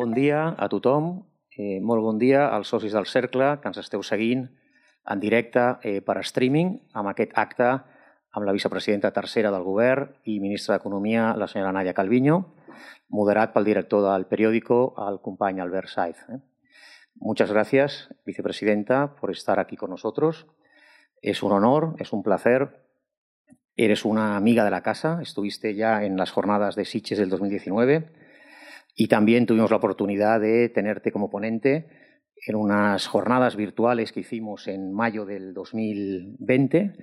bon 0.00 0.14
dia 0.16 0.54
a 0.56 0.66
tothom, 0.72 1.26
eh, 1.52 1.76
molt 1.84 2.00
bon 2.00 2.16
dia 2.16 2.46
als 2.48 2.70
socis 2.72 2.94
del 2.96 3.04
Cercle 3.04 3.58
que 3.60 3.68
ens 3.68 3.80
esteu 3.82 4.00
seguint 4.06 4.46
en 5.12 5.20
directe 5.20 5.64
eh, 5.84 5.98
per 6.00 6.22
streaming 6.24 6.70
amb 6.96 7.10
aquest 7.10 7.34
acte 7.36 7.68
amb 7.68 8.46
la 8.46 8.54
vicepresidenta 8.56 9.10
tercera 9.12 9.50
del 9.52 9.66
govern 9.66 10.08
i 10.24 10.38
ministra 10.40 10.76
d'Economia, 10.78 11.34
la 11.36 11.48
senyora 11.50 11.74
Nadia 11.76 11.92
Calviño, 11.92 12.38
moderat 13.10 13.52
pel 13.52 13.66
director 13.68 14.06
del 14.06 14.24
periódico, 14.30 14.94
el 15.08 15.18
company 15.20 15.60
Albert 15.60 15.92
Saiz. 15.92 16.16
Eh. 16.30 16.38
Muchas 17.16 17.52
gracias, 17.52 18.08
vicepresidenta, 18.24 19.16
por 19.16 19.30
estar 19.30 19.58
aquí 19.58 19.76
con 19.76 19.90
nosotros. 19.90 20.46
Es 21.20 21.42
un 21.42 21.52
honor, 21.52 21.96
es 21.98 22.14
un 22.14 22.22
placer. 22.22 22.86
Eres 23.76 24.04
una 24.04 24.36
amiga 24.36 24.64
de 24.64 24.70
la 24.70 24.82
casa, 24.82 25.18
estuviste 25.20 25.74
ya 25.74 26.04
en 26.04 26.16
las 26.16 26.30
jornadas 26.30 26.76
de 26.76 26.84
Siches 26.84 27.18
del 27.18 27.28
2019 27.28 28.29
y 28.94 29.08
también 29.08 29.46
tuvimos 29.46 29.70
la 29.70 29.76
oportunidad 29.76 30.40
de 30.40 30.68
tenerte 30.68 31.12
como 31.12 31.30
ponente 31.30 31.86
en 32.46 32.56
unas 32.56 33.06
jornadas 33.06 33.56
virtuales 33.56 34.12
que 34.12 34.20
hicimos 34.20 34.66
en 34.68 34.92
mayo 34.92 35.24
del 35.24 35.52
2020 35.52 36.96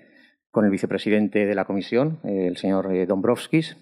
con 0.52 0.66
el 0.66 0.72
vicepresidente 0.72 1.46
de 1.46 1.56
la 1.56 1.66
comisión, 1.66 2.20
el 2.24 2.58
señor 2.58 2.94
eh, 2.94 3.06
Dombrovskis. 3.06 3.78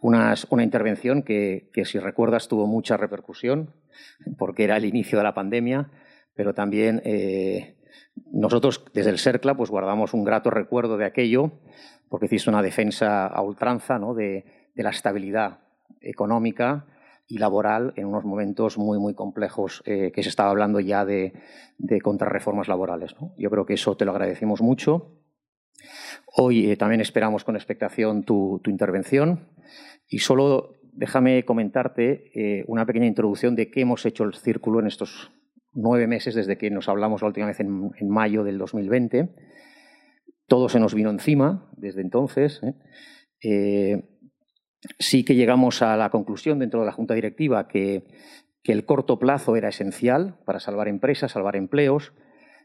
Una, 0.00 0.34
intervención 0.62 1.22
que, 1.22 1.70
que, 1.72 1.84
si 1.84 1.98
recuerdas, 1.98 2.48
tuvo 2.48 2.66
mucha 2.66 2.96
repercusión 2.96 3.74
porque 4.36 4.64
era 4.64 4.76
el 4.76 4.84
inicio 4.84 5.16
de 5.16 5.24
la 5.24 5.34
pandemia, 5.34 5.90
pero 6.34 6.52
también 6.52 7.00
eh, 7.04 7.78
nosotros 8.30 8.84
desde 8.92 9.10
el 9.10 9.18
CERCLA 9.18 9.56
pues, 9.56 9.70
guardamos 9.70 10.12
un 10.12 10.24
grato 10.24 10.50
recuerdo 10.50 10.98
de 10.98 11.06
aquello 11.06 11.52
porque 12.08 12.26
hiciste 12.26 12.50
una 12.50 12.62
defensa 12.62 13.26
a 13.26 13.40
ultranza 13.40 13.98
¿no? 13.98 14.14
de, 14.14 14.44
de 14.74 14.82
la 14.82 14.90
estabilidad 14.90 15.60
económica 16.00 16.86
y 17.26 17.38
laboral 17.38 17.92
en 17.96 18.06
unos 18.06 18.24
momentos 18.24 18.78
muy, 18.78 18.98
muy 18.98 19.14
complejos 19.14 19.82
eh, 19.86 20.12
que 20.12 20.22
se 20.22 20.28
estaba 20.28 20.50
hablando 20.50 20.80
ya 20.80 21.04
de, 21.04 21.32
de 21.78 22.00
contrarreformas 22.00 22.68
laborales. 22.68 23.14
¿no? 23.20 23.34
Yo 23.38 23.50
creo 23.50 23.66
que 23.66 23.74
eso 23.74 23.96
te 23.96 24.04
lo 24.04 24.12
agradecemos 24.12 24.60
mucho. 24.60 25.20
Hoy 26.36 26.70
eh, 26.70 26.76
también 26.76 27.00
esperamos 27.00 27.44
con 27.44 27.56
expectación 27.56 28.24
tu, 28.24 28.60
tu, 28.62 28.70
intervención 28.70 29.48
y 30.08 30.18
solo 30.18 30.76
déjame 30.92 31.44
comentarte 31.44 32.30
eh, 32.34 32.64
una 32.68 32.86
pequeña 32.86 33.06
introducción 33.06 33.56
de 33.56 33.70
qué 33.70 33.80
hemos 33.80 34.04
hecho 34.06 34.24
el 34.24 34.34
círculo 34.34 34.80
en 34.80 34.86
estos 34.86 35.32
nueve 35.72 36.06
meses 36.06 36.34
desde 36.34 36.56
que 36.56 36.70
nos 36.70 36.88
hablamos 36.88 37.22
la 37.22 37.28
última 37.28 37.46
vez 37.46 37.60
en, 37.60 37.90
en 37.98 38.08
mayo 38.08 38.44
del 38.44 38.58
2020. 38.58 39.34
Todo 40.46 40.68
se 40.68 40.78
nos 40.78 40.94
vino 40.94 41.10
encima 41.10 41.70
desde 41.76 42.02
entonces. 42.02 42.60
¿eh? 43.42 44.13
Sí 44.98 45.24
que 45.24 45.34
llegamos 45.34 45.82
a 45.82 45.96
la 45.96 46.10
conclusión 46.10 46.58
dentro 46.58 46.80
de 46.80 46.86
la 46.86 46.92
Junta 46.92 47.14
Directiva 47.14 47.68
que, 47.68 48.04
el 48.64 48.86
corto 48.86 49.18
plazo 49.18 49.56
era 49.56 49.68
esencial 49.68 50.38
para 50.46 50.58
salvar 50.58 50.88
empresas, 50.88 51.32
salvar 51.32 51.54
empleos, 51.54 52.14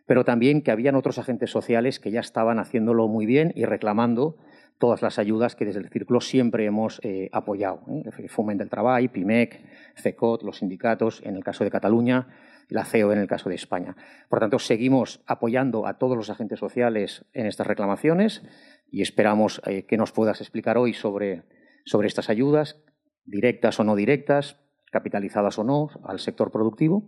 pero 0.05 0.23
también 0.23 0.61
que 0.61 0.71
habían 0.71 0.95
otros 0.95 1.19
agentes 1.19 1.51
sociales 1.51 1.99
que 1.99 2.09
ya 2.09 2.21
estaban 2.21 2.57
haciéndolo 2.57 3.09
muy 3.09 3.25
bien 3.25 3.51
y 3.53 3.65
reclamando 3.65 4.37
todas 4.77 5.01
las 5.01 5.19
ayudas 5.19 5.57
que 5.57 5.65
desde 5.65 5.81
el 5.81 5.89
Círculo 5.89 6.21
siempre 6.21 6.63
hemos 6.63 7.01
eh, 7.03 7.29
apoyado. 7.33 7.81
¿eh? 7.89 8.29
Foment 8.29 8.59
del 8.59 8.69
Trabajo, 8.69 9.05
PIMEC, 9.11 9.61
CECOT, 9.97 10.43
los 10.43 10.59
sindicatos, 10.59 11.21
en 11.25 11.35
el 11.35 11.43
caso 11.43 11.65
de 11.65 11.69
Cataluña, 11.69 12.27
la 12.69 12.85
CEO 12.85 13.11
en 13.11 13.19
el 13.19 13.27
caso 13.27 13.49
de 13.49 13.55
España. 13.55 13.97
Por 14.29 14.39
tanto, 14.39 14.57
seguimos 14.57 15.21
apoyando 15.25 15.85
a 15.85 15.97
todos 15.97 16.15
los 16.15 16.29
agentes 16.29 16.59
sociales 16.59 17.25
en 17.33 17.45
estas 17.45 17.67
reclamaciones 17.67 18.41
y 18.89 19.01
esperamos 19.01 19.61
eh, 19.65 19.83
que 19.83 19.97
nos 19.97 20.13
puedas 20.13 20.39
explicar 20.39 20.77
hoy 20.77 20.93
sobre 20.93 21.43
sobre 21.85 22.07
estas 22.07 22.29
ayudas, 22.29 22.81
directas 23.25 23.79
o 23.79 23.83
no 23.83 23.95
directas, 23.95 24.57
capitalizadas 24.91 25.59
o 25.59 25.63
no, 25.63 25.89
al 26.03 26.19
sector 26.19 26.51
productivo. 26.51 27.07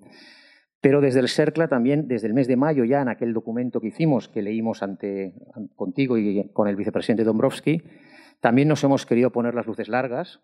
Pero 0.82 1.00
desde 1.00 1.20
el 1.20 1.30
CERCLA 1.30 1.68
también, 1.68 2.08
desde 2.08 2.28
el 2.28 2.34
mes 2.34 2.48
de 2.48 2.58
mayo, 2.58 2.84
ya 2.84 3.02
en 3.02 3.10
aquel 3.10 3.34
documento 3.34 3.80
que 3.80 3.88
hicimos, 3.88 4.28
que 4.28 4.42
leímos 4.42 4.82
ante, 4.82 5.36
contigo 5.76 6.18
y 6.18 6.50
con 6.54 6.68
el 6.68 6.76
vicepresidente 6.76 7.24
Dombrovski, 7.24 7.84
también 8.40 8.68
nos 8.68 8.84
hemos 8.84 9.06
querido 9.06 9.32
poner 9.32 9.54
las 9.54 9.68
luces 9.68 9.88
largas 9.88 10.42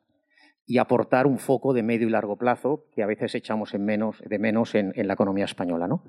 y 0.67 0.77
aportar 0.77 1.25
un 1.25 1.39
foco 1.39 1.73
de 1.73 1.81
medio 1.81 2.07
y 2.07 2.11
largo 2.11 2.37
plazo 2.37 2.85
que 2.93 3.01
a 3.01 3.07
veces 3.07 3.33
echamos 3.33 3.73
en 3.73 3.85
menos, 3.85 4.21
de 4.23 4.37
menos 4.37 4.75
en, 4.75 4.93
la 4.95 5.13
economía 5.13 5.45
española. 5.45 5.87
¿no? 5.87 6.03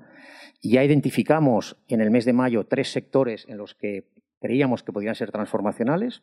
Ya 0.61 0.83
identificamos 0.83 1.77
en 1.87 2.01
el 2.01 2.11
mes 2.11 2.25
de 2.25 2.33
mayo 2.33 2.65
tres 2.65 2.91
sectores 2.91 3.45
en 3.47 3.57
los 3.57 3.73
que 3.73 4.11
creíamos 4.41 4.83
que 4.83 4.91
podían 4.91 5.15
ser 5.15 5.31
transformacionales, 5.31 6.21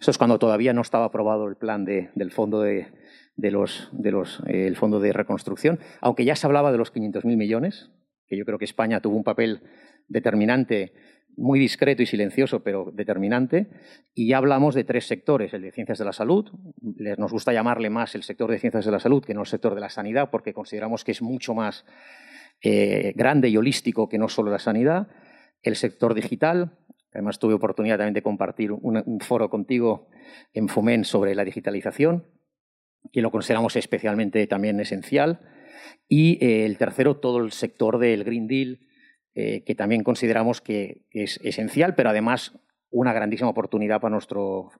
eso 0.00 0.10
es 0.10 0.18
cuando 0.18 0.38
todavía 0.38 0.72
no 0.72 0.82
estaba 0.82 1.06
aprobado 1.06 1.48
el 1.48 1.56
plan 1.56 1.84
de, 1.84 2.10
del 2.14 2.30
fondo 2.30 2.60
de, 2.60 2.92
los, 3.36 3.88
de 3.92 4.10
los, 4.10 4.40
eh, 4.46 4.66
el 4.66 4.76
fondo 4.76 5.00
de 5.00 5.12
reconstrucción, 5.12 5.78
aunque 6.00 6.24
ya 6.24 6.36
se 6.36 6.46
hablaba 6.46 6.72
de 6.72 6.78
los 6.78 6.92
500.000 6.92 7.36
millones, 7.36 7.90
que 8.26 8.36
yo 8.36 8.44
creo 8.44 8.58
que 8.58 8.64
España 8.64 9.00
tuvo 9.00 9.16
un 9.16 9.24
papel 9.24 9.62
determinante, 10.08 10.92
muy 11.36 11.58
discreto 11.58 12.02
y 12.02 12.06
silencioso, 12.06 12.62
pero 12.62 12.92
determinante, 12.92 13.68
y 14.14 14.28
ya 14.28 14.38
hablamos 14.38 14.74
de 14.74 14.84
tres 14.84 15.06
sectores, 15.06 15.52
el 15.52 15.62
de 15.62 15.72
ciencias 15.72 15.98
de 15.98 16.04
la 16.04 16.12
salud, 16.12 16.48
nos 17.18 17.32
gusta 17.32 17.52
llamarle 17.52 17.90
más 17.90 18.14
el 18.14 18.22
sector 18.22 18.50
de 18.50 18.58
ciencias 18.58 18.84
de 18.84 18.92
la 18.92 19.00
salud 19.00 19.24
que 19.24 19.34
no 19.34 19.40
el 19.40 19.46
sector 19.46 19.74
de 19.74 19.80
la 19.80 19.90
sanidad, 19.90 20.30
porque 20.30 20.52
consideramos 20.52 21.02
que 21.02 21.12
es 21.12 21.22
mucho 21.22 21.54
más 21.54 21.84
eh, 22.62 23.12
grande 23.16 23.48
y 23.48 23.56
holístico 23.56 24.08
que 24.08 24.18
no 24.18 24.28
solo 24.28 24.50
la 24.50 24.60
sanidad, 24.60 25.08
el 25.62 25.76
sector 25.76 26.14
digital, 26.14 26.78
Además, 27.14 27.38
tuve 27.38 27.54
oportunidad 27.54 27.96
también 27.96 28.14
de 28.14 28.22
compartir 28.22 28.72
un, 28.72 29.02
un 29.06 29.20
foro 29.20 29.48
contigo 29.48 30.08
en 30.52 30.68
FOMEN 30.68 31.04
sobre 31.04 31.34
la 31.34 31.44
digitalización, 31.44 32.26
que 33.12 33.22
lo 33.22 33.30
consideramos 33.30 33.76
especialmente 33.76 34.46
también 34.46 34.80
esencial. 34.80 35.40
Y 36.08 36.44
eh, 36.44 36.66
el 36.66 36.76
tercero, 36.76 37.16
todo 37.16 37.38
el 37.38 37.52
sector 37.52 37.98
del 37.98 38.24
Green 38.24 38.48
Deal, 38.48 38.80
eh, 39.34 39.64
que 39.64 39.74
también 39.74 40.02
consideramos 40.02 40.60
que, 40.60 41.06
es 41.10 41.40
esencial, 41.42 41.94
pero 41.94 42.10
además 42.10 42.58
una 42.90 43.12
grandísima 43.12 43.50
oportunidad 43.50 44.00
para 44.00 44.12
nuestro, 44.12 44.70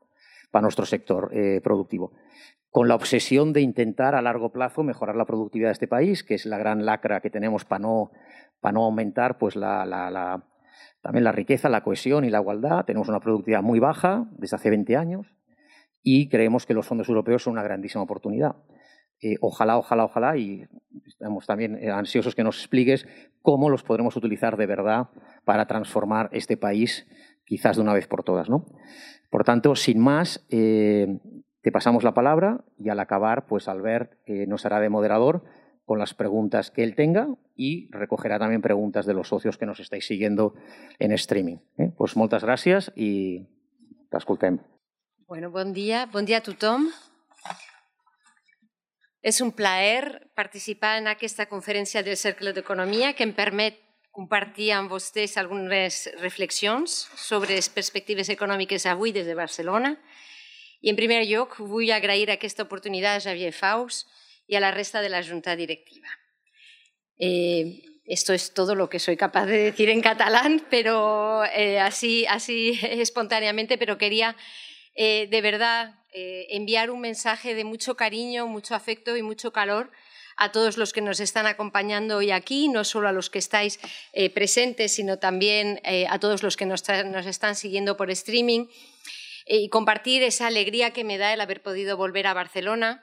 para 0.50 0.62
nuestro 0.62 0.86
sector 0.86 1.30
eh, 1.32 1.60
productivo. 1.62 2.12
Con 2.70 2.88
la 2.88 2.94
obsesión 2.94 3.52
de 3.52 3.60
intentar 3.60 4.14
a 4.14 4.22
largo 4.22 4.52
plazo 4.52 4.82
mejorar 4.82 5.16
la 5.16 5.24
productividad 5.24 5.68
de 5.68 5.74
este 5.74 5.88
país, 5.88 6.24
que 6.24 6.34
es 6.34 6.46
la 6.46 6.58
gran 6.58 6.84
lacra 6.84 7.20
que 7.20 7.30
tenemos 7.30 7.64
para 7.64 7.80
no, 7.80 8.10
para 8.60 8.72
no 8.72 8.84
aumentar 8.84 9.38
pues, 9.38 9.56
la, 9.56 9.86
la, 9.86 10.10
la 10.10 10.44
también 11.04 11.24
la 11.24 11.32
riqueza, 11.32 11.68
la 11.68 11.82
cohesión 11.82 12.24
y 12.24 12.30
la 12.30 12.40
igualdad. 12.40 12.86
Tenemos 12.86 13.10
una 13.10 13.20
productividad 13.20 13.62
muy 13.62 13.78
baja 13.78 14.26
desde 14.38 14.56
hace 14.56 14.70
20 14.70 14.96
años 14.96 15.34
y 16.02 16.30
creemos 16.30 16.64
que 16.64 16.72
los 16.72 16.86
fondos 16.86 17.10
europeos 17.10 17.42
son 17.42 17.52
una 17.52 17.62
grandísima 17.62 18.02
oportunidad. 18.02 18.56
Eh, 19.20 19.36
ojalá, 19.42 19.76
ojalá, 19.76 20.06
ojalá, 20.06 20.38
y 20.38 20.66
estamos 21.06 21.46
también 21.46 21.76
eh, 21.76 21.90
ansiosos 21.90 22.34
que 22.34 22.42
nos 22.42 22.58
expliques 22.58 23.06
cómo 23.42 23.68
los 23.68 23.82
podremos 23.82 24.16
utilizar 24.16 24.56
de 24.56 24.64
verdad 24.64 25.10
para 25.44 25.66
transformar 25.66 26.30
este 26.32 26.56
país, 26.56 27.06
quizás 27.44 27.76
de 27.76 27.82
una 27.82 27.92
vez 27.92 28.06
por 28.06 28.24
todas. 28.24 28.48
¿no? 28.48 28.64
Por 29.28 29.44
tanto, 29.44 29.76
sin 29.76 30.00
más, 30.00 30.46
eh, 30.48 31.18
te 31.60 31.70
pasamos 31.70 32.02
la 32.02 32.14
palabra 32.14 32.64
y 32.78 32.88
al 32.88 32.98
acabar, 32.98 33.44
pues 33.44 33.68
Albert 33.68 34.14
eh, 34.24 34.46
nos 34.46 34.64
hará 34.64 34.80
de 34.80 34.88
moderador 34.88 35.44
con 35.84 35.98
las 35.98 36.14
preguntas 36.14 36.70
que 36.70 36.82
él 36.82 36.94
tenga 36.94 37.28
y 37.56 37.88
recogerá 37.90 38.38
también 38.38 38.62
preguntas 38.62 39.06
de 39.06 39.14
los 39.14 39.28
socios 39.28 39.58
que 39.58 39.66
nos 39.66 39.80
estáis 39.80 40.06
siguiendo 40.06 40.54
en 40.98 41.12
streaming. 41.12 41.58
Eh? 41.78 41.92
Pues 41.96 42.16
moltes 42.16 42.42
gràcies 42.42 42.90
i 42.96 43.44
t'escoltem. 44.10 44.58
Bueno, 45.28 45.50
bon 45.50 45.72
dia, 45.72 46.06
bon 46.06 46.24
dia 46.24 46.40
a 46.40 46.46
tothom. 46.46 46.88
És 49.24 49.40
un 49.40 49.54
plaer 49.56 50.28
participar 50.36 50.98
en 51.00 51.08
aquesta 51.08 51.46
conferència 51.48 52.02
del 52.04 52.18
Cercle 52.20 52.52
d'Economia 52.52 53.14
que 53.16 53.24
em 53.24 53.32
permet 53.32 53.80
compartir 54.14 54.70
amb 54.76 54.92
vostès 54.92 55.38
algunes 55.40 56.04
reflexions 56.20 57.08
sobre 57.18 57.56
les 57.56 57.68
perspectives 57.72 58.28
econòmiques 58.30 58.84
avui 58.86 59.12
des 59.16 59.26
de 59.26 59.34
Barcelona. 59.34 59.96
I 60.84 60.92
en 60.92 60.96
primer 60.96 61.24
lloc 61.26 61.56
vull 61.58 61.90
agrair 61.90 62.28
aquesta 62.30 62.62
oportunitat 62.68 63.18
a 63.18 63.24
Javier 63.24 63.50
Faus, 63.56 64.04
y 64.46 64.56
a 64.56 64.60
la 64.60 64.70
resta 64.70 65.00
de 65.00 65.08
la 65.08 65.22
junta 65.22 65.56
directiva. 65.56 66.08
Eh, 67.18 67.82
esto 68.04 68.34
es 68.34 68.52
todo 68.52 68.74
lo 68.74 68.90
que 68.90 68.98
soy 68.98 69.16
capaz 69.16 69.46
de 69.46 69.58
decir 69.58 69.88
en 69.88 70.02
catalán, 70.02 70.66
pero 70.68 71.44
eh, 71.44 71.80
así, 71.80 72.26
así 72.26 72.78
espontáneamente, 72.82 73.78
pero 73.78 73.98
quería 73.98 74.36
eh, 74.94 75.26
de 75.30 75.40
verdad 75.40 75.94
enviar 76.16 76.92
un 76.92 77.00
mensaje 77.00 77.56
de 77.56 77.64
mucho 77.64 77.96
cariño, 77.96 78.46
mucho 78.46 78.76
afecto 78.76 79.16
y 79.16 79.22
mucho 79.22 79.52
calor 79.52 79.90
a 80.36 80.52
todos 80.52 80.76
los 80.76 80.92
que 80.92 81.00
nos 81.00 81.18
están 81.18 81.46
acompañando 81.46 82.18
hoy 82.18 82.30
aquí, 82.30 82.68
no 82.68 82.84
solo 82.84 83.08
a 83.08 83.12
los 83.12 83.30
que 83.30 83.40
estáis 83.40 83.80
presentes, 84.32 84.94
sino 84.94 85.18
también 85.18 85.80
a 86.08 86.20
todos 86.20 86.44
los 86.44 86.56
que 86.56 86.66
nos 86.66 86.88
están 87.26 87.56
siguiendo 87.56 87.96
por 87.96 88.12
streaming, 88.12 88.66
y 89.44 89.68
compartir 89.70 90.22
esa 90.22 90.46
alegría 90.46 90.92
que 90.92 91.02
me 91.02 91.18
da 91.18 91.34
el 91.34 91.40
haber 91.40 91.62
podido 91.62 91.96
volver 91.96 92.28
a 92.28 92.34
Barcelona, 92.34 93.02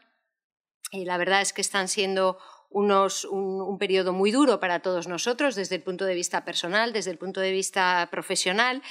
y 0.92 1.06
la 1.06 1.18
verdad 1.18 1.42
es 1.42 1.54
que 1.54 1.62
están 1.62 1.88
siendo 1.88 2.38
un, 2.70 3.78
periodo 3.80 4.14
muy 4.14 4.32
duro 4.32 4.60
para 4.60 4.82
todos 4.82 5.08
nosotros 5.08 5.56
desde 5.56 5.76
el 5.76 5.82
punto 5.82 6.06
de 6.06 6.16
vista 6.16 6.46
personal, 6.46 6.94
desde 6.94 7.12
el 7.12 7.18
punto 7.18 7.42
de 7.42 7.52
vista 7.52 8.08
profesional. 8.12 8.82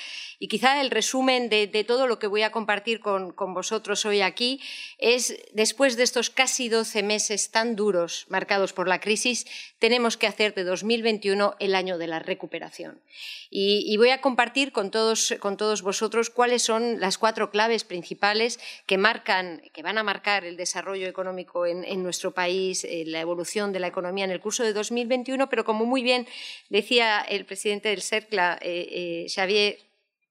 Y 0.42 0.48
quizá 0.48 0.80
el 0.80 0.90
resumen 0.90 1.50
de, 1.50 1.68
todo 1.86 2.06
lo 2.06 2.18
que 2.18 2.26
voy 2.26 2.40
a 2.40 2.50
compartir 2.50 3.00
con, 3.00 3.34
vosotros 3.36 4.06
hoy 4.06 4.22
aquí 4.22 4.58
es, 4.96 5.36
después 5.52 5.98
de 5.98 6.02
estos 6.02 6.30
casi 6.30 6.70
12 6.70 7.02
meses 7.02 7.50
tan 7.50 7.76
duros 7.76 8.24
marcados 8.30 8.72
por 8.72 8.88
la 8.88 9.00
crisis, 9.00 9.46
tenemos 9.78 10.16
que 10.16 10.26
hacer 10.26 10.54
de 10.54 10.64
2021 10.64 11.56
el 11.60 11.74
año 11.74 11.98
de 11.98 12.06
la 12.06 12.20
recuperación. 12.20 13.02
Y, 13.50 13.94
voy 13.98 14.08
a 14.08 14.22
compartir 14.22 14.72
con 14.72 14.90
todos, 14.90 15.34
con 15.40 15.58
todos 15.58 15.82
vosotros 15.82 16.30
cuáles 16.30 16.62
son 16.62 17.00
las 17.00 17.18
cuatro 17.18 17.50
claves 17.50 17.84
principales 17.84 18.58
que, 18.86 18.96
marcan, 18.96 19.60
que 19.74 19.82
van 19.82 19.98
a 19.98 20.02
marcar 20.02 20.46
el 20.46 20.56
desarrollo 20.56 21.06
económico 21.06 21.66
en, 21.66 21.84
en 21.84 22.02
nuestro 22.02 22.32
país, 22.32 22.84
eh, 22.84 23.04
la 23.06 23.20
evolución 23.20 23.74
de 23.74 23.80
la 23.80 23.88
economía 23.88 24.24
en 24.24 24.30
el 24.30 24.40
curso 24.40 24.64
de 24.64 24.72
2021, 24.72 25.50
pero 25.50 25.66
como 25.66 25.84
muy 25.84 26.02
bien 26.02 26.26
decía 26.70 27.20
el 27.20 27.44
presidente 27.44 27.90
del 27.90 28.00
CERCLA, 28.00 28.58
eh, 28.62 28.88
eh, 28.90 29.26
Xavier, 29.28 29.89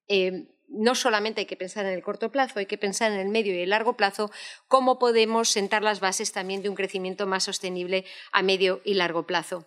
eh, 0.09 0.47
no 0.67 0.95
solamente 0.95 1.41
hay 1.41 1.45
que 1.47 1.55
pensar 1.55 1.85
en 1.85 1.93
el 1.93 2.03
corto 2.03 2.31
plazo, 2.31 2.59
hay 2.59 2.65
que 2.65 2.77
pensar 2.77 3.11
en 3.11 3.19
el 3.19 3.29
medio 3.29 3.55
y 3.55 3.61
el 3.61 3.69
largo 3.69 3.97
plazo, 3.97 4.31
cómo 4.67 4.99
podemos 4.99 5.49
sentar 5.49 5.81
las 5.83 5.99
bases 5.99 6.31
también 6.31 6.61
de 6.61 6.69
un 6.69 6.75
crecimiento 6.75 7.25
más 7.25 7.43
sostenible 7.43 8.05
a 8.31 8.43
medio 8.43 8.81
y 8.85 8.93
largo 8.93 9.25
plazo. 9.25 9.65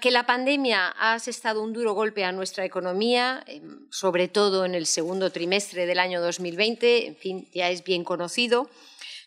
que 0.00 0.10
la 0.10 0.26
pandemia 0.26 0.88
ha 0.88 1.12
asestado 1.12 1.62
un 1.62 1.74
duro 1.74 1.92
golpe 1.92 2.24
a 2.24 2.32
nuestra 2.32 2.64
economía, 2.64 3.44
sobre 3.90 4.28
todo 4.28 4.64
en 4.64 4.74
el 4.74 4.86
segundo 4.86 5.30
trimestre 5.30 5.84
del 5.84 5.98
año 5.98 6.22
2020, 6.22 7.06
en 7.06 7.16
fin, 7.16 7.48
ya 7.52 7.68
es 7.68 7.84
bien 7.84 8.04
conocido. 8.04 8.70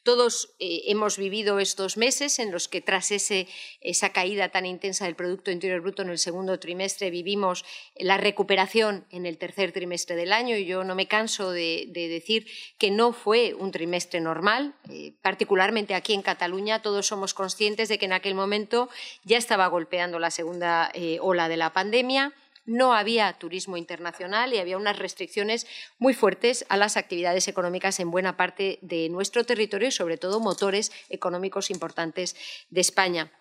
Todos 0.04 0.54
eh, 0.60 0.84
hemos 0.88 1.18
vivido 1.18 1.60
estos 1.60 1.96
meses 1.96 2.40
en 2.40 2.52
los 2.52 2.68
que 2.68 2.82
tras 2.82 3.10
esa 3.12 4.10
caída 4.12 4.50
tan 4.50 4.66
intensa 4.66 5.06
del 5.06 5.16
Producto 5.16 5.50
Interior 5.50 5.80
Bruto 5.80 6.02
en 6.02 6.10
el 6.10 6.18
segundo 6.18 6.60
trimestre 6.60 7.10
vivimos 7.10 7.64
la 7.96 8.18
recuperación 8.18 9.06
en 9.12 9.26
el 9.26 9.38
tercer 9.38 9.72
trimestre 9.72 10.18
del 10.18 10.34
año. 10.34 10.58
Y 10.58 10.66
yo 10.66 10.84
no 10.84 10.94
me 10.94 11.08
canso 11.08 11.52
de, 11.52 11.90
decir 11.94 12.48
que 12.78 12.92
no 12.92 13.14
fue 13.14 13.54
un 13.54 13.72
trimestre 13.72 14.20
normal, 14.20 14.76
eh, 14.90 15.14
particularmente 15.22 15.96
aquí 15.96 16.14
en 16.14 16.22
Cataluña 16.22 16.82
todos 16.82 17.08
somos 17.08 17.34
conscientes 17.34 17.88
de 17.88 17.98
que 17.98 18.06
en 18.06 18.14
aquel 18.14 18.36
momento 18.36 18.90
ya 19.24 19.38
estaba 19.38 19.68
golpeando 19.68 20.20
la 20.20 20.32
segunda 20.32 20.92
eh, 20.94 21.20
ola 21.22 21.48
de 21.48 21.56
la 21.56 21.72
pandemia 21.72 22.34
no 22.66 22.94
había 22.94 23.34
turismo 23.34 23.78
internacional 23.78 24.54
y 24.54 24.58
había 24.58 24.78
unas 24.78 24.98
restricciones 24.98 25.68
muy 25.98 26.14
fuertes 26.14 26.66
a 26.70 26.78
las 26.78 26.98
actividades 26.98 27.48
económicas 27.48 28.00
en 28.00 28.12
buena 28.12 28.38
parte 28.38 28.80
de 28.82 29.10
nuestro 29.10 29.44
territorio 29.44 29.90
y 29.90 29.92
sobre 29.92 30.18
todo 30.18 30.40
motores 30.40 30.92
económicos 31.10 31.70
importantes 31.70 32.36
de 32.70 32.82
España. 32.82 33.32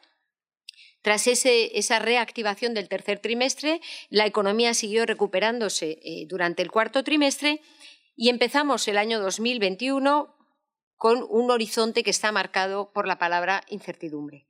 Tras 1.03 1.27
esa 1.27 1.99
reactivación 1.99 2.75
del 2.75 2.89
tercer 2.89 3.19
trimestre, 3.19 3.81
la 4.09 4.25
economía 4.25 4.73
siguió 4.73 5.05
recuperándose 5.05 5.99
eh, 6.03 6.27
durante 6.29 6.63
el 6.63 6.71
cuarto 6.71 7.03
trimestre 7.03 7.61
y 8.15 8.29
empezamos 8.29 8.87
el 8.87 8.99
año 8.99 9.21
2021 9.21 10.37
con 10.97 11.27
un 11.29 11.51
horizonte 11.51 12.05
que 12.05 12.11
está 12.11 12.31
marcado 12.31 12.93
por 12.93 13.09
la 13.09 13.19
palabra 13.19 13.65
incertidumbre. 13.69 14.47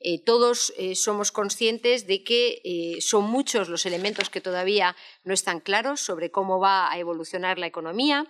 Eh, 0.00 0.18
todos 0.18 0.72
eh, 0.78 0.94
somos 0.94 1.30
conscientes 1.30 2.06
de 2.06 2.24
que 2.24 2.62
eh, 2.64 3.00
son 3.02 3.24
muchos 3.24 3.68
los 3.68 3.84
elementos 3.84 4.30
que 4.30 4.40
todavía 4.40 4.96
no 5.24 5.34
están 5.34 5.60
claros 5.60 6.00
sobre 6.00 6.30
cómo 6.30 6.58
va 6.58 6.90
a 6.90 6.98
evolucionar 6.98 7.58
la 7.58 7.66
economía. 7.66 8.26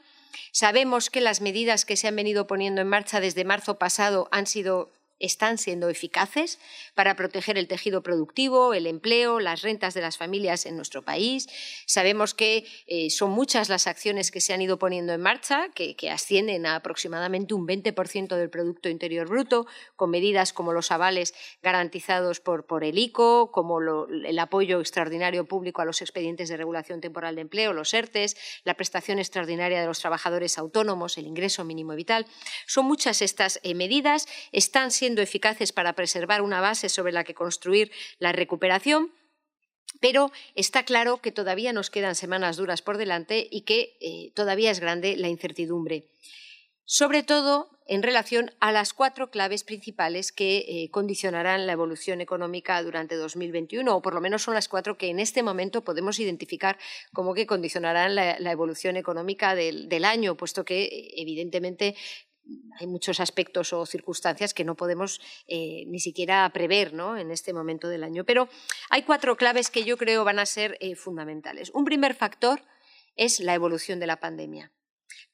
Sabemos 0.53 1.11
que 1.11 1.21
las 1.21 1.41
medidas 1.41 1.85
que 1.85 1.97
se 1.97 2.09
han 2.09 2.17
venido 2.17 2.49
poniendo 2.49 2.81
en 2.81 2.89
marcha 2.89 3.21
desde 3.21 3.45
marzo 3.45 3.79
pasado 3.79 4.29
han 4.33 4.47
sido 4.47 4.91
están 5.21 5.59
siendo 5.59 5.89
eficaces 5.89 6.59
para 6.95 7.15
proteger 7.15 7.59
el 7.59 7.69
tejido 7.69 8.03
productivo, 8.03 8.75
el 8.75 8.87
empleo, 8.87 9.39
las 9.39 9.63
rentas 9.63 9.95
de 9.95 10.01
las 10.01 10.17
familias 10.17 10.67
en 10.67 10.77
nuestro 10.77 11.03
país. 11.03 11.47
Sabemos 11.87 12.35
que 12.35 12.67
eh, 12.87 13.11
son 13.11 13.31
muchas 13.31 13.69
las 13.69 13.87
acciones 13.87 14.31
que 14.31 14.41
se 14.41 14.53
han 14.53 14.63
ido 14.63 14.79
poniendo 14.79 15.13
en 15.13 15.21
marcha, 15.21 15.69
que, 15.75 15.95
ascienden 16.11 16.67
a 16.67 16.77
aproximadamente 16.77 17.55
un 17.55 17.69
20% 17.69 18.35
del 18.37 18.51
Producto 18.51 18.89
Interior 18.89 19.29
Bruto, 19.29 19.67
con 19.95 20.11
medidas 20.11 20.53
como 20.53 20.73
los 20.73 20.91
avales 20.91 21.35
garantizados 21.63 22.41
por, 22.41 22.83
el 22.83 22.99
ICO, 22.99 23.53
como 23.53 23.81
el 23.81 24.39
apoyo 24.39 24.81
extraordinario 24.81 25.45
público 25.45 25.83
a 25.83 25.85
los 25.85 26.01
expedientes 26.01 26.49
de 26.49 26.57
regulación 26.57 27.01
temporal 27.01 27.35
de 27.35 27.43
empleo, 27.43 27.73
los 27.73 27.93
ERTES, 27.95 28.37
la 28.65 28.75
prestación 28.75 29.19
extraordinaria 29.19 29.81
de 29.81 29.87
los 29.87 30.01
trabajadores 30.01 30.59
autónomos, 30.59 31.19
el 31.19 31.27
ingreso 31.27 31.65
mínimo 31.65 31.95
vital. 31.95 32.27
Son 32.67 32.87
muchas 32.87 33.23
estas 33.23 33.61
eh, 33.63 33.75
medidas, 33.75 34.27
están 34.53 34.91
siendo 34.91 35.10
eficaces 35.19 35.73
para 35.73 35.95
preservar 35.95 36.43
una 36.43 36.61
base 36.61 36.89
sobre 36.89 37.13
la 37.13 37.25
que 37.25 37.35
construir 37.35 37.91
la 38.19 38.33
recuperación, 38.33 39.13
pero 40.01 40.31
está 40.55 40.85
claro 40.85 41.21
que 41.21 41.33
todavía 41.33 41.73
nos 41.73 41.91
quedan 41.91 42.15
semanas 42.15 42.57
duras 42.57 42.83
por 42.83 42.97
delante 42.97 43.49
y 43.51 43.63
que 43.63 43.97
eh, 44.01 44.33
todavía 44.35 44.71
es 44.71 44.81
grande 44.81 45.17
la 45.17 45.29
incertidumbre. 45.29 46.07
Sobre 46.85 47.23
todo 47.23 47.71
en 47.91 48.05
relación 48.05 48.53
a 48.61 48.71
las 48.71 48.93
cuatro 48.93 49.31
claves 49.33 49.65
principales 49.65 50.31
que 50.31 50.59
eh, 50.59 50.91
condicionarán 50.93 51.67
la 51.67 51.73
evolución 51.73 52.21
económica 52.21 52.81
durante 52.85 53.17
2021, 53.17 53.97
o 53.97 54.01
por 54.01 54.15
lo 54.15 54.21
menos 54.21 54.43
son 54.43 54.55
las 54.55 54.69
cuatro 54.69 54.97
que 54.97 55.09
en 55.09 55.19
este 55.19 55.43
momento 55.43 55.83
podemos 55.83 56.21
identificar 56.21 56.79
como 57.13 57.35
que 57.35 57.49
condicionarán 57.49 58.15
la, 58.15 58.53
evolución 58.53 58.97
económica 58.97 59.57
del, 59.57 60.05
año, 60.05 60.37
puesto 60.37 60.65
que 60.65 61.11
evidentemente 61.17 61.97
hay 62.79 62.87
muchos 62.87 63.21
aspectos 63.21 63.73
o 63.73 63.87
circunstancias 63.87 64.55
que 64.55 64.65
no 64.65 64.75
podemos 64.75 65.21
eh, 65.47 65.85
ni 65.87 66.01
siquiera 66.01 66.49
prever 66.53 66.93
en 67.19 67.31
este 67.31 67.53
momento 67.53 67.89
del 67.89 68.05
año. 68.05 68.25
Pero 68.25 68.49
hay 68.89 69.03
cuatro 69.03 69.37
claves 69.37 69.71
que 69.71 69.85
yo 69.85 69.97
creo 69.97 70.25
van 70.25 70.39
a 70.39 70.47
ser 70.47 70.77
eh, 70.81 70.95
fundamentales. 70.97 71.71
Un 71.75 71.85
primer 71.85 72.15
factor 72.15 72.63
es 73.17 73.41
la 73.41 73.55
evolución 73.55 74.01
de 74.01 74.07
la 74.07 74.19
pandemia. 74.19 74.73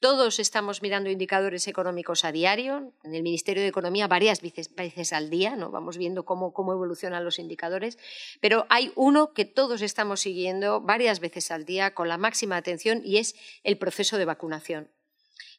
Todos 0.01 0.39
estamos 0.41 0.83
mirando 0.83 1.11
indicadores 1.11 1.69
económicos 1.69 2.25
a 2.25 2.33
diario, 2.33 2.93
en 3.03 3.15
el 3.15 3.23
Ministerio 3.23 3.63
de 3.63 3.69
Economía 3.69 4.09
varias 4.09 4.43
veces, 4.43 5.13
al 5.13 5.31
día, 5.31 5.57
¿no? 5.57 5.71
vamos 5.71 5.97
viendo 5.97 6.25
cómo, 6.25 6.53
cómo 6.53 6.73
evolucionan 6.73 7.25
los 7.25 7.39
indicadores, 7.39 7.99
pero 8.41 8.67
hay 8.69 8.93
uno 8.95 9.33
que 9.33 9.45
todos 9.45 9.83
estamos 9.83 10.21
siguiendo 10.21 10.81
varias 10.81 11.21
veces 11.21 11.51
al 11.51 11.65
día 11.65 11.95
con 11.95 12.09
la 12.09 12.19
máxima 12.19 12.57
atención 12.57 13.01
y 13.05 13.19
es 13.19 13.37
el 13.65 13.79
proceso 13.79 14.19
de 14.19 14.27
vacunación 14.27 14.91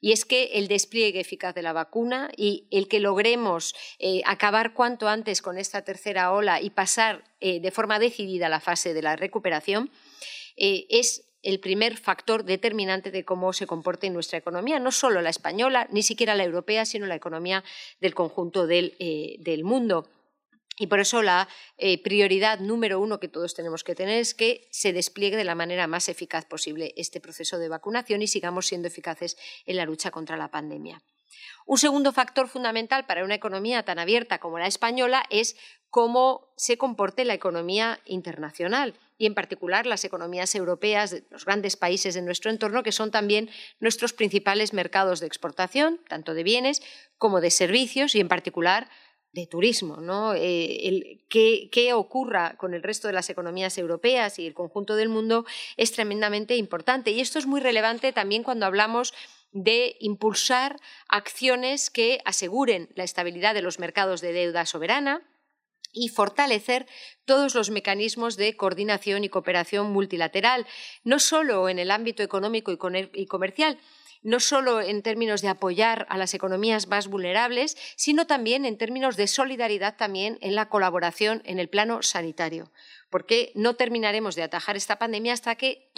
y 0.01 0.11
es 0.11 0.25
que 0.25 0.51
el 0.53 0.67
despliegue 0.67 1.19
eficaz 1.19 1.55
de 1.55 1.61
la 1.61 1.73
vacuna 1.73 2.29
y 2.35 2.67
el 2.71 2.87
que 2.87 2.99
logremos 2.99 3.75
eh, 3.99 4.21
acabar 4.25 4.73
cuanto 4.73 5.07
antes 5.07 5.41
con 5.41 5.57
esta 5.57 5.83
tercera 5.83 6.31
ola 6.31 6.61
y 6.61 6.69
pasar 6.69 7.23
eh, 7.39 7.59
de 7.59 7.71
forma 7.71 7.99
decidida 7.99 8.47
a 8.47 8.49
la 8.49 8.59
fase 8.59 8.93
de 8.93 9.01
la 9.01 9.15
recuperación 9.15 9.91
eh, 10.55 10.85
es 10.89 11.23
el 11.43 11.59
primer 11.59 11.97
factor 11.97 12.43
determinante 12.43 13.11
de 13.11 13.23
cómo 13.23 13.53
se 13.53 13.67
comporte 13.67 14.09
nuestra 14.09 14.39
economía, 14.39 14.79
no 14.79 14.91
solo 14.91 15.21
la 15.21 15.29
española, 15.29 15.87
ni 15.91 16.01
siquiera 16.01 16.35
la 16.35 16.43
europea, 16.43 16.85
sino 16.85 17.05
la 17.05 17.15
economía 17.15 17.63
del 18.01 18.15
conjunto 18.15 18.67
del 18.67 19.61
mundo. 19.63 20.09
Y 20.77 20.87
por 20.87 20.99
eso 20.99 21.23
la 21.23 21.47
eh, 21.77 22.01
prioridad 22.01 22.59
número 22.59 22.99
uno 22.99 23.19
que 23.19 23.27
todos 23.27 23.55
tenemos 23.55 23.83
que 23.83 23.95
tener 23.95 24.19
es 24.19 24.35
que 24.35 24.67
se 24.71 24.93
despliegue 24.93 25.35
de 25.35 25.43
la 25.43 25.55
manera 25.55 25.87
más 25.87 26.07
eficaz 26.07 26.45
posible 26.45 26.93
este 26.97 27.19
proceso 27.19 27.57
de 27.57 27.67
vacunación 27.67 28.21
y 28.21 28.27
sigamos 28.27 28.67
siendo 28.67 28.87
eficaces 28.87 29.37
en 29.65 29.75
la 29.77 29.85
lucha 29.85 30.11
contra 30.11 30.37
la 30.37 30.51
pandemia. 30.51 31.01
Un 31.65 31.77
segundo 31.77 32.13
factor 32.13 32.47
fundamental 32.47 33.05
para 33.05 33.25
una 33.25 33.35
economía 33.35 33.83
tan 33.83 33.99
abierta 33.99 34.39
como 34.39 34.59
la 34.59 34.67
española 34.67 35.25
es 35.29 35.57
cómo 35.89 36.53
se 36.55 36.77
comporte 36.77 37.25
la 37.25 37.33
economía 37.33 37.99
internacional 38.05 38.93
y 39.17 39.25
en 39.25 39.33
particular 39.33 39.85
las 39.85 40.05
economías 40.05 40.53
europeas 40.55 41.15
los 41.29 41.45
grandes 41.45 41.75
países 41.75 42.13
de 42.13 42.21
nuestro 42.21 42.51
entorno, 42.51 42.83
que 42.83 42.91
son 42.91 43.11
también 43.11 43.49
nuestros 43.79 44.13
principales 44.13 44.73
mercados 44.73 45.19
de 45.19 45.27
exportación, 45.27 45.99
tanto 46.07 46.33
de 46.33 46.43
bienes 46.43 46.81
como 47.17 47.41
de 47.41 47.49
servicios, 47.49 48.13
y 48.15 48.19
en 48.19 48.27
particular 48.27 48.89
de 49.31 49.47
turismo. 49.47 49.97
¿no? 49.97 50.33
Eh, 50.35 51.23
qué, 51.29 51.93
ocurra 51.93 52.55
con 52.57 52.73
el 52.73 52.83
resto 52.83 53.07
de 53.07 53.13
las 53.13 53.29
economías 53.29 53.77
europeas 53.77 54.39
y 54.39 54.47
el 54.47 54.53
conjunto 54.53 54.95
del 54.95 55.09
mundo 55.09 55.45
es 55.77 55.91
tremendamente 55.91 56.55
importante. 56.55 57.11
Y 57.11 57.19
esto 57.19 57.39
es 57.39 57.45
muy 57.45 57.61
relevante 57.61 58.13
también 58.13 58.43
cuando 58.43 58.65
hablamos 58.65 59.13
de 59.51 59.95
impulsar 59.99 60.77
acciones 61.07 61.89
que 61.89 62.19
aseguren 62.25 62.89
la 62.95 63.03
estabilidad 63.03 63.53
de 63.53 63.61
los 63.61 63.79
mercados 63.79 64.21
de 64.21 64.33
deuda 64.33 64.65
soberana, 64.65 65.23
y 65.93 66.09
fortalecer 66.09 66.85
todos 67.25 67.55
los 67.55 67.69
mecanismos 67.69 68.37
de 68.37 68.55
coordinación 68.55 69.23
y 69.23 69.29
cooperación 69.29 69.91
multilateral, 69.91 70.65
no 71.03 71.19
solo 71.19 71.69
en 71.69 71.79
el 71.79 71.91
ámbito 71.91 72.23
económico 72.23 72.71
y 72.71 73.25
comercial, 73.25 73.79
no 74.23 74.39
solo 74.39 74.81
en 74.81 75.01
términos 75.01 75.41
de 75.41 75.49
apoyar 75.49 76.05
a 76.09 76.17
las 76.17 76.33
economías 76.33 76.87
más 76.87 77.07
vulnerables, 77.07 77.77
sino 77.95 78.27
también 78.27 78.65
en 78.65 78.77
términos 78.77 79.17
de 79.17 79.27
solidaridad 79.27 79.95
también 79.97 80.37
en 80.41 80.55
la 80.55 80.69
colaboración 80.69 81.41
en 81.45 81.59
el 81.59 81.69
plano 81.69 82.01
sanitario 82.01 82.71
porque 83.09 83.51
no 83.55 83.75
terminaremos 83.75 84.35
de 84.35 84.43
atajar 84.43 84.75
esta 84.75 84.99
pandemia 84.99 85.33
hasta 85.33 85.55
que 85.55 85.91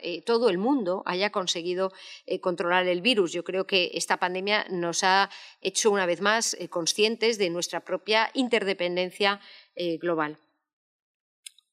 eh, 0.00 0.22
todo 0.22 0.48
el 0.48 0.58
mundo 0.58 1.02
haya 1.06 1.30
conseguido 1.30 1.92
eh, 2.26 2.40
controlar 2.40 2.86
el 2.86 3.00
virus. 3.00 3.32
Yo 3.32 3.44
creo 3.44 3.66
que 3.66 3.90
esta 3.94 4.18
pandemia 4.18 4.66
nos 4.70 5.02
ha 5.02 5.30
hecho 5.60 5.90
una 5.90 6.06
vez 6.06 6.20
más 6.20 6.54
eh, 6.54 6.68
conscientes 6.68 7.38
de 7.38 7.50
nuestra 7.50 7.80
propia 7.80 8.30
interdependencia 8.34 9.40
global. 10.00 10.36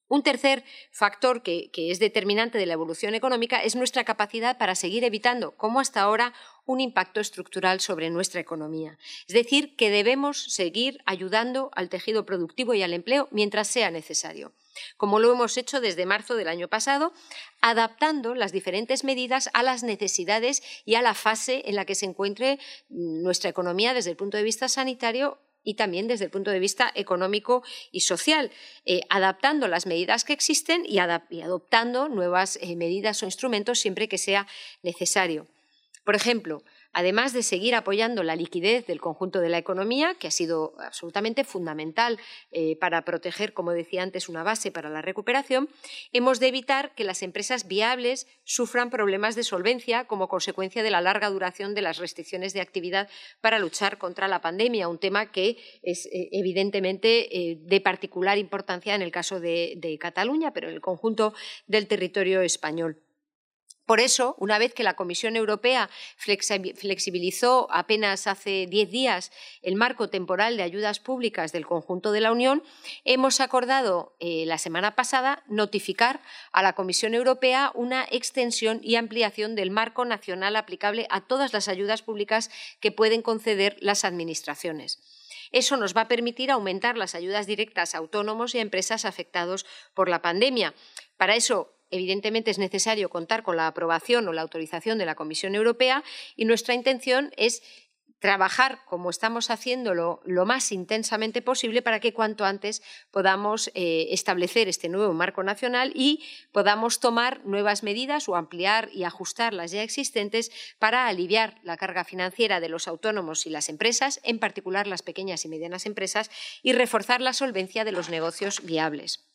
Un 0.10 0.24
tercer 0.24 0.64
factor 0.92 1.44
que, 1.44 1.70
es 1.74 2.00
determinante 2.00 2.58
de 2.58 2.66
la 2.66 2.74
evolución 2.74 3.14
económica 3.14 3.64
es 3.64 3.76
nuestra 3.76 4.04
capacidad 4.04 4.58
para 4.58 4.74
seguir 4.74 5.04
evitando, 5.04 5.52
como 5.56 5.80
hasta 5.80 6.02
ahora, 6.02 6.34
un 6.66 6.82
impacto 6.82 7.20
estructural 7.22 7.80
sobre 7.80 8.10
nuestra 8.10 8.42
economía. 8.42 8.98
Es 9.28 9.36
decir, 9.36 9.76
que 9.76 9.92
debemos 9.92 10.44
seguir 10.52 11.00
ayudando 11.06 11.70
al 11.76 11.90
tejido 11.90 12.26
productivo 12.26 12.74
y 12.74 12.82
al 12.82 12.94
empleo 12.94 13.28
mientras 13.32 13.68
sea 13.68 13.92
necesario 13.92 14.52
como 14.96 15.20
lo 15.20 15.34
hemos 15.34 15.58
hecho 15.58 15.82
desde 15.82 16.06
marzo 16.06 16.36
del 16.36 16.48
año 16.48 16.70
pasado, 16.70 17.12
adaptando 17.60 18.34
las 18.34 18.54
diferentes 18.54 19.04
medidas 19.04 19.50
a 19.54 19.62
las 19.62 19.84
necesidades 19.84 20.64
y 20.86 20.96
a 20.96 21.02
la 21.02 21.14
fase 21.14 21.64
en 21.66 21.76
la 21.76 21.84
que 21.84 21.96
se 21.96 22.06
encuentre 22.06 22.60
nuestra 22.88 23.50
economía 23.50 23.94
desde 23.94 24.12
el 24.12 24.16
punto 24.16 24.38
de 24.38 24.44
vista 24.44 24.70
sanitario 24.70 25.38
y 25.64 25.76
también 25.76 26.08
desde 26.08 26.26
el 26.26 26.32
punto 26.32 26.52
de 26.52 26.60
vista 26.60 26.92
económico 26.96 27.64
y 27.92 28.02
social, 28.02 28.52
eh, 28.86 29.02
adaptando 29.10 29.68
las 29.68 29.86
medidas 29.86 30.24
que 30.24 30.34
existen 30.34 30.84
y, 30.86 31.00
adoptando 31.00 32.10
nuevas 32.10 32.58
eh, 32.62 32.76
medidas 32.76 33.22
o 33.24 33.26
instrumentos 33.26 33.80
siempre 33.80 34.08
que 34.08 34.18
sea 34.18 34.48
necesario. 34.82 35.48
Por 36.04 36.16
ejemplo, 36.16 36.64
además 36.94 37.34
de 37.34 37.44
seguir 37.44 37.76
apoyando 37.76 38.24
la 38.24 38.36
liquidez 38.36 38.86
del 38.88 39.00
conjunto 39.00 39.40
de 39.40 39.50
la 39.50 39.58
economía, 39.58 40.16
que 40.16 40.28
ha 40.28 40.32
sido 40.32 40.74
absolutamente 40.80 41.44
fundamental 41.44 42.20
eh, 42.52 42.76
para 42.78 43.04
proteger, 43.04 43.54
como 43.54 43.72
decía 43.72 44.04
antes, 44.04 44.30
una 44.30 44.44
base 44.44 44.72
para 44.72 44.90
la 44.90 45.02
recuperación, 45.02 45.70
hemos 46.12 46.40
de 46.40 46.48
evitar 46.48 46.96
que 46.96 47.04
las 47.04 47.22
empresas 47.22 47.68
viables 47.68 48.28
sufran 48.44 48.90
problemas 48.90 49.36
de 49.36 49.44
solvencia 49.44 50.06
como 50.06 50.28
consecuencia 50.28 50.84
de 50.84 50.92
la 50.92 51.02
larga 51.02 51.30
duración 51.30 51.76
de 51.76 51.82
las 51.82 51.98
restricciones 51.98 52.54
de 52.54 52.62
actividad 52.62 53.10
para 53.42 53.60
luchar 53.60 53.98
contra 53.98 54.28
la 54.28 54.42
pandemia, 54.42 54.88
un 54.88 55.00
tema 55.00 55.32
que 55.32 55.58
es 55.84 56.06
eh, 56.08 56.30
evidentemente 56.32 57.52
eh, 57.52 57.58
de 57.62 57.82
particular 57.82 58.38
importancia 58.38 58.96
en 58.96 59.02
el 59.02 59.12
caso 59.12 59.40
de 59.40 59.98
Cataluña, 60.00 60.54
pero 60.54 60.70
en 60.70 60.76
el 60.76 60.82
conjunto 60.82 61.34
del 61.68 61.88
territorio 61.88 62.42
español. 62.42 63.02
Por 63.90 64.02
eso, 64.02 64.36
una 64.38 64.60
vez 64.60 64.76
que 64.76 64.84
la 64.84 64.94
Comisión 64.94 65.36
Europea 65.36 65.90
flexibilizó 66.16 67.68
apenas 67.72 68.28
hace 68.28 68.68
diez 68.70 68.92
días 68.92 69.32
el 69.64 69.74
marco 69.74 70.12
temporal 70.12 70.58
de 70.58 70.62
ayudas 70.62 71.00
públicas 71.00 71.52
del 71.52 71.66
conjunto 71.66 72.12
de 72.12 72.22
la 72.22 72.32
Unión, 72.32 72.62
hemos 73.04 73.40
acordado 73.40 74.16
eh, 74.20 74.44
la 74.46 74.60
semana 74.60 74.94
pasada 74.94 75.42
notificar 75.48 76.22
a 76.52 76.62
la 76.62 76.74
Comisión 76.74 77.16
Europea 77.16 77.72
una 77.74 78.06
extensión 78.12 78.80
y 78.84 78.96
ampliación 78.96 79.56
del 79.56 79.72
marco 79.72 80.06
nacional 80.06 80.56
aplicable 80.56 81.08
a 81.10 81.22
todas 81.22 81.52
las 81.52 81.68
ayudas 81.68 82.04
públicas 82.04 82.52
que 82.82 82.92
pueden 82.92 83.24
conceder 83.24 83.76
las 83.80 84.06
Administraciones. 84.06 85.00
Eso 85.52 85.78
nos 85.78 85.98
va 85.98 86.02
a 86.02 86.08
permitir 86.08 86.52
aumentar 86.52 86.96
las 86.96 87.16
ayudas 87.16 87.48
directas 87.48 87.96
a 87.96 87.98
autónomos 87.98 88.54
y 88.54 88.60
a 88.60 88.62
empresas 88.62 89.04
afectados 89.06 89.66
por 89.96 90.10
la 90.10 90.22
pandemia. 90.22 90.76
Para 91.18 91.36
eso 91.36 91.74
evidentemente 91.92 92.52
es 92.52 92.60
necesario 92.60 93.10
contar 93.10 93.44
con 93.44 93.58
la 93.58 93.68
aprobación 93.68 94.28
o 94.28 94.34
la 94.34 94.42
autorización 94.42 94.98
de 94.98 95.06
la 95.06 95.16
Comisión 95.16 95.56
Europea 95.56 96.04
y 96.36 96.46
nuestra 96.46 96.74
intención 96.74 97.32
es 97.38 97.62
trabajar 98.20 98.80
como 98.86 99.10
estamos 99.10 99.50
haciéndolo 99.50 100.22
lo 100.26 100.46
más 100.46 100.72
intensamente 100.72 101.42
posible 101.42 101.82
para 101.82 102.00
que 102.00 102.14
cuanto 102.14 102.46
antes 102.46 102.82
podamos 103.12 103.72
eh, 103.74 104.08
establecer 104.12 104.68
este 104.68 104.90
nuevo 104.90 105.14
marco 105.14 105.42
nacional 105.42 105.92
y 105.96 106.24
podamos 106.52 107.00
tomar 107.00 107.44
nuevas 107.46 107.82
medidas 107.82 108.28
o 108.28 108.36
ampliar 108.36 108.90
y 108.94 109.06
ajustar 109.06 109.54
las 109.54 109.72
ya 109.72 109.84
existentes 109.84 110.52
para 110.80 111.08
aliviar 111.08 111.56
la 111.64 111.78
carga 111.78 112.04
financiera 112.04 112.60
de 112.60 112.70
los 112.70 112.88
autónomos 112.88 113.46
y 113.46 113.50
las 113.50 113.70
empresas, 113.70 114.20
en 114.24 114.40
particular 114.40 114.86
las 114.86 115.02
pequeñas 115.02 115.46
y 115.46 115.50
medianas 115.50 115.86
empresas, 115.86 116.30
y 116.62 116.74
reforzar 116.74 117.22
la 117.22 117.34
solvencia 117.34 117.86
de 117.86 117.94
los 117.94 118.10
negocios 118.10 118.62
viables. 118.64 119.29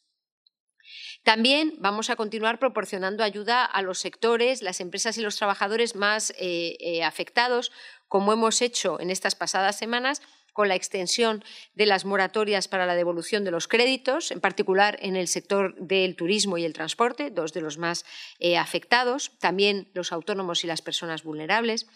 También 1.24 1.72
vamos 1.78 2.10
a 2.10 2.16
continuar 2.16 2.58
proporcionando 2.58 3.24
ayuda 3.24 3.64
a 3.64 3.80
los 3.80 3.98
sectores, 3.98 4.60
las 4.60 4.80
empresas 4.80 5.16
y 5.16 5.22
los 5.22 5.36
trabajadores 5.36 5.96
más 5.96 6.32
eh, 6.38 6.76
eh, 6.80 7.02
afectados, 7.02 7.72
como 8.08 8.34
hemos 8.34 8.60
hecho 8.60 9.00
en 9.00 9.10
estas 9.10 9.34
pasadas 9.34 9.78
semanas 9.78 10.20
con 10.52 10.68
la 10.68 10.74
extensión 10.74 11.42
de 11.74 11.86
las 11.86 12.04
moratorias 12.04 12.68
para 12.68 12.84
la 12.84 12.94
devolución 12.94 13.42
de 13.42 13.50
los 13.50 13.68
créditos, 13.68 14.30
en 14.30 14.40
particular 14.40 14.98
en 15.00 15.16
el 15.16 15.26
sector 15.26 15.74
del 15.76 16.14
turismo 16.14 16.58
y 16.58 16.64
el 16.66 16.74
transporte, 16.74 17.30
dos 17.30 17.54
de 17.54 17.62
los 17.62 17.78
más 17.78 18.04
eh, 18.38 18.58
afectados, 18.58 19.32
también 19.40 19.88
los 19.94 20.12
autónomos 20.12 20.62
y 20.62 20.66
las 20.66 20.82
personas 20.82 21.24
vulnerables. 21.24 21.86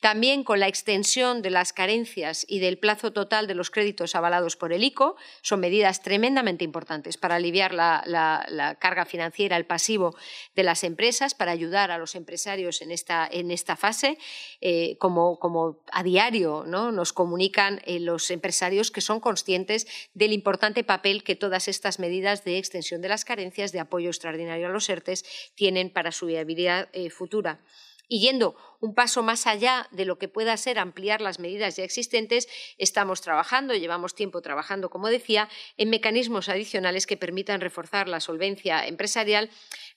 También 0.00 0.44
con 0.44 0.60
la 0.60 0.68
extensión 0.68 1.42
de 1.42 1.50
las 1.50 1.72
carencias 1.72 2.44
y 2.48 2.58
del 2.58 2.78
plazo 2.78 3.12
total 3.12 3.46
de 3.46 3.54
los 3.54 3.70
créditos 3.70 4.14
avalados 4.14 4.56
por 4.56 4.72
el 4.72 4.84
ICO, 4.84 5.16
son 5.42 5.60
medidas 5.60 6.02
tremendamente 6.02 6.64
importantes 6.64 7.16
para 7.16 7.36
aliviar 7.36 7.74
la, 7.74 8.76
carga 8.78 9.04
financiera, 9.04 9.56
el 9.56 9.66
pasivo 9.66 10.16
de 10.54 10.62
las 10.62 10.84
empresas, 10.84 11.34
para 11.34 11.52
ayudar 11.52 11.90
a 11.90 11.98
los 11.98 12.14
empresarios 12.14 12.82
en 12.82 12.90
esta, 12.90 13.76
fase, 13.76 14.18
eh, 14.60 14.96
como, 14.98 15.82
a 15.92 16.02
diario 16.02 16.64
nos 16.66 17.12
comunican 17.12 17.80
eh, 17.84 18.00
los 18.00 18.30
empresarios 18.30 18.90
que 18.90 19.00
son 19.00 19.20
conscientes 19.20 19.86
del 20.14 20.32
importante 20.32 20.84
papel 20.84 21.22
que 21.22 21.36
todas 21.36 21.68
estas 21.68 21.98
medidas 21.98 22.44
de 22.44 22.58
extensión 22.58 23.00
de 23.00 23.08
las 23.08 23.24
carencias, 23.24 23.72
de 23.72 23.80
apoyo 23.80 24.08
extraordinario 24.08 24.66
a 24.66 24.70
los 24.70 24.88
ERTES, 24.88 25.24
tienen 25.54 25.90
para 25.90 26.12
su 26.12 26.26
viabilidad 26.26 26.88
eh, 26.92 27.10
futura. 27.10 27.60
Y 28.08 28.20
yendo 28.20 28.56
un 28.80 28.94
paso 28.94 29.22
más 29.22 29.46
allá 29.46 29.88
de 29.90 30.04
lo 30.04 30.18
que 30.18 30.28
pueda 30.28 30.56
ser 30.56 30.78
ampliar 30.78 31.20
las 31.20 31.38
medidas 31.38 31.76
ya 31.76 31.84
existentes, 31.84 32.48
estamos 32.76 33.22
trabajando, 33.22 33.74
llevamos 33.74 34.14
tiempo 34.14 34.42
trabajando, 34.42 34.90
como 34.90 35.08
decía, 35.08 35.48
en 35.76 35.90
mecanismos 35.90 36.48
adicionales 36.48 37.06
que 37.06 37.16
permitan 37.16 37.60
reforzar 37.60 38.08
la 38.08 38.20
solvencia 38.20 38.86
empresarial, 38.86 39.50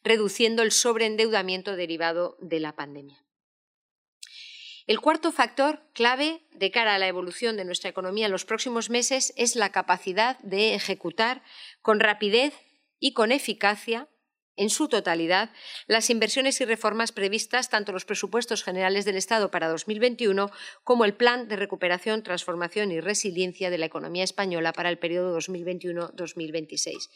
reduciendo 0.04 0.64
el 0.64 0.72
sobreendeudamiento 0.72 1.76
derivado 1.76 2.38
de 2.40 2.60
la 2.60 2.76
pandemia. 2.76 3.24
El 4.88 5.02
cuarto 5.02 5.34
factor 5.34 5.82
clave 5.92 6.48
de 6.52 6.72
cara 6.72 6.96
a 6.96 7.00
la 7.00 7.10
evolución 7.10 7.58
de 7.58 7.66
nuestra 7.66 7.90
economía 7.90 8.28
en 8.28 8.32
los 8.32 8.46
próximos 8.46 8.90
meses 8.90 9.34
es 9.36 9.58
la 9.58 9.74
capacidad 9.74 10.40
de 10.40 10.76
ejecutar 10.76 11.44
con 11.82 12.00
rapidez 12.00 12.54
y 12.98 13.12
con 13.12 13.34
eficacia 13.34 14.08
en 14.58 14.70
su 14.70 14.90
totalidad 14.90 15.52
las 15.88 16.10
inversiones 16.10 16.60
y 16.60 16.66
reformas 16.66 17.12
previstas 17.12 17.70
tanto 17.70 17.92
los 17.92 18.06
presupuestos 18.06 18.64
generales 18.64 19.06
del 19.06 19.16
Estado 19.16 19.50
para 19.50 19.70
2021 19.70 20.52
como 20.84 21.06
el 21.06 21.14
Plan 21.14 21.48
de 21.48 21.56
Recuperación, 21.56 22.24
Transformación 22.24 22.92
y 22.92 23.00
Resiliencia 23.00 23.70
de 23.70 23.78
la 23.78 23.86
Economía 23.86 24.24
Española 24.24 24.74
para 24.74 24.90
el 24.90 24.98
periodo 24.98 25.38
2021-2026. 25.38 27.10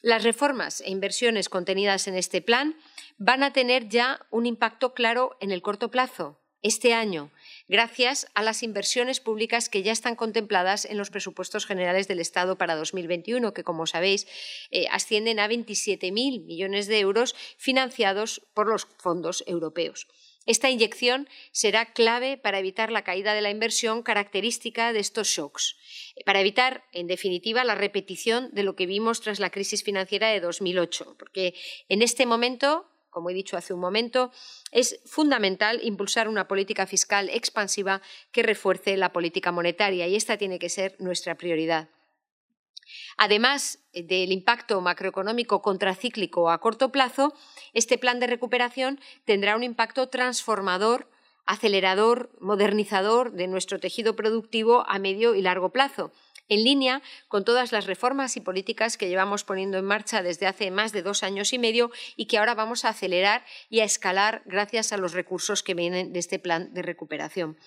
Las 0.00 0.22
reformas 0.22 0.80
e 0.80 0.90
inversiones 0.90 1.48
contenidas 1.48 2.06
en 2.06 2.16
este 2.16 2.40
plan 2.40 2.76
van 3.18 3.42
a 3.42 3.52
tener 3.52 3.88
ya 3.88 4.26
un 4.30 4.46
impacto 4.46 4.94
claro 4.94 5.36
en 5.40 5.50
el 5.50 5.60
corto 5.60 5.90
plazo, 5.90 6.40
este 6.62 6.94
año, 6.94 7.30
gracias 7.68 8.26
a 8.34 8.42
las 8.42 8.62
inversiones 8.62 9.20
públicas 9.20 9.68
que 9.68 9.82
ya 9.82 9.92
están 9.92 10.16
contempladas 10.16 10.84
en 10.84 10.98
los 10.98 11.10
presupuestos 11.10 11.66
generales 11.66 12.08
del 12.08 12.20
Estado 12.20 12.58
para 12.58 12.76
2021, 12.76 13.52
que, 13.54 13.64
como 13.64 13.86
sabéis, 13.86 14.26
eh, 14.70 14.86
ascienden 14.90 15.38
a 15.38 15.48
27.000 15.48 16.44
millones 16.44 16.86
de 16.86 16.98
euros 16.98 17.36
financiados 17.56 18.42
por 18.54 18.66
los 18.66 18.86
fondos 18.98 19.44
europeos. 19.46 20.08
Esta 20.48 20.70
inyección 20.70 21.28
será 21.52 21.92
clave 21.92 22.38
para 22.38 22.58
evitar 22.58 22.90
la 22.90 23.04
caída 23.04 23.34
de 23.34 23.42
la 23.42 23.50
inversión 23.50 24.02
característica 24.02 24.94
de 24.94 25.00
estos 25.00 25.28
shocks, 25.28 25.76
para 26.24 26.40
evitar, 26.40 26.84
en 26.92 27.06
definitiva, 27.06 27.64
la 27.64 27.74
repetición 27.74 28.48
de 28.52 28.62
lo 28.62 28.74
que 28.74 28.86
vimos 28.86 29.20
tras 29.20 29.40
la 29.40 29.50
crisis 29.50 29.84
financiera 29.84 30.30
de 30.30 30.40
2008, 30.40 31.16
porque 31.18 31.54
en 31.90 32.00
este 32.00 32.24
momento 32.24 32.86
como 33.18 33.30
he 33.30 33.34
dicho 33.34 33.56
hace 33.56 33.74
un 33.74 33.80
momento, 33.80 34.30
es 34.70 35.00
fundamental 35.04 35.80
impulsar 35.82 36.28
una 36.28 36.46
política 36.46 36.86
fiscal 36.86 37.28
expansiva 37.30 38.00
que 38.30 38.44
refuerce 38.44 38.96
la 38.96 39.12
política 39.12 39.50
monetaria 39.50 40.06
y 40.06 40.14
esta 40.14 40.36
tiene 40.36 40.60
que 40.60 40.68
ser 40.68 40.94
nuestra 41.00 41.34
prioridad. 41.34 41.88
Además 43.16 43.80
del 43.92 44.30
impacto 44.30 44.80
macroeconómico 44.80 45.62
contracíclico 45.62 46.48
a 46.48 46.60
corto 46.60 46.92
plazo, 46.92 47.34
este 47.72 47.98
plan 47.98 48.20
de 48.20 48.28
recuperación 48.28 49.00
tendrá 49.24 49.56
un 49.56 49.64
impacto 49.64 50.08
transformador, 50.08 51.10
acelerador, 51.44 52.30
modernizador 52.38 53.32
de 53.32 53.48
nuestro 53.48 53.80
tejido 53.80 54.14
productivo 54.14 54.84
a 54.86 55.00
medio 55.00 55.34
y 55.34 55.42
largo 55.42 55.70
plazo 55.70 56.12
en 56.48 56.64
línea 56.64 57.02
con 57.28 57.44
todas 57.44 57.72
las 57.72 57.86
reformas 57.86 58.36
y 58.36 58.40
políticas 58.40 58.96
que 58.96 59.08
llevamos 59.08 59.44
poniendo 59.44 59.78
en 59.78 59.84
marcha 59.84 60.22
desde 60.22 60.46
hace 60.46 60.70
más 60.70 60.92
de 60.92 61.02
dos 61.02 61.22
años 61.22 61.52
y 61.52 61.58
medio 61.58 61.90
y 62.16 62.26
que 62.26 62.38
ahora 62.38 62.54
vamos 62.54 62.84
a 62.84 62.90
acelerar 62.90 63.44
y 63.68 63.80
a 63.80 63.84
escalar 63.84 64.42
gracias 64.46 64.92
a 64.92 64.96
los 64.96 65.12
recursos 65.12 65.62
que 65.62 65.74
vienen 65.74 66.12
de 66.12 66.18
este 66.18 66.38
plan 66.38 66.72
de 66.74 66.82
recuperación. 66.82 67.58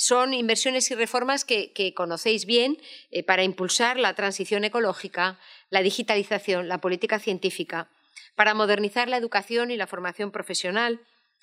Son 0.00 0.32
inversiones 0.32 0.90
y 0.92 0.94
reformas 0.94 1.44
que, 1.44 1.92
conocéis 1.96 2.46
bien 2.46 2.78
eh, 3.10 3.24
para 3.24 3.42
impulsar 3.42 3.98
la 3.98 4.14
transición 4.14 4.64
ecológica, 4.64 5.40
la 5.70 5.82
digitalización, 5.82 6.68
la 6.68 6.80
política 6.80 7.18
científica, 7.18 7.90
para 8.36 8.54
modernizar 8.54 9.08
la 9.08 9.16
educación 9.16 9.72
y 9.72 9.76
la 9.76 9.88
formación 9.88 10.30
profesional, 10.30 11.00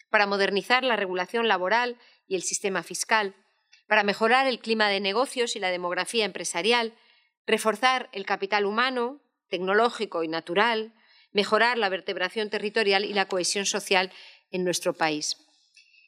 para 0.09 0.25
modernizar 0.25 0.85
la 0.85 0.95
regulación 0.95 1.49
laboral 1.49 1.97
y 2.29 2.35
el 2.35 2.43
sistema 2.43 2.83
fiscal, 2.83 3.35
para 3.87 4.03
mejorar 4.03 4.47
el 4.47 4.59
clima 4.59 4.89
de 4.89 4.99
negocios 4.99 5.55
y 5.55 5.59
la 5.59 5.71
demografía 5.71 6.25
empresarial, 6.25 6.93
reforzar 7.45 8.09
el 8.11 8.25
capital 8.25 8.65
humano, 8.65 9.21
tecnológico 9.49 10.23
y 10.23 10.27
natural, 10.27 10.93
mejorar 11.31 11.77
la 11.77 11.89
vertebración 11.89 12.49
territorial 12.49 13.05
y 13.05 13.13
la 13.13 13.27
cohesión 13.27 13.65
social 13.65 14.11
en 14.51 14.63
nuestro 14.63 14.93
país. 14.93 15.37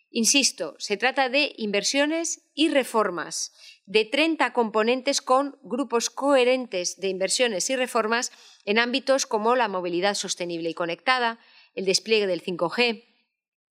Insisto, 0.10 0.76
se 0.80 0.96
trata 0.96 1.30
de 1.30 1.54
inversiones 1.58 2.42
y 2.54 2.70
reformas, 2.70 3.54
de 3.86 4.06
30 4.06 4.54
componentes 4.54 5.22
con 5.22 5.60
grupos 5.62 6.10
coherentes 6.10 7.00
de 7.00 7.10
inversiones 7.10 7.70
y 7.70 7.76
reformas 7.76 8.32
en 8.66 8.80
ámbitos 8.80 9.26
como 9.26 9.56
la 9.56 9.68
movilidad 9.68 10.16
sostenible 10.16 10.70
y 10.70 10.74
conectada, 10.74 11.40
el 11.76 11.86
despliegue 11.86 12.26
del 12.26 12.42
5G, 12.42 13.04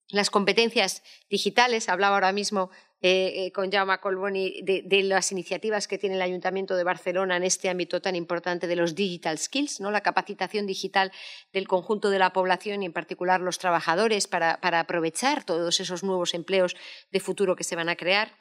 las 0.09 0.31
competencias 0.31 1.03
digitales, 1.29 1.89
hablaba 1.89 2.17
ahora 2.17 2.33
mismo 2.33 2.71
eh, 3.03 3.45
eh, 3.45 3.53
con 3.53 3.71
Jaume 3.71 3.99
Colboni 3.99 4.63
de, 4.63 5.03
las 5.03 5.31
iniciativas 5.31 5.87
que 5.87 5.99
tiene 5.99 6.17
el 6.17 6.23
Ayuntamiento 6.23 6.77
de 6.77 6.83
Barcelona 6.83 7.37
en 7.37 7.43
este 7.43 7.69
ámbito 7.69 8.01
tan 8.01 8.17
importante 8.17 8.67
de 8.67 8.75
los 8.75 8.95
digital 8.95 9.39
skills, 9.39 9.81
¿no? 9.81 9.91
la 9.91 10.01
capacitación 10.01 10.67
digital 10.67 11.13
del 11.53 11.69
conjunto 11.69 12.09
de 12.09 12.19
la 12.19 12.33
población 12.33 12.83
y 12.83 12.87
en 12.87 12.95
particular 12.95 13.43
los 13.43 13.59
trabajadores 13.59 14.27
para, 14.27 14.59
aprovechar 14.63 15.45
todos 15.45 15.79
esos 15.79 16.05
nuevos 16.05 16.33
empleos 16.33 16.75
de 17.13 17.21
futuro 17.21 17.55
que 17.55 17.65
se 17.65 17.77
van 17.77 17.91
a 17.91 17.97
crear, 17.97 18.33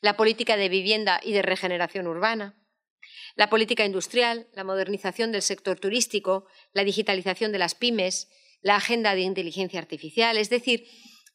la 0.00 0.16
política 0.16 0.56
de 0.56 0.68
vivienda 0.68 1.20
y 1.20 1.32
de 1.32 1.42
regeneración 1.42 2.06
urbana, 2.06 2.54
la 3.34 3.50
política 3.50 3.84
industrial, 3.84 4.46
la 4.52 4.62
modernización 4.62 5.32
del 5.32 5.42
sector 5.42 5.80
turístico, 5.80 6.46
la 6.72 6.84
digitalización 6.84 7.50
de 7.50 7.58
las 7.58 7.74
pymes, 7.74 8.28
la 8.62 8.76
agenda 8.76 9.16
de 9.16 9.22
inteligencia 9.22 9.80
artificial, 9.80 10.38
es 10.38 10.48
decir, 10.48 10.86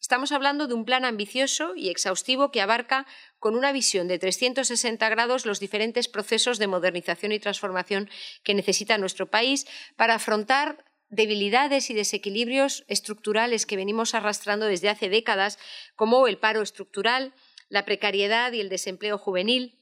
Estamos 0.02 0.32
hablando 0.32 0.66
de 0.66 0.74
un 0.74 0.84
plan 0.84 1.06
ambicioso 1.06 1.76
y 1.76 1.90
exhaustivo 1.90 2.50
que 2.50 2.60
abarca 2.60 3.06
con 3.38 3.56
una 3.56 3.72
visión 3.72 4.08
de 4.08 4.18
360 4.18 5.08
grados 5.10 5.46
los 5.46 5.60
diferentes 5.60 6.08
procesos 6.08 6.58
de 6.58 6.66
modernización 6.66 7.32
y 7.32 7.40
transformación 7.40 8.10
que 8.44 8.56
necesita 8.56 8.98
nuestro 8.98 9.30
país 9.30 9.68
para 9.96 10.16
afrontar 10.16 10.84
debilidades 11.10 11.92
y 11.92 11.94
desequilibrios 11.94 12.84
estructurales 12.88 13.68
que 13.68 13.76
venimos 13.76 14.16
arrastrando 14.16 14.66
desde 14.66 14.90
hace 14.90 15.08
décadas, 15.08 15.60
como 15.96 16.28
el 16.28 16.40
paro 16.40 16.64
estructural, 16.64 17.36
la 17.70 17.86
precariedad 17.86 18.54
y 18.54 18.60
el 18.60 18.70
desempleo 18.70 19.20
juvenil, 19.20 19.78